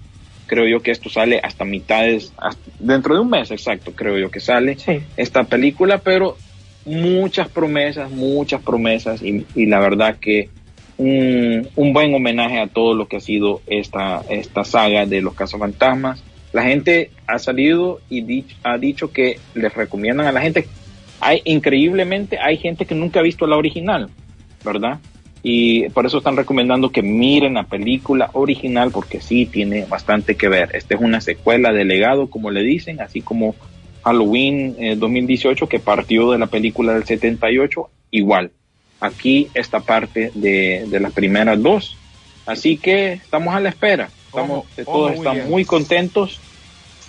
Creo 0.48 0.68
yo 0.68 0.82
que 0.82 0.92
esto 0.92 1.10
sale 1.10 1.40
hasta 1.44 1.66
mitades, 1.66 2.34
hasta- 2.38 2.72
dentro 2.80 3.16
de 3.16 3.22
un 3.22 3.30
mes 3.30 3.52
exacto, 3.52 3.92
creo 3.94 4.18
yo 4.18 4.32
que 4.32 4.40
sale 4.40 4.78
Sí. 4.78 5.00
esta 5.18 5.44
película, 5.44 6.00
pero 6.00 6.38
muchas 6.86 7.48
promesas, 7.50 8.10
muchas 8.12 8.62
promesas 8.62 9.22
y, 9.22 9.46
y 9.56 9.66
la 9.68 9.80
verdad 9.80 10.18
que 10.20 10.50
un, 11.04 11.94
buen 11.94 12.14
homenaje 12.14 12.60
a 12.60 12.68
todo 12.68 12.94
lo 12.94 13.08
que 13.08 13.18
ha 13.18 13.22
sido 13.22 13.62
esta, 13.68 14.22
esta 14.30 14.64
saga 14.64 15.06
de 15.06 15.22
los 15.22 15.34
cazafantasmas. 15.34 16.24
La 16.54 16.64
gente 16.64 17.12
ha 17.28 17.40
salido 17.40 18.00
y 18.10 18.46
ha 18.64 18.78
dicho 18.78 19.12
que 19.12 19.40
les 19.56 19.74
recomiendan 19.74 20.28
a 20.28 20.32
la 20.32 20.42
gente. 20.42 20.68
Hay 21.20 21.42
increíblemente 21.46 22.38
hay 22.40 22.58
gente 22.58 22.86
que 22.86 22.96
nunca 22.96 23.20
ha 23.20 23.24
visto 23.24 23.48
la 23.48 23.58
original, 23.58 24.10
¿verdad? 24.64 25.00
Y 25.42 25.90
por 25.90 26.06
eso 26.06 26.20
están 26.20 26.38
recomendando 26.38 26.90
que 26.90 27.02
miren 27.02 27.56
la 27.56 27.64
película 27.64 28.30
original 28.34 28.92
porque 28.92 29.20
sí 29.20 29.46
tiene 29.46 29.86
bastante 29.86 30.36
que 30.36 30.48
ver. 30.48 30.70
Esta 30.74 30.96
es 30.96 31.02
una 31.02 31.20
secuela 31.20 31.74
de 31.74 31.84
legado, 31.84 32.30
como 32.30 32.50
le 32.50 32.62
dicen, 32.62 33.02
así 33.02 33.22
como 33.22 33.56
Halloween 34.04 34.76
eh, 34.80 34.96
2018 34.96 35.68
que 35.68 35.80
partió 35.80 36.32
de 36.32 36.40
la 36.40 36.48
película 36.48 36.94
del 36.94 37.04
78, 37.04 37.90
igual. 38.12 38.52
Aquí 39.04 39.50
esta 39.54 39.82
parte 39.82 40.32
de, 40.34 40.86
de 40.88 41.00
las 41.02 41.12
primeras 41.12 41.62
dos. 41.62 41.98
Así 42.46 42.78
que 42.78 43.14
estamos 43.14 43.54
a 43.54 43.60
la 43.60 43.68
espera. 43.68 44.10
Estamos, 44.28 44.60
Ojo, 44.60 44.68
eh, 44.78 44.84
ojo, 44.86 44.92
todos 44.94 45.12
están 45.14 45.34
William. 45.34 45.50
muy 45.50 45.66
contentos. 45.66 46.40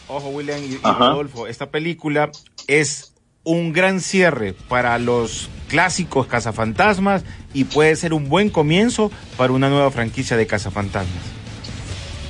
Ojo, 0.08 0.28
William 0.30 0.58
y, 0.60 0.74
y. 0.74 0.78
Rodolfo, 0.82 1.46
esta 1.46 1.70
película 1.70 2.30
es 2.66 3.14
un 3.44 3.72
gran 3.72 4.00
cierre 4.00 4.54
para 4.68 4.98
los 4.98 5.48
clásicos 5.68 6.26
cazafantasmas 6.26 7.24
y 7.52 7.64
puede 7.64 7.94
ser 7.94 8.12
un 8.12 8.28
buen 8.28 8.50
comienzo 8.50 9.12
para 9.36 9.52
una 9.52 9.68
nueva 9.68 9.90
franquicia 9.92 10.36
de 10.36 10.46
cazafantasmas. 10.48 11.22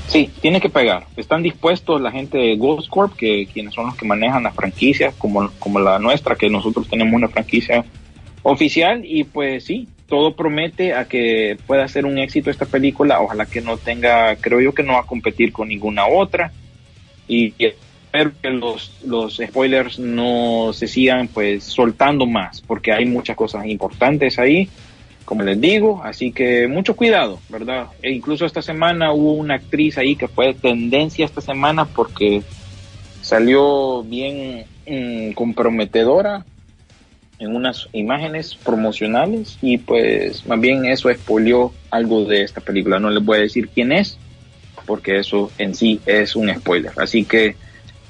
Sí, 0.09 0.31
tiene 0.43 0.61
que 0.61 0.69
pegar. 0.69 1.07
Están 1.17 1.43
dispuestos 1.43 2.01
la 2.03 2.11
gente 2.13 2.37
de 2.37 2.57
Ghost 2.57 2.89
Corp, 2.91 3.17
que 3.17 3.49
quienes 3.53 3.73
son 3.73 3.87
los 3.87 3.97
que 3.97 4.07
manejan 4.07 4.43
las 4.43 4.55
franquicias, 4.55 5.15
como, 5.17 5.51
como 5.59 5.81
la 5.81 5.99
nuestra, 5.99 6.37
que 6.37 6.51
nosotros 6.51 6.87
tenemos 6.89 7.15
una 7.15 7.29
franquicia 7.29 7.85
oficial, 8.45 9.03
y 9.05 9.25
pues 9.25 9.65
sí, 9.65 9.89
todo 10.09 10.37
promete 10.37 10.95
a 10.95 11.07
que 11.07 11.59
pueda 11.67 11.89
ser 11.89 12.07
un 12.07 12.19
éxito 12.19 12.51
esta 12.51 12.67
película. 12.67 13.21
Ojalá 13.21 13.47
que 13.47 13.61
no 13.61 13.77
tenga, 13.77 14.37
creo 14.37 14.61
yo 14.61 14.73
que 14.73 14.85
no 14.85 14.93
va 14.93 15.01
a 15.01 15.07
competir 15.07 15.53
con 15.53 15.69
ninguna 15.69 16.07
otra. 16.07 16.53
Y, 17.27 17.55
espero 17.59 18.31
que 18.41 18.51
los, 18.51 19.01
los 19.05 19.41
spoilers 19.45 19.99
no 19.99 20.73
se 20.73 20.87
sigan 20.87 21.27
pues 21.27 21.65
soltando 21.65 22.27
más, 22.27 22.61
porque 22.61 22.93
hay 22.93 23.07
muchas 23.07 23.37
cosas 23.37 23.67
importantes 23.67 24.39
ahí 24.39 24.69
como 25.25 25.43
les 25.43 25.61
digo, 25.61 26.03
así 26.05 26.33
que 26.33 26.69
mucho 26.69 26.95
cuidado, 26.95 27.41
¿verdad? 27.49 27.87
E 28.03 28.11
incluso 28.11 28.45
esta 28.45 28.61
semana 28.61 29.13
hubo 29.13 29.33
una 29.33 29.55
actriz 29.55 29.97
ahí 29.97 30.17
que 30.17 30.29
fue 30.29 30.53
tendencia 30.53 31.25
esta 31.25 31.41
semana 31.41 31.87
porque 31.87 32.43
salió 33.23 34.03
bien 34.03 34.67
mm, 34.87 35.33
comprometedora 35.33 36.45
en 37.39 37.55
unas 37.55 37.89
imágenes 37.93 38.57
promocionales 38.57 39.59
y 39.61 39.79
pues 39.79 40.47
más 40.47 40.61
bien 40.61 40.85
eso 40.85 41.11
expolió 41.11 41.75
algo 41.91 42.25
de 42.25 42.43
esta 42.43 42.61
película. 42.61 42.99
No 42.99 43.11
les 43.11 43.25
voy 43.25 43.39
a 43.39 43.43
decir 43.43 43.71
quién 43.75 43.93
es 43.93 44.19
porque 44.87 45.19
eso 45.19 45.53
en 45.59 45.75
sí 45.75 46.01
es 46.07 46.37
un 46.37 46.55
spoiler. 46.55 46.93
Así 46.97 47.25
que 47.25 47.57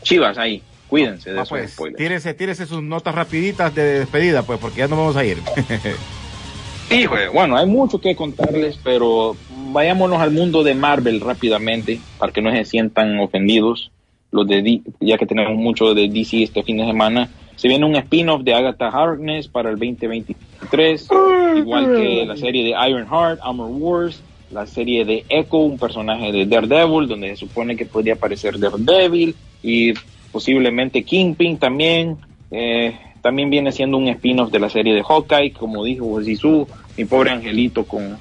chivas 0.03 0.39
ahí, 0.39 0.63
cuídense 0.87 1.31
de 1.31 1.37
Va, 1.37 1.43
esos 1.43 1.59
pues, 1.59 1.73
spoilers. 1.73 1.99
tírese, 1.99 2.35
tírese 2.35 2.67
sus 2.67 2.83
notas 2.83 3.15
rapiditas 3.15 3.75
de 3.75 4.01
despedida, 4.01 4.45
pues, 4.45 4.59
porque 4.59 4.81
ya 4.81 4.89
nos 4.89 4.99
vamos 4.99 5.17
a 5.17 5.25
ir. 5.25 5.43
Híjole, 6.91 7.29
bueno, 7.29 7.57
hay 7.57 7.67
mucho 7.67 7.99
que 8.01 8.15
contarles, 8.15 8.79
pero 8.85 9.39
vayámonos 9.49 10.21
al 10.21 10.33
mundo 10.33 10.63
de 10.63 10.75
Marvel 10.75 11.21
rápidamente, 11.21 12.03
para 12.19 12.33
que 12.33 12.43
no 12.43 12.53
se 12.53 12.65
sientan 12.65 13.19
ofendidos, 13.19 13.91
los 14.31 14.47
de 14.47 14.63
D- 14.63 14.83
ya 15.01 15.17
que 15.17 15.27
tenemos 15.27 15.55
mucho 15.57 15.95
de 15.95 16.09
DC 16.09 16.43
este 16.43 16.63
fin 16.63 16.77
de 16.77 16.85
semana. 16.87 17.31
Se 17.57 17.69
viene 17.69 17.87
un 17.87 17.97
spin-off 17.97 18.43
de 18.43 18.55
Agatha 18.55 18.89
Harkness 18.89 19.49
para 19.49 19.71
el 19.71 19.77
2023, 19.77 21.09
igual 21.57 21.97
que 21.97 22.25
la 22.27 22.37
serie 22.37 22.65
de 22.65 22.89
Ironheart, 22.89 23.41
Armor 23.43 23.71
Wars, 23.71 24.23
la 24.51 24.67
serie 24.67 25.05
de 25.05 25.25
Echo, 25.29 25.59
un 25.59 25.79
personaje 25.79 26.33
de 26.33 26.47
Daredevil, 26.47 27.09
donde 27.09 27.31
se 27.31 27.37
supone 27.37 27.77
que 27.77 27.87
podría 27.87 28.15
aparecer 28.15 28.59
Daredevil, 28.59 29.35
y 29.63 29.93
posiblemente 30.33 31.03
Kingpin 31.03 31.59
también. 31.59 32.17
Eh, 32.51 32.97
también 33.21 33.49
viene 33.49 33.73
siendo 33.73 33.97
un 33.97 34.09
spin-off 34.09 34.51
de 34.51 34.61
la 34.61 34.69
serie 34.69 34.93
de 34.93 35.03
Hawkeye, 35.03 35.53
como 35.53 35.83
dijo 35.83 36.23
Sisu, 36.23 36.69
mi 36.97 37.07
pobre 37.07 37.31
angelito 37.31 37.85
con, 37.87 38.19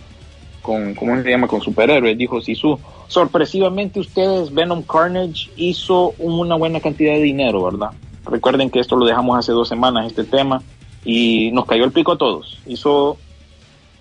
con 0.61 0.95
¿cómo 0.95 1.21
se 1.21 1.29
llama? 1.29 1.47
Con 1.47 1.59
superhéroes, 1.59 2.17
dijo 2.17 2.39
Sisu. 2.39 2.79
Sorpresivamente 3.09 3.99
ustedes, 3.99 4.53
Venom 4.53 4.81
Carnage 4.81 5.49
hizo 5.57 6.13
una 6.19 6.55
buena 6.55 6.79
cantidad 6.79 7.15
de 7.15 7.21
dinero, 7.21 7.65
¿verdad? 7.65 7.89
Recuerden 8.25 8.69
que 8.69 8.79
esto 8.79 8.95
lo 8.95 9.05
dejamos 9.05 9.37
hace 9.37 9.51
dos 9.51 9.67
semanas, 9.67 10.07
este 10.07 10.23
tema, 10.23 10.61
y 11.05 11.51
nos 11.51 11.65
cayó 11.65 11.83
el 11.83 11.91
pico 11.91 12.13
a 12.13 12.17
todos. 12.17 12.59
Hizo 12.65 13.17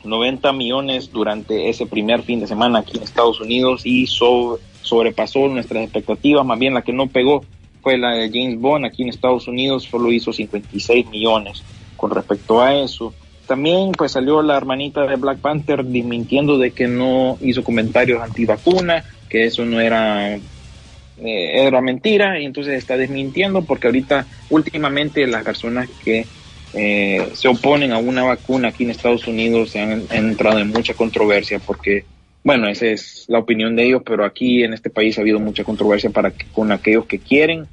90 0.05 0.53
millones 0.53 1.13
durante 1.13 1.69
ese 1.69 1.87
primer 1.87 2.23
fin 2.23 2.41
de 2.41 2.47
semana 2.47 2.81
aquí 2.81 2.97
en 2.97 3.05
Estados 3.05 3.41
Unidos 3.41 3.83
y 3.85 4.07
so- 4.07 4.59
sobrepasó 4.83 5.49
nuestras 5.49 5.85
expectativas, 5.85 6.45
más 6.45 6.59
bien 6.59 6.75
la 6.75 6.83
que 6.83 6.93
no 6.93 7.07
pegó 7.07 7.45
fue 7.83 7.99
la 7.99 8.13
de 8.13 8.29
James 8.31 8.61
Bond 8.61 8.85
aquí 8.85 9.03
en 9.03 9.09
Estados 9.09 9.49
Unidos, 9.49 9.85
solo 9.91 10.13
hizo 10.13 10.33
56 10.33 11.09
millones 11.09 11.63
con 11.97 12.11
respecto 12.11 12.61
a 12.61 12.75
eso. 12.77 13.13
También 13.47 13.91
pues 13.93 14.13
salió 14.13 14.41
la 14.43 14.57
hermanita 14.57 15.05
de 15.07 15.17
Black 15.17 15.39
Panther 15.39 15.85
desmintiendo 15.85 16.59
de 16.59 16.71
que 16.71 16.87
no 16.87 17.39
hizo 17.41 17.65
comentarios 17.65 18.23
antivacuna, 18.23 19.05
que 19.29 19.45
eso 19.45 19.65
no 19.65 19.81
era 19.81 20.39
eh, 21.17 21.67
era 21.67 21.81
mentira 21.81 22.41
y 22.41 22.45
entonces 22.45 22.75
está 22.75 22.97
desmintiendo 22.97 23.65
porque 23.65 23.89
ahorita 23.89 24.27
últimamente 24.49 25.27
las 25.27 25.45
personas 25.45 25.89
que 26.03 26.27
eh, 26.75 27.31
se 27.35 27.49
oponen 27.49 27.93
a 27.93 27.99
una 27.99 28.25
vacuna 28.25 28.69
aquí 28.69 28.85
en 28.85 28.91
Estados 28.91 29.27
Unidos 29.27 29.71
se 29.71 29.81
han, 29.81 30.07
entrado 30.11 30.59
en 30.59 30.69
mucha 30.69 30.95
controversia 30.95 31.59
porque 31.59 32.07
bueno 32.43 32.69
esa 32.69 32.87
es 32.87 33.27
la 33.29 33.39
opinión 33.41 33.77
de 33.77 33.85
ellos 33.85 34.03
pero 34.05 34.25
aquí 34.25 34.65
en 34.65 34.73
este 34.73 34.91
país 34.91 35.19
ha 35.19 35.21
habido 35.21 35.39
mucha 35.39 35.65
controversia 35.65 36.11
para 36.11 36.31
que- 36.31 36.47
con 36.51 36.73
aquellos 36.73 37.07
que 37.07 37.19
quieren 37.19 37.69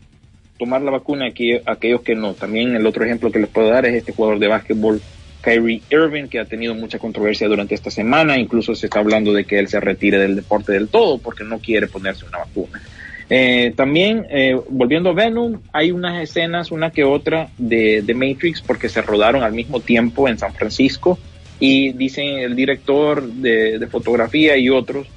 tomar 0.60 0.82
la 0.82 0.92
vacuna 0.92 1.30
y 1.34 1.62
aquellos 1.66 2.02
que 2.02 2.16
no. 2.16 2.34
También 2.34 2.76
el 2.76 2.86
otro 2.86 3.06
ejemplo 3.06 3.32
que 3.32 3.40
les 3.40 3.50
puedo 3.50 3.70
dar 3.70 3.86
es 3.86 3.96
este 3.96 4.12
jugador 4.12 4.40
de 4.40 4.50
básquetbol 4.50 5.02
Kyrie 5.42 5.84
Irving 5.90 6.28
que 6.28 6.40
ha 6.40 6.46
tenido 6.46 6.76
mucha 6.76 7.00
controversia 7.00 7.48
durante 7.48 7.74
esta 7.74 7.90
semana. 7.90 8.38
Incluso 8.38 8.76
se 8.76 8.88
está 8.88 9.00
hablando 9.00 9.32
de 9.32 9.46
que 9.46 9.58
él 9.58 9.70
se 9.70 9.80
retire 9.80 10.20
del 10.20 10.36
deporte 10.36 10.74
del 10.74 10.90
todo 10.90 11.18
porque 11.20 11.46
no 11.46 11.60
quiere 11.60 11.88
ponerse 11.88 12.26
una 12.26 12.40
vacuna 12.40 12.82
eh, 13.30 13.74
también, 13.76 14.26
eh, 14.32 14.60
volviendo 14.70 15.12
a 15.12 15.14
Venom, 15.14 15.62
hay 15.72 15.92
unas 15.92 16.22
escenas, 16.22 16.72
una 16.72 16.90
que 16.90 17.04
otra, 17.04 17.50
de, 17.58 18.02
de 18.02 18.14
Matrix, 18.16 18.62
porque 18.62 18.90
se 18.90 19.02
rodaron 19.02 19.44
al 19.44 19.54
mismo 19.54 19.80
tiempo 19.80 20.28
en 20.28 20.40
San 20.40 20.54
Francisco. 20.54 21.20
Y 21.60 21.92
dicen 21.92 22.40
el 22.40 22.56
director 22.56 23.22
de, 23.22 23.86
fotografía 23.92 24.58
y 24.58 24.70
otros 24.70 25.08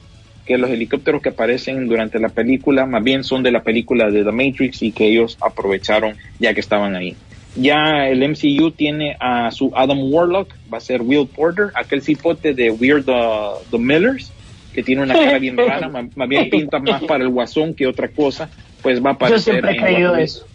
que 0.44 0.58
los 0.58 0.70
helicópteros 0.70 1.22
que 1.22 1.28
aparecen 1.28 1.86
durante 1.86 2.18
la 2.18 2.28
película, 2.28 2.84
más 2.84 3.04
bien 3.04 3.22
son 3.22 3.44
de 3.44 3.52
la 3.52 3.62
película 3.62 4.10
de 4.10 4.24
The 4.24 4.32
Matrix 4.32 4.82
y 4.82 4.90
que 4.90 5.06
ellos 5.06 5.38
aprovecharon 5.40 6.16
ya 6.40 6.52
que 6.52 6.58
estaban 6.58 6.96
ahí. 6.96 7.14
Ya 7.54 8.08
el 8.08 8.28
MCU 8.28 8.72
tiene 8.72 9.16
a 9.20 9.52
su 9.52 9.70
Adam 9.76 10.12
Warlock, 10.12 10.48
va 10.72 10.78
a 10.78 10.80
ser 10.80 11.02
Will 11.02 11.28
Porter, 11.28 11.66
aquel 11.74 12.02
cipote 12.02 12.54
de 12.54 12.70
Weird 12.72 13.08
uh, 13.08 13.58
The 13.70 13.78
Millers, 13.78 14.32
que 14.72 14.82
tiene 14.82 15.02
una 15.02 15.14
cara 15.14 15.38
bien 15.38 15.56
rara, 15.68 15.88
más, 15.88 16.28
bien 16.28 16.50
pinta 16.50 16.78
más 16.78 17.02
para 17.04 17.22
el 17.24 17.30
guasón 17.30 17.74
que 17.74 17.86
otra 17.86 18.08
cosa, 18.08 18.48
pues 18.82 18.98
va 19.04 19.10
a 19.10 19.12
Yo 19.12 19.16
aparecer 19.16 19.40
siempre 19.54 19.70
he 19.72 19.74
en 19.76 19.82
creído 19.82 20.10
Guardianes- 20.12 20.24
eso. 20.24 20.46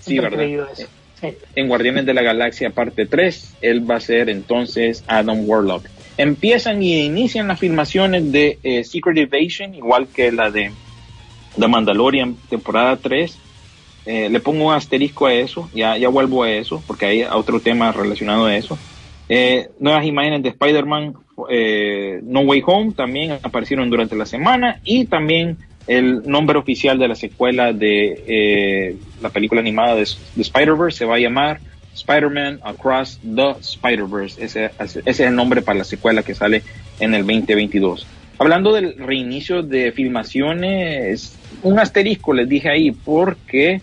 Sí, 0.00 0.10
Siempre 0.10 0.26
he 0.26 0.30
¿verdad? 0.30 0.44
creído 0.44 0.68
eso. 0.72 0.88
Sí. 1.20 1.28
en 1.54 1.68
Guardianes 1.68 2.04
de 2.06 2.12
la 2.14 2.22
Galaxia 2.22 2.70
parte 2.70 3.06
3, 3.06 3.54
él 3.62 3.88
va 3.90 3.96
a 3.96 4.00
ser 4.00 4.28
entonces 4.28 5.04
Adam 5.06 5.48
Warlock. 5.48 5.86
Empiezan 6.18 6.82
y 6.82 7.04
inician 7.04 7.48
las 7.48 7.58
filmaciones 7.58 8.30
de 8.30 8.58
eh, 8.62 8.84
Secret 8.84 9.16
Invasion, 9.16 9.74
igual 9.74 10.06
que 10.08 10.30
la 10.32 10.50
de 10.50 10.70
The 11.58 11.66
Mandalorian 11.68 12.36
temporada 12.50 12.96
3. 12.96 13.38
Eh, 14.06 14.28
le 14.28 14.38
pongo 14.40 14.66
un 14.68 14.74
asterisco 14.74 15.26
a 15.26 15.32
eso, 15.32 15.70
ya, 15.74 15.96
ya 15.96 16.08
vuelvo 16.08 16.42
a 16.42 16.50
eso, 16.50 16.82
porque 16.86 17.06
hay 17.06 17.22
otro 17.22 17.58
tema 17.58 17.90
relacionado 17.90 18.44
a 18.44 18.54
eso. 18.54 18.76
Eh, 19.30 19.68
nuevas 19.80 20.04
imágenes 20.04 20.42
de 20.42 20.50
Spider-Man 20.50 21.14
eh, 21.48 22.20
No 22.22 22.40
Way 22.40 22.62
Home 22.66 22.92
también 22.92 23.32
aparecieron 23.42 23.90
durante 23.90 24.16
la 24.16 24.26
semana 24.26 24.80
y 24.84 25.06
también 25.06 25.58
el 25.86 26.22
nombre 26.26 26.58
oficial 26.58 26.98
de 26.98 27.08
la 27.08 27.14
secuela 27.14 27.72
de 27.72 28.24
eh, 28.26 28.96
la 29.20 29.28
película 29.28 29.60
animada 29.60 29.94
de, 29.96 30.08
de 30.34 30.42
Spider-Verse 30.42 30.98
se 30.98 31.04
va 31.04 31.16
a 31.16 31.18
llamar 31.18 31.60
Spider-Man 31.94 32.60
Across 32.62 33.20
the 33.22 33.54
Spider-Verse. 33.60 34.44
Ese, 34.44 34.70
es 35.04 35.20
el 35.20 35.34
nombre 35.34 35.62
para 35.62 35.78
la 35.78 35.84
secuela 35.84 36.22
que 36.22 36.34
sale 36.34 36.62
en 37.00 37.14
el 37.14 37.22
2022. 37.22 38.06
Hablando 38.38 38.72
del 38.72 38.96
reinicio 38.98 39.62
de 39.62 39.92
filmaciones, 39.92 41.38
un 41.62 41.78
asterisco 41.78 42.32
les 42.32 42.48
dije 42.48 42.68
ahí 42.68 42.90
porque 42.90 43.80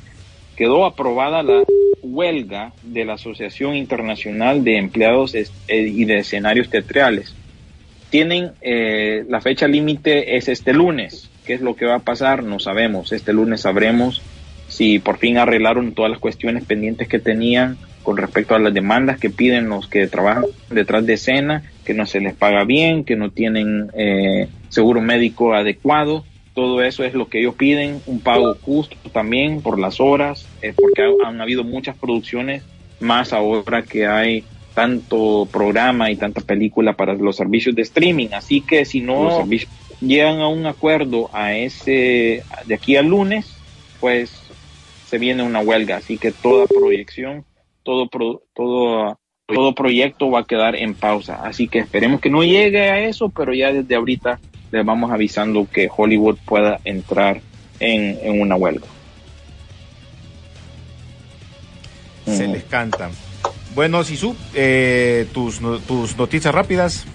quedó 0.57 0.85
aprobada 0.85 1.41
la 1.41 1.63
huelga 2.03 2.73
de 2.83 3.05
la 3.05 3.13
Asociación 3.13 3.75
Internacional 3.75 4.63
de 4.63 4.77
Empleados 4.77 5.33
eh, 5.35 5.47
y 5.67 6.03
de 6.05 6.17
Escenarios 6.17 6.69
Teatrales. 6.69 7.33
Tienen 8.11 8.51
eh, 8.61 9.23
la 9.29 9.41
fecha 9.41 9.67
límite 9.67 10.35
es 10.35 10.47
este 10.49 10.73
lunes. 10.73 11.29
¿Qué 11.45 11.53
es 11.53 11.61
lo 11.61 11.75
que 11.75 11.85
va 11.85 11.95
a 11.95 11.99
pasar? 11.99 12.43
No 12.43 12.59
sabemos. 12.59 13.11
Este 13.13 13.33
lunes 13.33 13.61
sabremos 13.61 14.21
si 14.67 14.99
por 14.99 15.17
fin 15.17 15.37
arreglaron 15.37 15.93
todas 15.93 16.11
las 16.11 16.19
cuestiones 16.19 16.65
pendientes 16.65 17.07
que 17.07 17.19
tenían 17.19 17.77
con 18.03 18.17
respecto 18.17 18.53
a 18.53 18.59
las 18.59 18.73
demandas 18.73 19.17
que 19.19 19.29
piden 19.29 19.69
los 19.69 19.87
que 19.87 20.07
trabajan 20.07 20.43
detrás 20.69 21.05
de 21.05 21.13
escena, 21.13 21.63
que 21.85 21.93
no 21.93 22.05
se 22.05 22.19
les 22.19 22.35
paga 22.35 22.63
bien, 22.65 23.05
que 23.05 23.15
no 23.15 23.31
tienen 23.31 23.89
eh, 23.95 24.47
seguro 24.69 25.01
médico 25.01 25.53
adecuado. 25.53 26.25
Todo 26.53 26.81
eso 26.83 27.05
es 27.05 27.13
lo 27.13 27.29
que 27.29 27.39
ellos 27.39 27.55
piden, 27.55 28.01
un 28.07 28.19
pago 28.19 28.55
justo 28.61 28.97
también 29.13 29.61
por 29.61 29.79
las 29.79 30.01
horas, 30.01 30.45
eh, 30.61 30.73
porque 30.75 31.03
ha- 31.03 31.29
han 31.29 31.39
habido 31.39 31.63
muchas 31.63 31.95
producciones, 31.97 32.63
más 32.99 33.31
ahora 33.33 33.83
que 33.83 34.05
hay 34.05 34.43
tanto 34.73 35.47
programa 35.51 36.09
y 36.11 36.15
tanta 36.15 36.41
película 36.41 36.93
para 36.93 37.13
los 37.13 37.35
servicios 37.35 37.75
de 37.75 37.81
streaming. 37.81 38.29
Así 38.33 38.61
que 38.61 38.85
si 38.85 39.01
no 39.01 39.29
llegan 39.99 40.39
a 40.39 40.47
un 40.47 40.65
acuerdo 40.65 41.29
a 41.33 41.53
ese 41.55 42.43
de 42.65 42.73
aquí 42.75 42.95
al 42.95 43.07
lunes, 43.07 43.53
pues 43.99 44.31
se 45.07 45.17
viene 45.17 45.43
una 45.43 45.59
huelga. 45.59 45.97
Así 45.97 46.17
que 46.17 46.31
toda 46.31 46.65
proyección, 46.67 47.43
todo 47.83 48.07
pro- 48.07 48.43
todo 48.55 49.17
todo 49.45 49.75
proyecto 49.75 50.31
va 50.31 50.39
a 50.39 50.45
quedar 50.45 50.77
en 50.77 50.93
pausa. 50.93 51.41
Así 51.43 51.67
que 51.67 51.79
esperemos 51.79 52.21
que 52.21 52.29
no 52.29 52.41
llegue 52.41 52.89
a 52.89 52.99
eso, 53.01 53.27
pero 53.27 53.53
ya 53.53 53.73
desde 53.73 53.95
ahorita 53.95 54.39
les 54.71 54.85
vamos 54.85 55.11
avisando 55.11 55.67
que 55.69 55.89
Hollywood 55.93 56.37
pueda 56.45 56.79
entrar 56.85 57.41
en, 57.81 58.17
en 58.23 58.39
una 58.39 58.55
huelga. 58.55 58.87
Se 62.25 62.47
les 62.47 62.63
canta. 62.63 63.09
Bueno, 63.75 64.03
Sisu, 64.03 64.35
eh, 64.53 65.27
tus, 65.33 65.61
no- 65.61 65.77
tus 65.79 66.17
noticias 66.17 66.53
rápidas. 66.53 67.05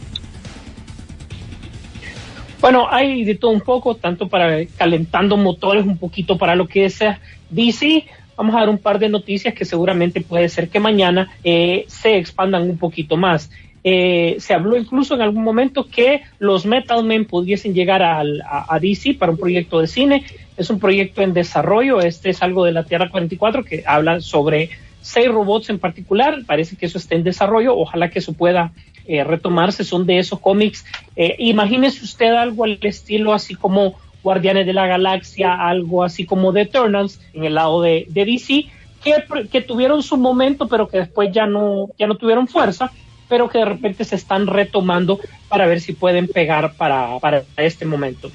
Bueno, 2.61 2.87
hay 2.91 3.25
de 3.25 3.35
todo 3.35 3.51
un 3.51 3.61
poco, 3.61 3.95
tanto 3.97 4.29
para 4.29 4.65
calentando 4.79 5.37
motores, 5.37 5.85
un 5.85 5.99
poquito 5.99 6.39
para 6.39 6.57
lo 6.57 6.67
que 6.67 6.87
es 6.87 7.01
eh, 7.03 7.19
DC. 7.51 8.05
Vamos 8.37 8.55
a 8.57 8.61
dar 8.61 8.69
un 8.71 8.79
par 8.79 8.99
de 8.99 9.09
noticias 9.09 9.55
que 9.55 9.65
seguramente 9.65 10.21
puede 10.21 10.49
ser 10.49 10.69
que 10.69 10.81
mañana 10.81 11.31
eh, 11.45 11.85
se 11.89 12.17
expandan 12.17 12.63
un 12.63 12.79
poquito 12.79 13.17
más. 13.17 13.51
Eh, 13.85 14.37
se 14.41 14.53
habló 14.53 14.77
incluso 14.77 15.15
en 15.15 15.21
algún 15.21 15.45
momento 15.45 15.87
que 15.89 16.23
los 16.39 16.67
Metal 16.67 17.05
Men 17.05 17.25
pudiesen 17.27 17.73
llegar 17.73 18.03
al- 18.03 18.43
a, 18.43 18.79
DC 18.81 19.15
para 19.15 19.31
un 19.33 19.39
proyecto 19.39 19.81
de 19.81 19.87
cine. 19.87 20.25
Es 20.57 20.71
un 20.71 20.81
proyecto 20.81 21.23
en 21.23 21.35
desarrollo. 21.35 22.01
Este 22.01 22.31
es 22.31 22.43
algo 22.43 22.65
de 22.65 22.73
la 22.73 22.83
Tierra 22.85 23.11
44 23.11 23.63
que 23.65 23.85
habla 23.87 24.21
sobre 24.21 24.71
seis 25.07 25.29
robots 25.29 25.71
en 25.71 25.79
particular. 25.79 26.41
Parece 26.47 26.77
que 26.77 26.87
eso 26.87 26.99
está 26.99 27.15
en 27.15 27.23
desarrollo. 27.23 27.77
Ojalá 27.77 28.11
que 28.11 28.19
eso 28.19 28.33
pueda 28.33 28.73
eh, 29.07 29.23
retomarse. 29.23 29.85
Son 29.85 30.05
de 30.05 30.19
esos 30.19 30.41
cómics. 30.41 30.85
Eh, 31.15 31.37
imagínese 31.39 32.05
usted 32.05 32.33
algo 32.35 32.65
al 32.65 32.79
estilo 32.83 33.33
así 33.33 33.55
como 33.55 33.95
Guardianes 34.25 34.67
de 34.67 34.73
la 34.73 34.89
Galaxia, 34.89 35.55
algo 35.55 36.03
así 36.03 36.27
como 36.27 36.53
The 36.53 36.63
Eternals 36.63 37.21
en 37.33 37.45
el 37.45 37.55
lado 37.55 37.81
de, 37.83 38.07
de 38.09 38.25
DC, 38.25 38.67
que, 39.05 39.49
que 39.53 39.61
tuvieron 39.61 40.03
su 40.03 40.17
momento, 40.17 40.67
pero 40.67 40.89
que 40.89 40.99
después 40.99 41.31
ya 41.33 41.47
no, 41.47 41.91
ya 41.97 42.09
no 42.09 42.17
tuvieron 42.17 42.49
fuerza, 42.49 42.91
pero 43.29 43.49
que 43.49 43.59
de 43.59 43.65
repente 43.65 44.05
se 44.05 44.17
están 44.17 44.49
retomando 44.49 45.21
para 45.49 45.67
ver 45.67 45.81
si 45.81 45.93
pueden 45.93 46.27
pegar 46.27 46.73
para, 46.75 47.21
para 47.21 47.45
este 47.57 47.85
momento. 47.85 48.33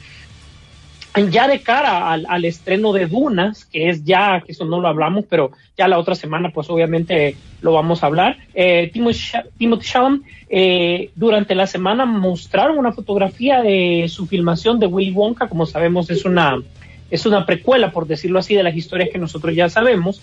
Ya 1.29 1.47
de 1.47 1.61
cara 1.61 2.11
al, 2.11 2.45
estreno 2.45 2.93
de 2.93 3.07
Dunas, 3.07 3.65
que 3.65 3.89
es 3.89 4.03
ya, 4.05 4.41
que 4.45 4.53
eso 4.53 4.65
no 4.65 4.79
lo 4.79 4.87
hablamos, 4.87 5.25
pero 5.29 5.51
ya 5.77 5.87
la 5.87 5.99
otra 5.99 6.15
semana, 6.15 6.51
pues 6.53 6.69
obviamente 6.69 7.35
lo 7.61 7.73
vamos 7.73 8.01
a 8.01 8.05
hablar. 8.07 8.37
Eh, 8.53 8.89
Timothy 8.93 9.81
Chalamet, 9.81 10.21
eh, 10.49 11.09
durante 11.15 11.53
la 11.53 11.67
semana 11.67 12.05
mostraron 12.05 12.77
una 12.77 12.93
fotografía 12.93 13.61
de 13.61 14.07
su 14.09 14.25
filmación 14.25 14.79
de 14.79 14.87
Willy 14.87 15.11
Wonka, 15.11 15.49
como 15.49 15.65
sabemos 15.65 16.09
es 16.09 16.23
una, 16.23 16.61
es 17.09 17.25
una 17.25 17.45
precuela, 17.45 17.91
por 17.91 18.07
decirlo 18.07 18.39
así, 18.39 18.55
de 18.55 18.63
las 18.63 18.75
historias 18.75 19.09
que 19.09 19.17
nosotros 19.17 19.53
ya 19.53 19.69
sabemos, 19.69 20.21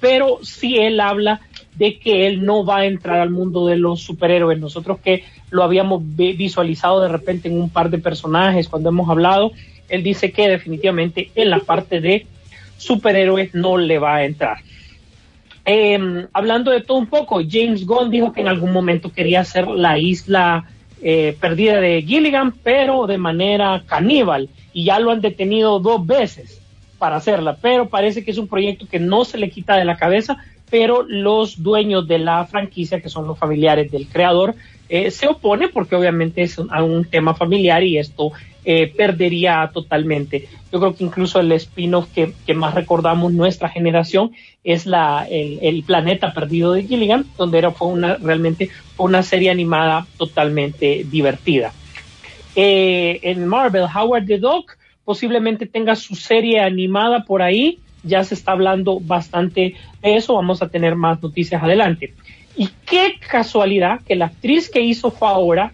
pero 0.00 0.38
sí 0.42 0.78
él 0.78 0.98
habla 1.00 1.40
de 1.74 1.98
que 1.98 2.26
él 2.26 2.44
no 2.44 2.64
va 2.64 2.78
a 2.78 2.86
entrar 2.86 3.20
al 3.20 3.30
mundo 3.30 3.66
de 3.66 3.76
los 3.76 4.00
superhéroes. 4.00 4.58
Nosotros 4.58 4.98
que 5.02 5.24
lo 5.50 5.62
habíamos 5.62 6.02
visualizado 6.04 7.00
de 7.00 7.08
repente 7.08 7.48
en 7.48 7.60
un 7.60 7.70
par 7.70 7.90
de 7.90 7.98
personajes 7.98 8.68
cuando 8.68 8.88
hemos 8.88 9.08
hablado, 9.08 9.52
él 9.92 10.02
dice 10.02 10.32
que 10.32 10.48
definitivamente 10.48 11.30
en 11.34 11.50
la 11.50 11.58
parte 11.58 12.00
de 12.00 12.26
superhéroes 12.78 13.54
no 13.54 13.76
le 13.76 13.98
va 13.98 14.16
a 14.16 14.24
entrar. 14.24 14.56
Eh, 15.66 16.26
hablando 16.32 16.70
de 16.70 16.80
todo 16.80 16.98
un 16.98 17.06
poco, 17.06 17.40
James 17.48 17.86
Gunn 17.86 18.10
dijo 18.10 18.32
que 18.32 18.40
en 18.40 18.48
algún 18.48 18.72
momento 18.72 19.12
quería 19.12 19.40
hacer 19.40 19.68
la 19.68 19.98
isla 19.98 20.64
eh, 21.02 21.36
perdida 21.38 21.78
de 21.78 22.02
Gilligan, 22.02 22.52
pero 22.52 23.06
de 23.06 23.18
manera 23.18 23.82
caníbal, 23.86 24.48
y 24.72 24.84
ya 24.84 24.98
lo 24.98 25.10
han 25.10 25.20
detenido 25.20 25.78
dos 25.78 26.06
veces 26.06 26.60
para 26.98 27.16
hacerla, 27.16 27.58
pero 27.60 27.88
parece 27.88 28.24
que 28.24 28.30
es 28.30 28.38
un 28.38 28.48
proyecto 28.48 28.86
que 28.88 28.98
no 28.98 29.26
se 29.26 29.36
le 29.36 29.50
quita 29.50 29.76
de 29.76 29.84
la 29.84 29.96
cabeza, 29.98 30.38
pero 30.72 31.04
los 31.06 31.62
dueños 31.62 32.08
de 32.08 32.18
la 32.18 32.46
franquicia, 32.46 33.02
que 33.02 33.10
son 33.10 33.26
los 33.26 33.38
familiares 33.38 33.92
del 33.92 34.08
creador, 34.08 34.54
eh, 34.88 35.10
se 35.10 35.28
opone 35.28 35.68
porque 35.68 35.94
obviamente 35.94 36.40
es 36.40 36.56
un, 36.56 36.72
un 36.72 37.04
tema 37.04 37.34
familiar 37.34 37.82
y 37.82 37.98
esto 37.98 38.32
eh, 38.64 38.90
perdería 38.96 39.70
totalmente. 39.70 40.48
Yo 40.72 40.80
creo 40.80 40.94
que 40.94 41.04
incluso 41.04 41.40
el 41.40 41.52
spin-off 41.52 42.08
que, 42.14 42.54
más 42.54 42.74
recordamos 42.74 43.34
nuestra 43.34 43.68
generación 43.68 44.32
es 44.64 44.86
la, 44.86 45.26
el, 45.30 45.82
planeta 45.82 46.32
perdido 46.32 46.72
de 46.72 46.84
Gilligan, 46.84 47.26
donde 47.36 47.58
era, 47.58 47.70
fue 47.72 47.88
una, 47.88 48.16
realmente 48.16 48.70
una 48.96 49.22
serie 49.22 49.50
animada 49.50 50.06
totalmente 50.16 51.04
divertida. 51.04 51.74
Eh, 52.56 53.20
en 53.24 53.46
Marvel, 53.46 53.84
Howard 53.94 54.24
the 54.24 54.38
Dog 54.38 54.64
posiblemente 55.04 55.66
tenga 55.66 55.96
su 55.96 56.14
serie 56.14 56.60
animada 56.60 57.24
por 57.26 57.42
ahí, 57.42 57.78
ya 58.02 58.24
se 58.24 58.34
está 58.34 58.52
hablando 58.52 59.00
bastante 59.00 59.74
de 60.00 60.16
eso, 60.16 60.34
vamos 60.34 60.62
a 60.62 60.68
tener 60.68 60.96
más 60.96 61.22
noticias 61.22 61.62
adelante. 61.62 62.14
Y 62.56 62.68
qué 62.86 63.18
casualidad 63.18 64.00
que 64.06 64.16
la 64.16 64.26
actriz 64.26 64.70
que 64.70 64.80
hizo 64.80 65.10
Faora 65.10 65.72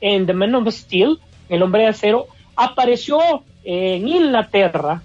en 0.00 0.26
The 0.26 0.32
Man 0.32 0.54
of 0.54 0.68
Steel 0.72 1.18
el 1.48 1.62
hombre 1.62 1.82
de 1.82 1.88
acero, 1.88 2.26
apareció 2.56 3.18
en 3.64 4.08
Inglaterra 4.08 5.02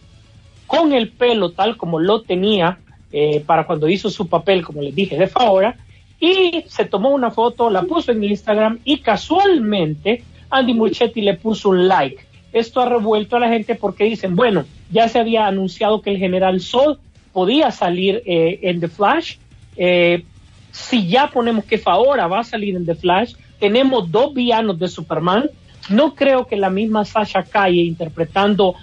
con 0.67 0.93
el 0.93 1.09
pelo 1.09 1.51
tal 1.51 1.77
como 1.77 1.99
lo 1.99 2.21
tenía 2.21 2.79
eh, 3.11 3.43
para 3.45 3.65
cuando 3.65 3.89
hizo 3.89 4.09
su 4.09 4.27
papel, 4.27 4.63
como 4.63 4.81
les 4.81 4.95
dije, 4.95 5.17
de 5.17 5.27
Faora, 5.27 5.77
y 6.19 6.63
se 6.67 6.85
tomó 6.85 7.09
una 7.09 7.31
foto, 7.31 7.69
la 7.69 7.83
puso 7.83 8.11
en 8.11 8.23
Instagram 8.23 8.79
y 8.83 8.99
casualmente 8.99 10.23
Andy 10.49 10.73
Muchetti 10.73 11.21
le 11.21 11.35
puso 11.35 11.69
un 11.69 11.87
like. 11.87 12.25
Esto 12.53 12.81
ha 12.81 12.85
revuelto 12.87 13.35
a 13.35 13.39
la 13.39 13.49
gente 13.49 13.75
porque 13.75 14.05
dicen, 14.05 14.35
bueno, 14.35 14.65
ya 14.91 15.09
se 15.09 15.19
había 15.19 15.47
anunciado 15.47 16.01
que 16.01 16.11
el 16.11 16.17
general 16.17 16.61
Sol 16.61 16.99
podía 17.33 17.71
salir 17.71 18.21
eh, 18.25 18.59
en 18.61 18.79
The 18.79 18.87
Flash. 18.87 19.37
Eh, 19.75 20.23
si 20.71 21.07
ya 21.07 21.29
ponemos 21.31 21.65
que 21.65 21.79
Faora 21.79 22.27
va 22.27 22.39
a 22.39 22.43
salir 22.43 22.75
en 22.75 22.85
The 22.85 22.95
Flash, 22.95 23.33
tenemos 23.59 24.11
dos 24.11 24.33
villanos 24.33 24.77
de 24.77 24.87
Superman, 24.87 25.49
no 25.89 26.15
creo 26.15 26.45
que 26.47 26.55
la 26.55 26.69
misma 26.69 27.05
Sasha 27.05 27.43
Calle 27.43 27.81
interpretando 27.81 28.75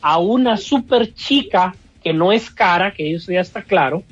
a 0.00 0.18
una 0.18 0.56
super 0.56 1.12
chica 1.14 1.74
que 2.02 2.12
no 2.12 2.32
es 2.32 2.50
cara, 2.50 2.92
que 2.92 3.14
eso 3.14 3.32
ya 3.32 3.40
está 3.40 3.62
claro, 3.62 4.02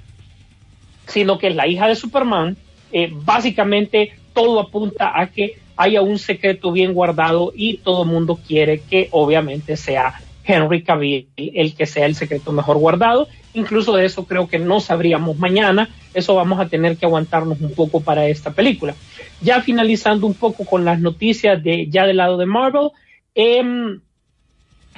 sino 1.07 1.39
que 1.39 1.49
es 1.49 1.57
la 1.57 1.67
hija 1.67 1.89
de 1.89 1.95
Superman, 1.95 2.57
eh, 2.93 3.11
básicamente 3.12 4.12
todo 4.33 4.61
apunta 4.61 5.19
a 5.19 5.29
que 5.29 5.59
haya 5.77 6.03
un 6.03 6.18
secreto 6.18 6.72
bien 6.72 6.95
guardado 6.95 7.53
y 7.55 7.79
todo 7.79 8.03
el 8.03 8.09
mundo 8.09 8.39
quiere 8.47 8.81
que 8.81 9.09
obviamente 9.11 9.77
sea 9.77 10.20
Henry 10.45 10.83
Cavill 10.83 11.29
el 11.37 11.74
que 11.74 11.87
sea 11.87 12.07
el 12.07 12.14
secreto 12.14 12.53
mejor 12.53 12.79
guardado. 12.79 13.29
Incluso 13.55 13.95
de 13.97 14.05
eso 14.05 14.27
creo 14.27 14.49
que 14.49 14.59
no 14.59 14.81
sabríamos 14.81 15.39
mañana. 15.39 15.89
Eso 16.14 16.35
vamos 16.35 16.61
a 16.61 16.68
tener 16.68 16.97
que 16.97 17.07
aguantarnos 17.07 17.61
un 17.61 17.72
poco 17.72 18.01
para 18.01 18.27
esta 18.27 18.53
película. 18.53 18.95
Ya 19.41 19.61
finalizando 19.61 20.27
un 20.27 20.35
poco 20.35 20.64
con 20.64 20.85
las 20.85 21.01
noticias 21.01 21.62
de 21.62 21.89
ya 21.89 22.07
del 22.07 22.18
lado 22.18 22.37
de 22.37 22.47
Marvel. 22.47 22.91
Eh, 23.35 23.99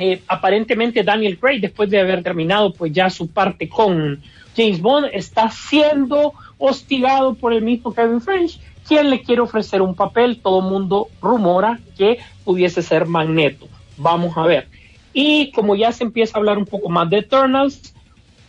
eh, 0.01 0.23
aparentemente 0.29 1.03
Daniel 1.03 1.39
Craig, 1.39 1.61
después 1.61 1.91
de 1.91 1.99
haber 1.99 2.23
terminado 2.23 2.73
pues 2.73 2.93
ya 2.93 3.11
su 3.11 3.29
parte 3.29 3.69
con 3.69 4.23
James 4.57 4.81
Bond, 4.81 5.09
está 5.13 5.51
siendo 5.51 6.35
hostigado 6.57 7.35
por 7.35 7.53
el 7.53 7.63
mismo 7.63 7.93
Kevin 7.93 8.21
French, 8.21 8.61
quien 8.89 9.11
le 9.11 9.23
quiere 9.23 9.43
ofrecer 9.43 9.83
un 9.83 9.95
papel. 9.95 10.41
Todo 10.43 10.63
mundo 10.63 11.09
rumora 11.21 11.79
que 11.97 12.19
pudiese 12.45 12.83
ser 12.83 13.07
Magneto. 13.07 13.69
Vamos 13.97 14.37
a 14.37 14.43
ver. 14.47 14.69
Y 15.13 15.53
como 15.53 15.77
ya 15.77 15.93
se 15.93 16.05
empieza 16.05 16.37
a 16.37 16.41
hablar 16.41 16.59
un 16.59 16.65
poco 16.65 16.89
más 16.89 17.09
de 17.11 17.19
Eternals, 17.19 17.95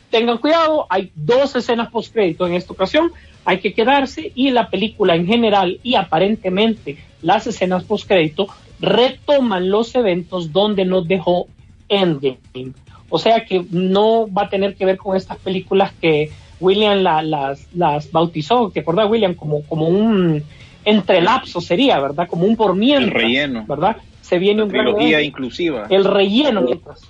tengan 0.10 0.38
cuidado, 0.38 0.88
hay 0.90 1.12
dos 1.16 1.56
escenas 1.56 1.90
post 1.90 2.14
crédito 2.14 2.48
en 2.48 2.54
esta 2.54 2.74
ocasión, 2.74 3.12
hay 3.46 3.60
que 3.60 3.74
quedarse 3.74 4.32
y 4.36 4.52
la 4.52 4.70
película 4.70 5.16
en 5.16 5.26
general 5.26 5.80
y 5.84 5.96
aparentemente 5.96 6.98
las 7.22 7.48
escenas 7.48 7.84
post 7.84 8.08
crédito 8.08 8.48
retoman 8.80 9.70
los 9.70 9.94
eventos 9.96 10.52
donde 10.52 10.86
nos 10.86 11.08
dejó 11.08 11.48
Endgame. 11.88 12.74
O 13.10 13.18
sea 13.18 13.46
que 13.46 13.66
no 13.72 14.32
va 14.32 14.44
a 14.44 14.50
tener 14.50 14.76
que 14.76 14.86
ver 14.86 14.98
con 14.98 15.16
estas 15.16 15.38
películas 15.38 15.92
que 16.00 16.32
William 16.60 17.00
la, 17.00 17.22
las, 17.22 17.68
las 17.74 18.12
bautizó, 18.12 18.70
¿te 18.72 18.82
acuerdas 18.82 19.10
William? 19.10 19.34
Como, 19.34 19.64
como 19.64 19.88
un 19.88 20.44
entrelapso 20.86 21.62
sería, 21.62 22.00
¿verdad? 22.00 22.28
Como 22.28 22.46
un 22.46 22.56
por 22.56 22.76
mientras, 22.76 23.16
El 23.16 23.22
relleno. 23.22 23.66
¿verdad? 23.68 23.98
Se 24.22 24.40
viene 24.40 24.64
un 24.64 24.70
trilogía 24.70 25.22
inclusiva. 25.22 25.88
El 25.90 26.06
relleno 26.06 26.62
mientras. 26.62 27.02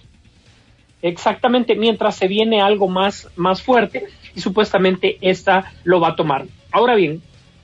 Exactamente, 1.01 1.75
mientras 1.75 2.15
se 2.15 2.27
viene 2.27 2.61
algo 2.61 2.87
más, 2.87 3.29
más 3.35 3.61
fuerte 3.61 4.05
y 4.35 4.41
supuestamente 4.41 5.17
esta 5.21 5.71
lo 5.83 5.99
va 5.99 6.09
a 6.09 6.15
tomar. 6.15 6.45
Ahora 6.71 6.95
bien, 6.95 7.21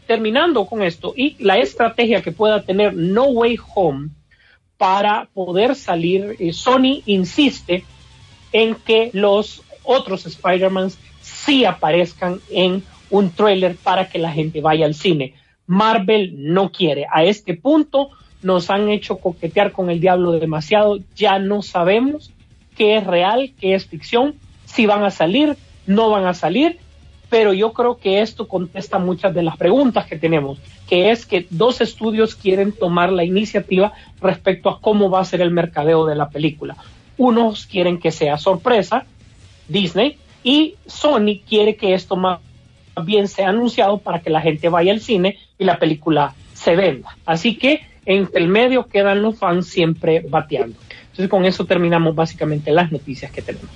terminando 0.07 0.65
con 0.65 0.83
esto 0.83 1.13
y 1.15 1.35
la 1.43 1.57
estrategia 1.57 2.21
que 2.21 2.31
pueda 2.31 2.63
tener 2.63 2.93
No 2.93 3.25
Way 3.25 3.57
Home 3.75 4.09
para 4.77 5.27
poder 5.33 5.75
salir, 5.75 6.35
eh, 6.39 6.53
Sony 6.53 7.01
insiste 7.05 7.83
en 8.51 8.75
que 8.75 9.09
los 9.13 9.63
otros 9.83 10.25
Spider-Man 10.25 10.91
sí 11.45 11.65
aparezcan 11.65 12.39
en 12.49 12.83
un 13.09 13.29
trailer 13.29 13.75
para 13.75 14.09
que 14.09 14.19
la 14.19 14.31
gente 14.31 14.61
vaya 14.61 14.85
al 14.85 14.95
cine. 14.95 15.35
Marvel 15.67 16.33
no 16.53 16.71
quiere. 16.71 17.05
A 17.11 17.23
este 17.23 17.53
punto 17.55 18.09
nos 18.41 18.69
han 18.69 18.89
hecho 18.89 19.17
coquetear 19.17 19.71
con 19.71 19.89
el 19.89 19.99
diablo 19.99 20.31
demasiado, 20.31 20.99
ya 21.15 21.39
no 21.39 21.61
sabemos 21.61 22.31
qué 22.75 22.97
es 22.97 23.05
real, 23.05 23.53
qué 23.59 23.73
es 23.73 23.85
ficción, 23.85 24.35
si 24.65 24.85
van 24.85 25.03
a 25.03 25.11
salir, 25.11 25.55
no 25.87 26.09
van 26.09 26.25
a 26.25 26.33
salir, 26.33 26.77
pero 27.29 27.53
yo 27.53 27.73
creo 27.73 27.97
que 27.97 28.21
esto 28.21 28.47
contesta 28.47 28.99
muchas 28.99 29.33
de 29.33 29.41
las 29.41 29.57
preguntas 29.57 30.05
que 30.05 30.17
tenemos, 30.17 30.59
que 30.87 31.09
es 31.11 31.25
que 31.25 31.47
dos 31.49 31.81
estudios 31.81 32.35
quieren 32.35 32.71
tomar 32.71 33.11
la 33.11 33.23
iniciativa 33.23 33.93
respecto 34.21 34.69
a 34.69 34.79
cómo 34.79 35.09
va 35.09 35.21
a 35.21 35.25
ser 35.25 35.41
el 35.41 35.51
mercadeo 35.51 36.05
de 36.05 36.15
la 36.15 36.29
película. 36.29 36.75
Unos 37.17 37.65
quieren 37.65 37.97
que 37.99 38.11
sea 38.11 38.37
sorpresa, 38.37 39.05
Disney, 39.67 40.19
y 40.45 40.75
Sony 40.85 41.41
quiere 41.49 41.75
que 41.75 41.95
esto 41.95 42.15
más 42.15 42.39
bien 43.03 43.27
sea 43.27 43.49
anunciado 43.49 43.97
para 43.97 44.21
que 44.21 44.29
la 44.29 44.41
gente 44.41 44.69
vaya 44.69 44.93
al 44.93 45.01
cine 45.01 45.39
y 45.57 45.65
la 45.65 45.79
película 45.79 46.35
se 46.53 46.75
venda. 46.75 47.17
Así 47.25 47.57
que 47.57 47.81
entre 48.05 48.43
el 48.43 48.47
medio 48.47 48.85
quedan 48.85 49.23
los 49.23 49.39
fans 49.39 49.65
siempre 49.65 50.23
bateando. 50.29 50.77
Entonces 51.01 51.29
con 51.29 51.45
eso 51.45 51.65
terminamos 51.65 52.13
básicamente 52.13 52.71
las 52.71 52.91
noticias 52.91 53.31
que 53.31 53.41
tenemos. 53.41 53.71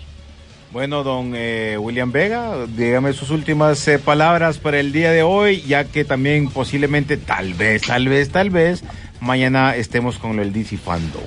Bueno, 0.72 1.04
don 1.04 1.34
eh, 1.36 1.76
William 1.80 2.12
Vega, 2.12 2.68
dígame 2.68 3.14
sus 3.14 3.32
últimas 3.32 3.88
eh, 3.88 3.98
palabras 3.98 4.60
para 4.60 4.80
el 4.80 4.92
día 4.92 5.12
de 5.12 5.24
hoy, 5.24 5.62
ya 5.62 5.86
que 5.86 6.06
también 6.06 6.50
posiblemente, 6.50 7.18
tal 7.18 7.56
vez, 7.56 7.82
tal 7.82 8.08
vez, 8.08 8.30
tal 8.30 8.52
vez, 8.52 8.84
mañana 9.20 9.76
estemos 9.76 10.20
con 10.20 10.40
el 10.40 10.54
DC 10.54 10.78
Fandom. 10.78 11.24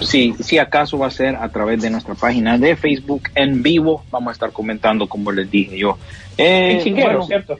Sí, 0.00 0.34
si 0.40 0.58
acaso 0.58 0.98
va 0.98 1.08
a 1.08 1.10
ser 1.10 1.36
a 1.36 1.48
través 1.50 1.82
de 1.82 1.90
nuestra 1.90 2.14
página 2.14 2.58
de 2.58 2.76
Facebook 2.76 3.30
en 3.34 3.62
vivo. 3.62 4.04
Vamos 4.10 4.30
a 4.30 4.32
estar 4.32 4.52
comentando, 4.52 5.06
como 5.08 5.30
les 5.30 5.50
dije 5.50 5.78
yo. 5.78 5.98
Eh, 6.38 6.76
Pichinguero, 6.78 7.08
bueno, 7.08 7.26
¿cierto? 7.26 7.58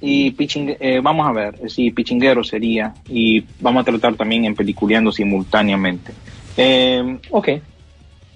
Y 0.00 0.34
eh, 0.38 1.00
vamos 1.02 1.28
a 1.28 1.32
ver, 1.32 1.70
sí, 1.70 1.90
Pichinguero 1.90 2.42
sería. 2.42 2.94
Y 3.08 3.44
vamos 3.60 3.82
a 3.82 3.84
tratar 3.84 4.14
también 4.14 4.44
en 4.44 4.54
Peliculeando 4.54 5.12
simultáneamente. 5.12 6.12
Eh, 6.56 7.18
ok. 7.30 7.48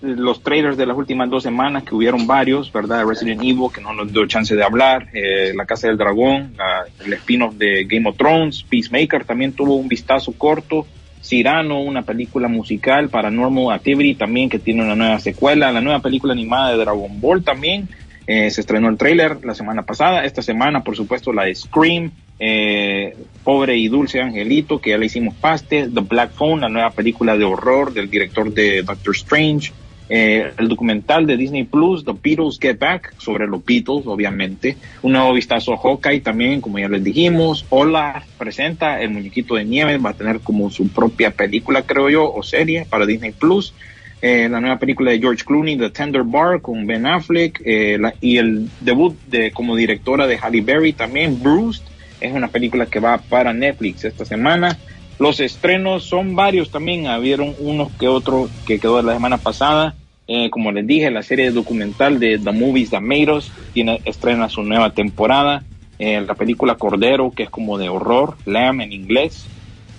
Los 0.02 0.42
trailers 0.42 0.76
de 0.76 0.84
las 0.84 0.96
últimas 0.96 1.30
dos 1.30 1.42
semanas, 1.42 1.82
que 1.82 1.94
hubieron 1.94 2.26
varios, 2.26 2.70
¿verdad? 2.70 3.06
Resident 3.06 3.40
Evil, 3.40 3.68
que 3.74 3.80
no 3.80 3.94
nos 3.94 4.12
dio 4.12 4.26
chance 4.26 4.54
de 4.54 4.62
hablar. 4.62 5.08
Eh, 5.14 5.52
la 5.56 5.64
Casa 5.64 5.88
del 5.88 5.96
Dragón, 5.96 6.54
la, 6.58 6.84
el 7.04 7.12
spin-off 7.14 7.54
de 7.54 7.84
Game 7.84 8.08
of 8.08 8.16
Thrones. 8.18 8.62
Peacemaker 8.62 9.24
también 9.24 9.52
tuvo 9.52 9.76
un 9.76 9.88
vistazo 9.88 10.32
corto 10.32 10.86
Cyrano, 11.24 11.80
una 11.80 12.02
película 12.02 12.48
musical, 12.48 13.08
Paranormal 13.08 13.74
Activity 13.74 14.14
también 14.14 14.48
que 14.48 14.58
tiene 14.58 14.82
una 14.82 14.94
nueva 14.94 15.18
secuela, 15.18 15.72
la 15.72 15.80
nueva 15.80 16.00
película 16.00 16.32
animada 16.32 16.72
de 16.72 16.78
Dragon 16.78 17.20
Ball 17.20 17.42
también, 17.42 17.88
eh, 18.26 18.50
se 18.50 18.60
estrenó 18.60 18.88
el 18.88 18.98
tráiler 18.98 19.44
la 19.44 19.54
semana 19.54 19.82
pasada, 19.82 20.24
esta 20.24 20.42
semana 20.42 20.84
por 20.84 20.96
supuesto 20.96 21.32
la 21.32 21.44
de 21.44 21.54
Scream, 21.54 22.10
eh, 22.38 23.16
Pobre 23.42 23.76
y 23.76 23.88
Dulce 23.88 24.20
Angelito, 24.20 24.80
que 24.80 24.90
ya 24.90 24.98
le 24.98 25.06
hicimos 25.06 25.34
paste, 25.34 25.88
The 25.92 26.00
Black 26.00 26.32
Phone, 26.32 26.60
la 26.60 26.68
nueva 26.68 26.90
película 26.90 27.36
de 27.36 27.44
horror 27.44 27.92
del 27.92 28.10
director 28.10 28.52
de 28.52 28.82
Doctor 28.82 29.14
Strange, 29.14 29.72
eh, 30.08 30.52
el 30.58 30.68
documental 30.68 31.26
de 31.26 31.36
Disney 31.36 31.64
Plus, 31.64 32.04
The 32.04 32.12
Beatles 32.12 32.58
Get 32.60 32.78
Back, 32.78 33.14
sobre 33.18 33.46
los 33.46 33.64
Beatles, 33.64 34.06
obviamente, 34.06 34.76
un 35.02 35.12
nuevo 35.12 35.32
vistazo 35.32 35.72
a 35.72 35.78
Hawkeye 35.78 36.20
también, 36.20 36.60
como 36.60 36.78
ya 36.78 36.88
les 36.88 37.02
dijimos, 37.02 37.64
Hola 37.70 38.24
presenta 38.38 39.00
el 39.00 39.10
muñequito 39.10 39.54
de 39.54 39.64
nieve, 39.64 39.96
va 39.98 40.10
a 40.10 40.14
tener 40.14 40.40
como 40.40 40.70
su 40.70 40.88
propia 40.88 41.30
película, 41.30 41.82
creo 41.82 42.10
yo, 42.10 42.32
o 42.32 42.42
serie 42.42 42.86
para 42.88 43.06
Disney 43.06 43.32
Plus. 43.32 43.74
Eh, 44.22 44.48
la 44.48 44.60
nueva 44.60 44.78
película 44.78 45.10
de 45.10 45.18
George 45.18 45.44
Clooney, 45.44 45.76
The 45.76 45.90
Tender 45.90 46.22
Bar, 46.22 46.62
con 46.62 46.86
Ben 46.86 47.04
Affleck, 47.04 47.60
eh, 47.64 47.98
la- 48.00 48.14
y 48.22 48.38
el 48.38 48.70
debut 48.80 49.14
de 49.26 49.50
como 49.50 49.76
directora 49.76 50.26
de 50.26 50.38
Halle 50.38 50.62
Berry 50.62 50.94
también, 50.94 51.42
Bruce, 51.42 51.82
es 52.20 52.32
una 52.32 52.48
película 52.48 52.86
que 52.86 53.00
va 53.00 53.18
para 53.18 53.52
Netflix 53.52 54.04
esta 54.04 54.24
semana. 54.24 54.78
Los 55.18 55.40
estrenos 55.40 56.04
son 56.04 56.34
varios 56.34 56.70
también, 56.70 57.06
habieron 57.06 57.54
unos 57.58 57.92
que 57.98 58.08
otro 58.08 58.48
que 58.66 58.78
quedó 58.78 59.00
la 59.02 59.14
semana 59.14 59.38
pasada. 59.38 59.94
Eh, 60.26 60.50
como 60.50 60.72
les 60.72 60.86
dije, 60.86 61.10
la 61.10 61.22
serie 61.22 61.50
documental 61.50 62.18
de 62.18 62.38
The 62.38 62.52
Movies 62.52 62.92
Made 63.00 63.32
Us 63.32 63.52
tiene, 63.72 64.00
estrena 64.04 64.48
su 64.48 64.62
nueva 64.62 64.90
temporada. 64.90 65.62
Eh, 65.98 66.20
la 66.20 66.34
película 66.34 66.74
Cordero, 66.74 67.30
que 67.30 67.44
es 67.44 67.50
como 67.50 67.78
de 67.78 67.88
horror, 67.88 68.36
Lamb 68.44 68.80
en 68.80 68.92
inglés. 68.92 69.46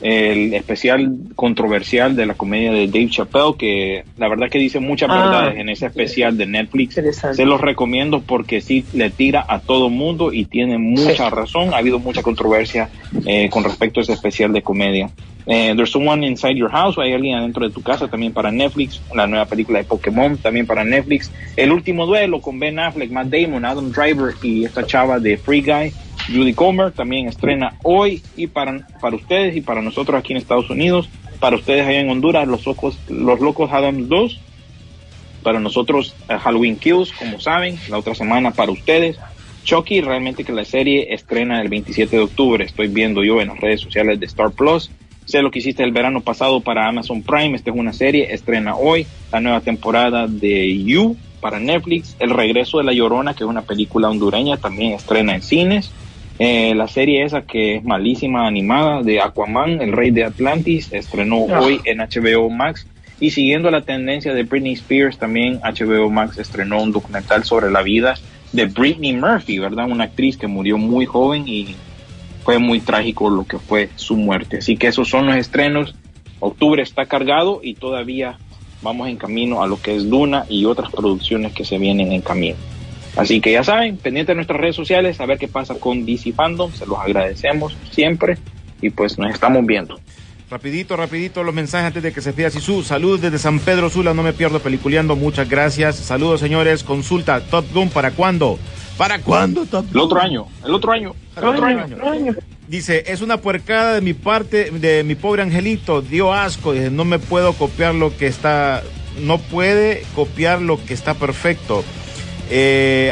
El 0.02 0.54
especial 0.54 1.10
controversial 1.36 2.16
de 2.16 2.26
la 2.26 2.34
comedia 2.34 2.72
de 2.72 2.88
Dave 2.88 3.10
Chappelle, 3.10 3.56
que 3.58 4.04
la 4.18 4.28
verdad 4.28 4.50
que 4.50 4.60
dice 4.60 4.80
muchas 4.80 5.10
Ah, 5.10 5.16
verdades 5.18 5.58
en 5.58 5.70
ese 5.70 5.86
especial 5.88 6.38
de 6.38 6.46
Netflix. 6.46 6.96
Se 7.34 7.46
los 7.46 7.62
recomiendo 7.62 8.22
porque 8.22 8.62
sí 8.62 8.86
le 8.93 9.10
tira 9.10 9.46
a 9.48 9.60
todo 9.60 9.89
mundo 9.89 10.34
y 10.34 10.46
tiene 10.46 10.78
mucha 10.78 11.30
razón. 11.30 11.74
Ha 11.74 11.78
habido 11.78 12.00
mucha 12.00 12.22
controversia 12.22 12.89
eh, 13.26 13.50
con 13.50 13.64
respecto 13.64 14.00
a 14.00 14.04
ese 14.04 14.14
especial 14.14 14.52
de 14.54 14.62
comedia. 14.62 15.10
Eh, 15.48 15.74
There's 15.76 15.91
Someone 15.91 16.26
Inside 16.26 16.56
Your 16.56 16.72
House, 16.72 16.98
hay 16.98 17.14
alguien 17.14 17.38
adentro 17.38 17.68
de 17.68 17.74
tu 17.74 17.82
casa 17.84 18.08
también 18.08 18.34
para 18.34 18.52
Netflix. 18.52 19.02
La 19.14 19.28
nueva 19.28 19.46
película 19.46 19.78
de 19.78 19.86
Pokémon 19.86 20.38
también 20.38 20.66
para 20.66 20.84
Netflix. 20.84 21.32
El 21.56 21.72
último 21.72 22.06
duelo 22.06 22.41
con 22.41 22.60
Ben 22.60 22.80
Affleck, 22.80 23.12
Matt 23.12 23.28
Damon, 23.28 23.64
Adam 23.64 23.91
Driver 23.91 24.34
y 24.41 24.66
esta 24.66 24.86
chava 24.86 25.20
de 25.20 25.38
Free 25.38 25.62
Guy, 25.62 25.93
Judy 26.28 26.53
Comer, 26.53 26.91
también 26.91 27.28
estrena 27.28 27.76
hoy. 27.84 28.21
Y 28.36 28.47
para, 28.47 28.88
para 29.01 29.15
ustedes 29.15 29.55
y 29.55 29.61
para 29.61 29.82
nosotros 29.82 30.19
aquí 30.19 30.34
en 30.34 30.38
Estados 30.38 30.69
Unidos, 30.69 31.09
para 31.39 31.55
ustedes 31.55 31.86
allá 31.86 31.99
en 31.99 32.09
Honduras, 32.09 32.47
Los 32.47 32.65
Locos, 32.65 32.97
los 33.09 33.39
Locos 33.39 33.71
Adams 33.71 34.07
2 34.09 34.39
para 35.45 35.59
nosotros 35.59 36.15
eh, 36.28 36.38
Halloween 36.39 36.76
Kills, 36.76 37.11
como 37.11 37.39
saben, 37.39 37.78
la 37.89 37.99
otra 37.99 38.15
semana 38.15 38.49
para 38.49 38.71
ustedes. 38.71 39.17
Chucky, 39.63 40.01
realmente 40.01 40.43
que 40.43 40.51
la 40.51 40.65
serie 40.65 41.13
estrena 41.13 41.61
el 41.61 41.69
27 41.69 42.15
de 42.15 42.23
octubre, 42.23 42.65
estoy 42.65 42.88
viendo 42.88 43.23
yo 43.23 43.39
en 43.39 43.49
las 43.49 43.59
redes 43.59 43.82
sociales 43.82 44.19
de 44.19 44.26
Star 44.26 44.51
Plus. 44.51 44.89
Sé 45.26 45.43
lo 45.43 45.51
que 45.51 45.59
hiciste 45.59 45.84
el 45.84 45.91
verano 45.91 46.21
pasado 46.21 46.61
para 46.61 46.88
Amazon 46.88 47.21
Prime, 47.21 47.55
esta 47.55 47.69
es 47.69 47.76
una 47.76 47.93
serie, 47.93 48.34
estrena 48.34 48.76
hoy 48.76 49.05
la 49.32 49.39
nueva 49.39 49.61
temporada 49.61 50.28
de 50.28 50.84
You 50.84 51.15
para 51.41 51.59
Netflix, 51.59 52.15
El 52.19 52.32
regreso 52.32 52.80
de 52.80 52.84
la 52.84 52.93
Llorona, 52.93 53.36
que 53.36 53.43
es 53.43 53.49
una 53.49 53.61
película 53.61 54.09
hondureña, 54.09 54.57
también 54.57 54.93
estrena 54.93 55.36
en 55.36 55.43
cines. 55.43 55.91
Eh, 56.38 56.74
la 56.76 56.88
serie 56.88 57.24
esa 57.24 57.44
que 57.44 57.76
es 57.76 57.84
malísima 57.84 58.46
animada 58.46 59.02
de 59.02 59.22
Aquaman, 59.22 59.82
el 59.82 59.94
rey 59.94 60.12
de 60.12 60.26
Atlantis, 60.26 60.92
estrenó 60.92 61.46
Ah. 61.50 61.62
hoy 61.62 61.80
en 61.86 62.00
HBO 62.02 62.50
Max. 62.50 62.86
Y 63.22 63.30
siguiendo 63.32 63.72
la 63.72 63.82
tendencia 63.82 64.34
de 64.34 64.44
Britney 64.44 64.74
Spears, 64.74 65.18
también 65.18 65.60
HBO 65.64 66.10
Max 66.10 66.38
estrenó 66.38 66.82
un 66.82 66.92
documental 66.92 67.46
sobre 67.46 67.72
la 67.72 67.82
vida 67.82 68.16
de 68.52 68.66
Britney 68.66 69.14
Murphy, 69.14 69.60
¿verdad? 69.60 69.90
Una 69.90 70.06
actriz 70.06 70.36
que 70.38 70.48
murió 70.48 70.78
muy 70.78 71.06
joven 71.06 71.48
y 71.48 71.76
fue 72.44 72.60
muy 72.60 72.82
trágico 72.82 73.30
lo 73.30 73.46
que 73.46 73.58
fue 73.58 73.90
su 73.96 74.18
muerte. 74.18 74.58
Así 74.58 74.76
que 74.76 74.88
esos 74.88 75.08
son 75.10 75.28
los 75.28 75.38
estrenos. 75.38 75.96
Octubre 76.42 76.84
está 76.84 77.06
cargado 77.06 77.62
y 77.64 77.76
todavía 77.76 78.38
vamos 78.82 79.08
en 79.08 79.16
camino 79.16 79.64
a 79.64 79.68
lo 79.68 79.82
que 79.82 79.96
es 79.96 80.10
Duna 80.10 80.46
y 80.50 80.66
otras 80.66 80.92
producciones 80.92 81.54
que 81.54 81.64
se 81.64 81.78
vienen 81.78 82.12
en 82.12 82.22
camino. 82.22 82.58
Así 83.16 83.39
que 83.39 83.51
ya 83.51 83.63
saben, 83.63 83.97
pendiente 83.97 84.32
de 84.32 84.36
nuestras 84.36 84.59
redes 84.59 84.76
sociales, 84.76 85.20
a 85.22 85.26
ver 85.26 85.38
qué 85.38 85.47
pasa 85.47 85.76
con 85.76 86.05
DC 86.05 86.34
Fandom, 86.34 86.72
se 86.72 86.86
los 86.86 86.99
agradecemos 86.99 87.76
siempre 87.91 88.38
y 88.82 88.89
pues 88.89 89.18
nos 89.18 89.34
estamos 89.34 89.66
viendo. 89.66 89.99
Rapidito, 90.49 90.95
rapidito 90.95 91.43
los 91.43 91.55
mensajes 91.55 91.88
antes 91.88 92.03
de 92.03 92.13
que 92.13 92.22
se 92.22 92.32
pida 92.32 92.51
Sisu. 92.51 92.84
Saludos 92.84 93.22
desde 93.22 93.39
San 93.39 93.59
Pedro 93.59 93.89
Sula, 93.89 94.13
no 94.13 94.22
me 94.22 94.32
pierdo 94.32 94.59
peliculeando. 94.59 95.16
Muchas 95.16 95.49
gracias. 95.49 95.95
Saludos, 95.95 96.39
señores. 96.39 96.84
Consulta, 96.84 97.41
Top 97.41 97.66
Gun, 97.74 97.89
¿para 97.89 98.11
cuándo? 98.11 98.59
¿Para 98.95 99.20
cuándo, 99.20 99.66
Top 99.66 99.86
El 99.91 99.99
otro 99.99 100.22
año, 100.22 100.45
el 100.63 100.74
otro 100.74 100.91
año, 100.91 101.16
el 101.36 101.43
otro 101.43 101.66
año. 101.66 102.36
Dice, 102.68 103.05
es 103.07 103.22
una 103.22 103.38
puercada 103.38 103.93
de 103.95 104.01
mi 104.01 104.13
parte, 104.13 104.70
de 104.72 105.03
mi 105.03 105.16
pobre 105.16 105.41
angelito, 105.41 106.01
dio 106.01 106.34
asco, 106.34 106.74
dice, 106.74 106.91
no 106.91 107.05
me 107.05 107.20
puedo 107.20 107.53
copiar 107.53 107.95
lo 107.95 108.16
que 108.16 108.28
está, 108.28 108.84
no 109.22 109.39
puede 109.39 110.03
copiar 110.16 110.61
lo 110.61 110.84
que 110.84 110.93
está 110.93 111.16
perfecto. 111.16 111.84
Eh, 112.50 113.12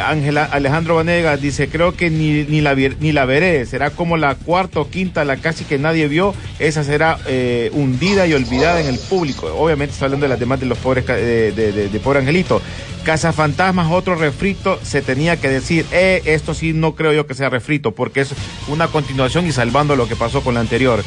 Alejandro 0.52 0.96
Vanegas 0.96 1.42
dice, 1.42 1.68
creo 1.68 1.96
que 1.96 2.10
ni, 2.12 2.44
ni, 2.44 2.62
la, 2.62 2.76
ni 2.76 3.12
la 3.12 3.26
veré, 3.26 3.66
será 3.66 3.90
como 3.90 4.16
la 4.16 4.36
cuarta 4.36 4.80
o 4.80 4.90
quinta, 4.90 5.26
la 5.26 5.38
casi 5.38 5.66
que 5.66 5.80
nadie 5.80 6.08
vio, 6.08 6.36
esa 6.60 6.84
será 6.84 7.18
eh, 7.26 7.72
hundida 7.74 8.28
y 8.28 8.34
olvidada 8.34 8.80
en 8.80 8.88
el 8.88 9.00
público. 9.00 9.48
Obviamente 9.58 9.94
está 9.94 10.06
hablando 10.06 10.26
de 10.26 10.30
las 10.30 10.40
demás 10.40 10.60
de 10.60 10.68
los 10.68 10.78
pobres, 10.78 11.08
de, 11.08 11.52
de, 11.52 12.00
pobre 12.00 12.20
angelito. 12.20 12.62
Cazafantasmas, 13.04 13.92
otro 13.92 14.16
refrito, 14.16 14.80
se 14.84 15.02
tenía 15.02 15.38
que 15.38 15.50
decir, 15.50 15.86
eh, 15.92 16.22
esto 16.26 16.54
sí 16.54 16.74
no 16.74 16.96
creo 16.96 17.12
yo 17.12 17.28
que 17.28 17.34
sea 17.34 17.50
refrito, 17.50 17.92
porque 17.92 18.22
es 18.22 18.34
una 18.68 18.88
continuación 18.88 19.48
y 19.48 19.52
salvando 19.52 19.96
lo 19.96 20.08
que 20.08 20.16
pasó 20.16 20.42
con 20.42 20.54
la 20.54 20.60
anterior. 20.60 21.04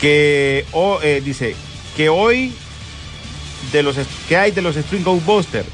Que, 0.00 0.64
o, 0.72 1.00
eh, 1.02 1.20
dice, 1.24 1.54
que 1.96 2.08
hoy 2.08 2.52
de 3.72 3.82
los 3.82 3.96
que 4.28 4.36
hay 4.36 4.52
de 4.52 4.62
los 4.62 4.76
String 4.76 5.02
Ghostbusters 5.02 5.66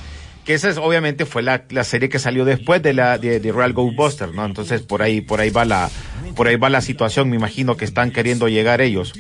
que 0.45 0.55
esa 0.55 0.69
es, 0.69 0.79
obviamente 0.79 1.27
fue 1.27 1.43
la, 1.43 1.65
la 1.71 1.85
serie 1.85 2.09
que 2.09 2.19
salió 2.19 2.45
después 2.45 2.83
de 2.83 2.95
la 2.95 3.19
de, 3.19 3.41
de 3.41 3.53
Real 3.53 3.73
Ghostbusters 3.73 4.33
no 4.35 4.45
entonces 4.45 4.83
por 4.83 5.03
ahí 5.03 5.21
por 5.21 5.41
ahí 5.41 5.51
va 5.51 5.65
la 5.65 5.91
por 6.35 6.49
ahí 6.49 6.57
va 6.57 6.71
la 6.71 6.81
situación 6.81 7.29
me 7.29 7.37
imagino 7.37 7.77
que 7.77 7.85
están 7.85 8.11
queriendo 8.11 8.49
llegar 8.49 8.81
ellos. 8.81 9.13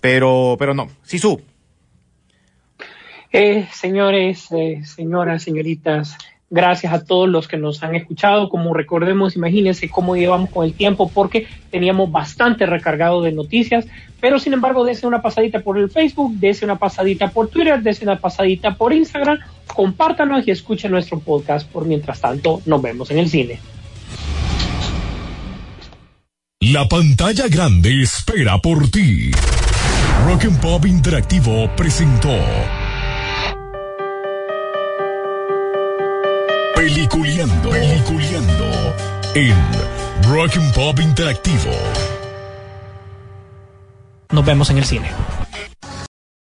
Pero 0.00 0.56
pero 0.58 0.74
no. 0.74 0.88
Sisu. 1.02 1.40
Eh, 3.32 3.66
señores, 3.72 4.48
eh, 4.52 4.82
señoras, 4.84 5.42
señoritas, 5.42 6.18
gracias 6.52 6.92
a 6.92 7.02
todos 7.02 7.28
los 7.28 7.48
que 7.48 7.56
nos 7.56 7.82
han 7.82 7.96
escuchado. 7.96 8.48
Como 8.50 8.74
recordemos, 8.74 9.34
imagínense 9.34 9.88
cómo 9.88 10.14
llevamos 10.14 10.50
con 10.50 10.64
el 10.64 10.74
tiempo, 10.74 11.10
porque 11.12 11.48
teníamos 11.70 12.12
bastante 12.12 12.66
recargado 12.66 13.22
de 13.22 13.32
noticias, 13.32 13.86
pero 14.20 14.38
sin 14.38 14.52
embargo, 14.52 14.84
dese 14.84 15.06
una 15.06 15.22
pasadita 15.22 15.60
por 15.60 15.78
el 15.78 15.90
Facebook, 15.90 16.34
dese 16.34 16.64
una 16.64 16.76
pasadita 16.76 17.30
por 17.30 17.48
Twitter, 17.48 17.82
dese 17.82 18.04
una 18.04 18.20
pasadita 18.20 18.76
por 18.76 18.92
Instagram, 18.92 19.38
compártanos 19.66 20.46
y 20.46 20.50
escuchen 20.50 20.92
nuestro 20.92 21.18
podcast. 21.18 21.68
Por 21.68 21.86
mientras 21.86 22.20
tanto, 22.20 22.60
nos 22.66 22.82
vemos 22.82 23.10
en 23.10 23.18
el 23.18 23.28
cine. 23.28 23.58
La 26.60 26.86
pantalla 26.86 27.48
grande 27.48 28.02
espera 28.02 28.58
por 28.58 28.88
ti. 28.90 29.32
Rock 30.26 30.44
and 30.44 30.60
Pop 30.60 30.86
Interactivo 30.86 31.68
presentó 31.74 32.30
Peliculeando, 36.82 37.70
Peliculeando 37.70 38.94
en 39.36 39.54
Rock 40.28 40.56
and 40.56 40.74
Pop 40.74 40.98
Interactivo. 40.98 41.70
Nos 44.32 44.44
vemos 44.44 44.68
en 44.70 44.78
el 44.78 44.84
cine. 44.84 45.12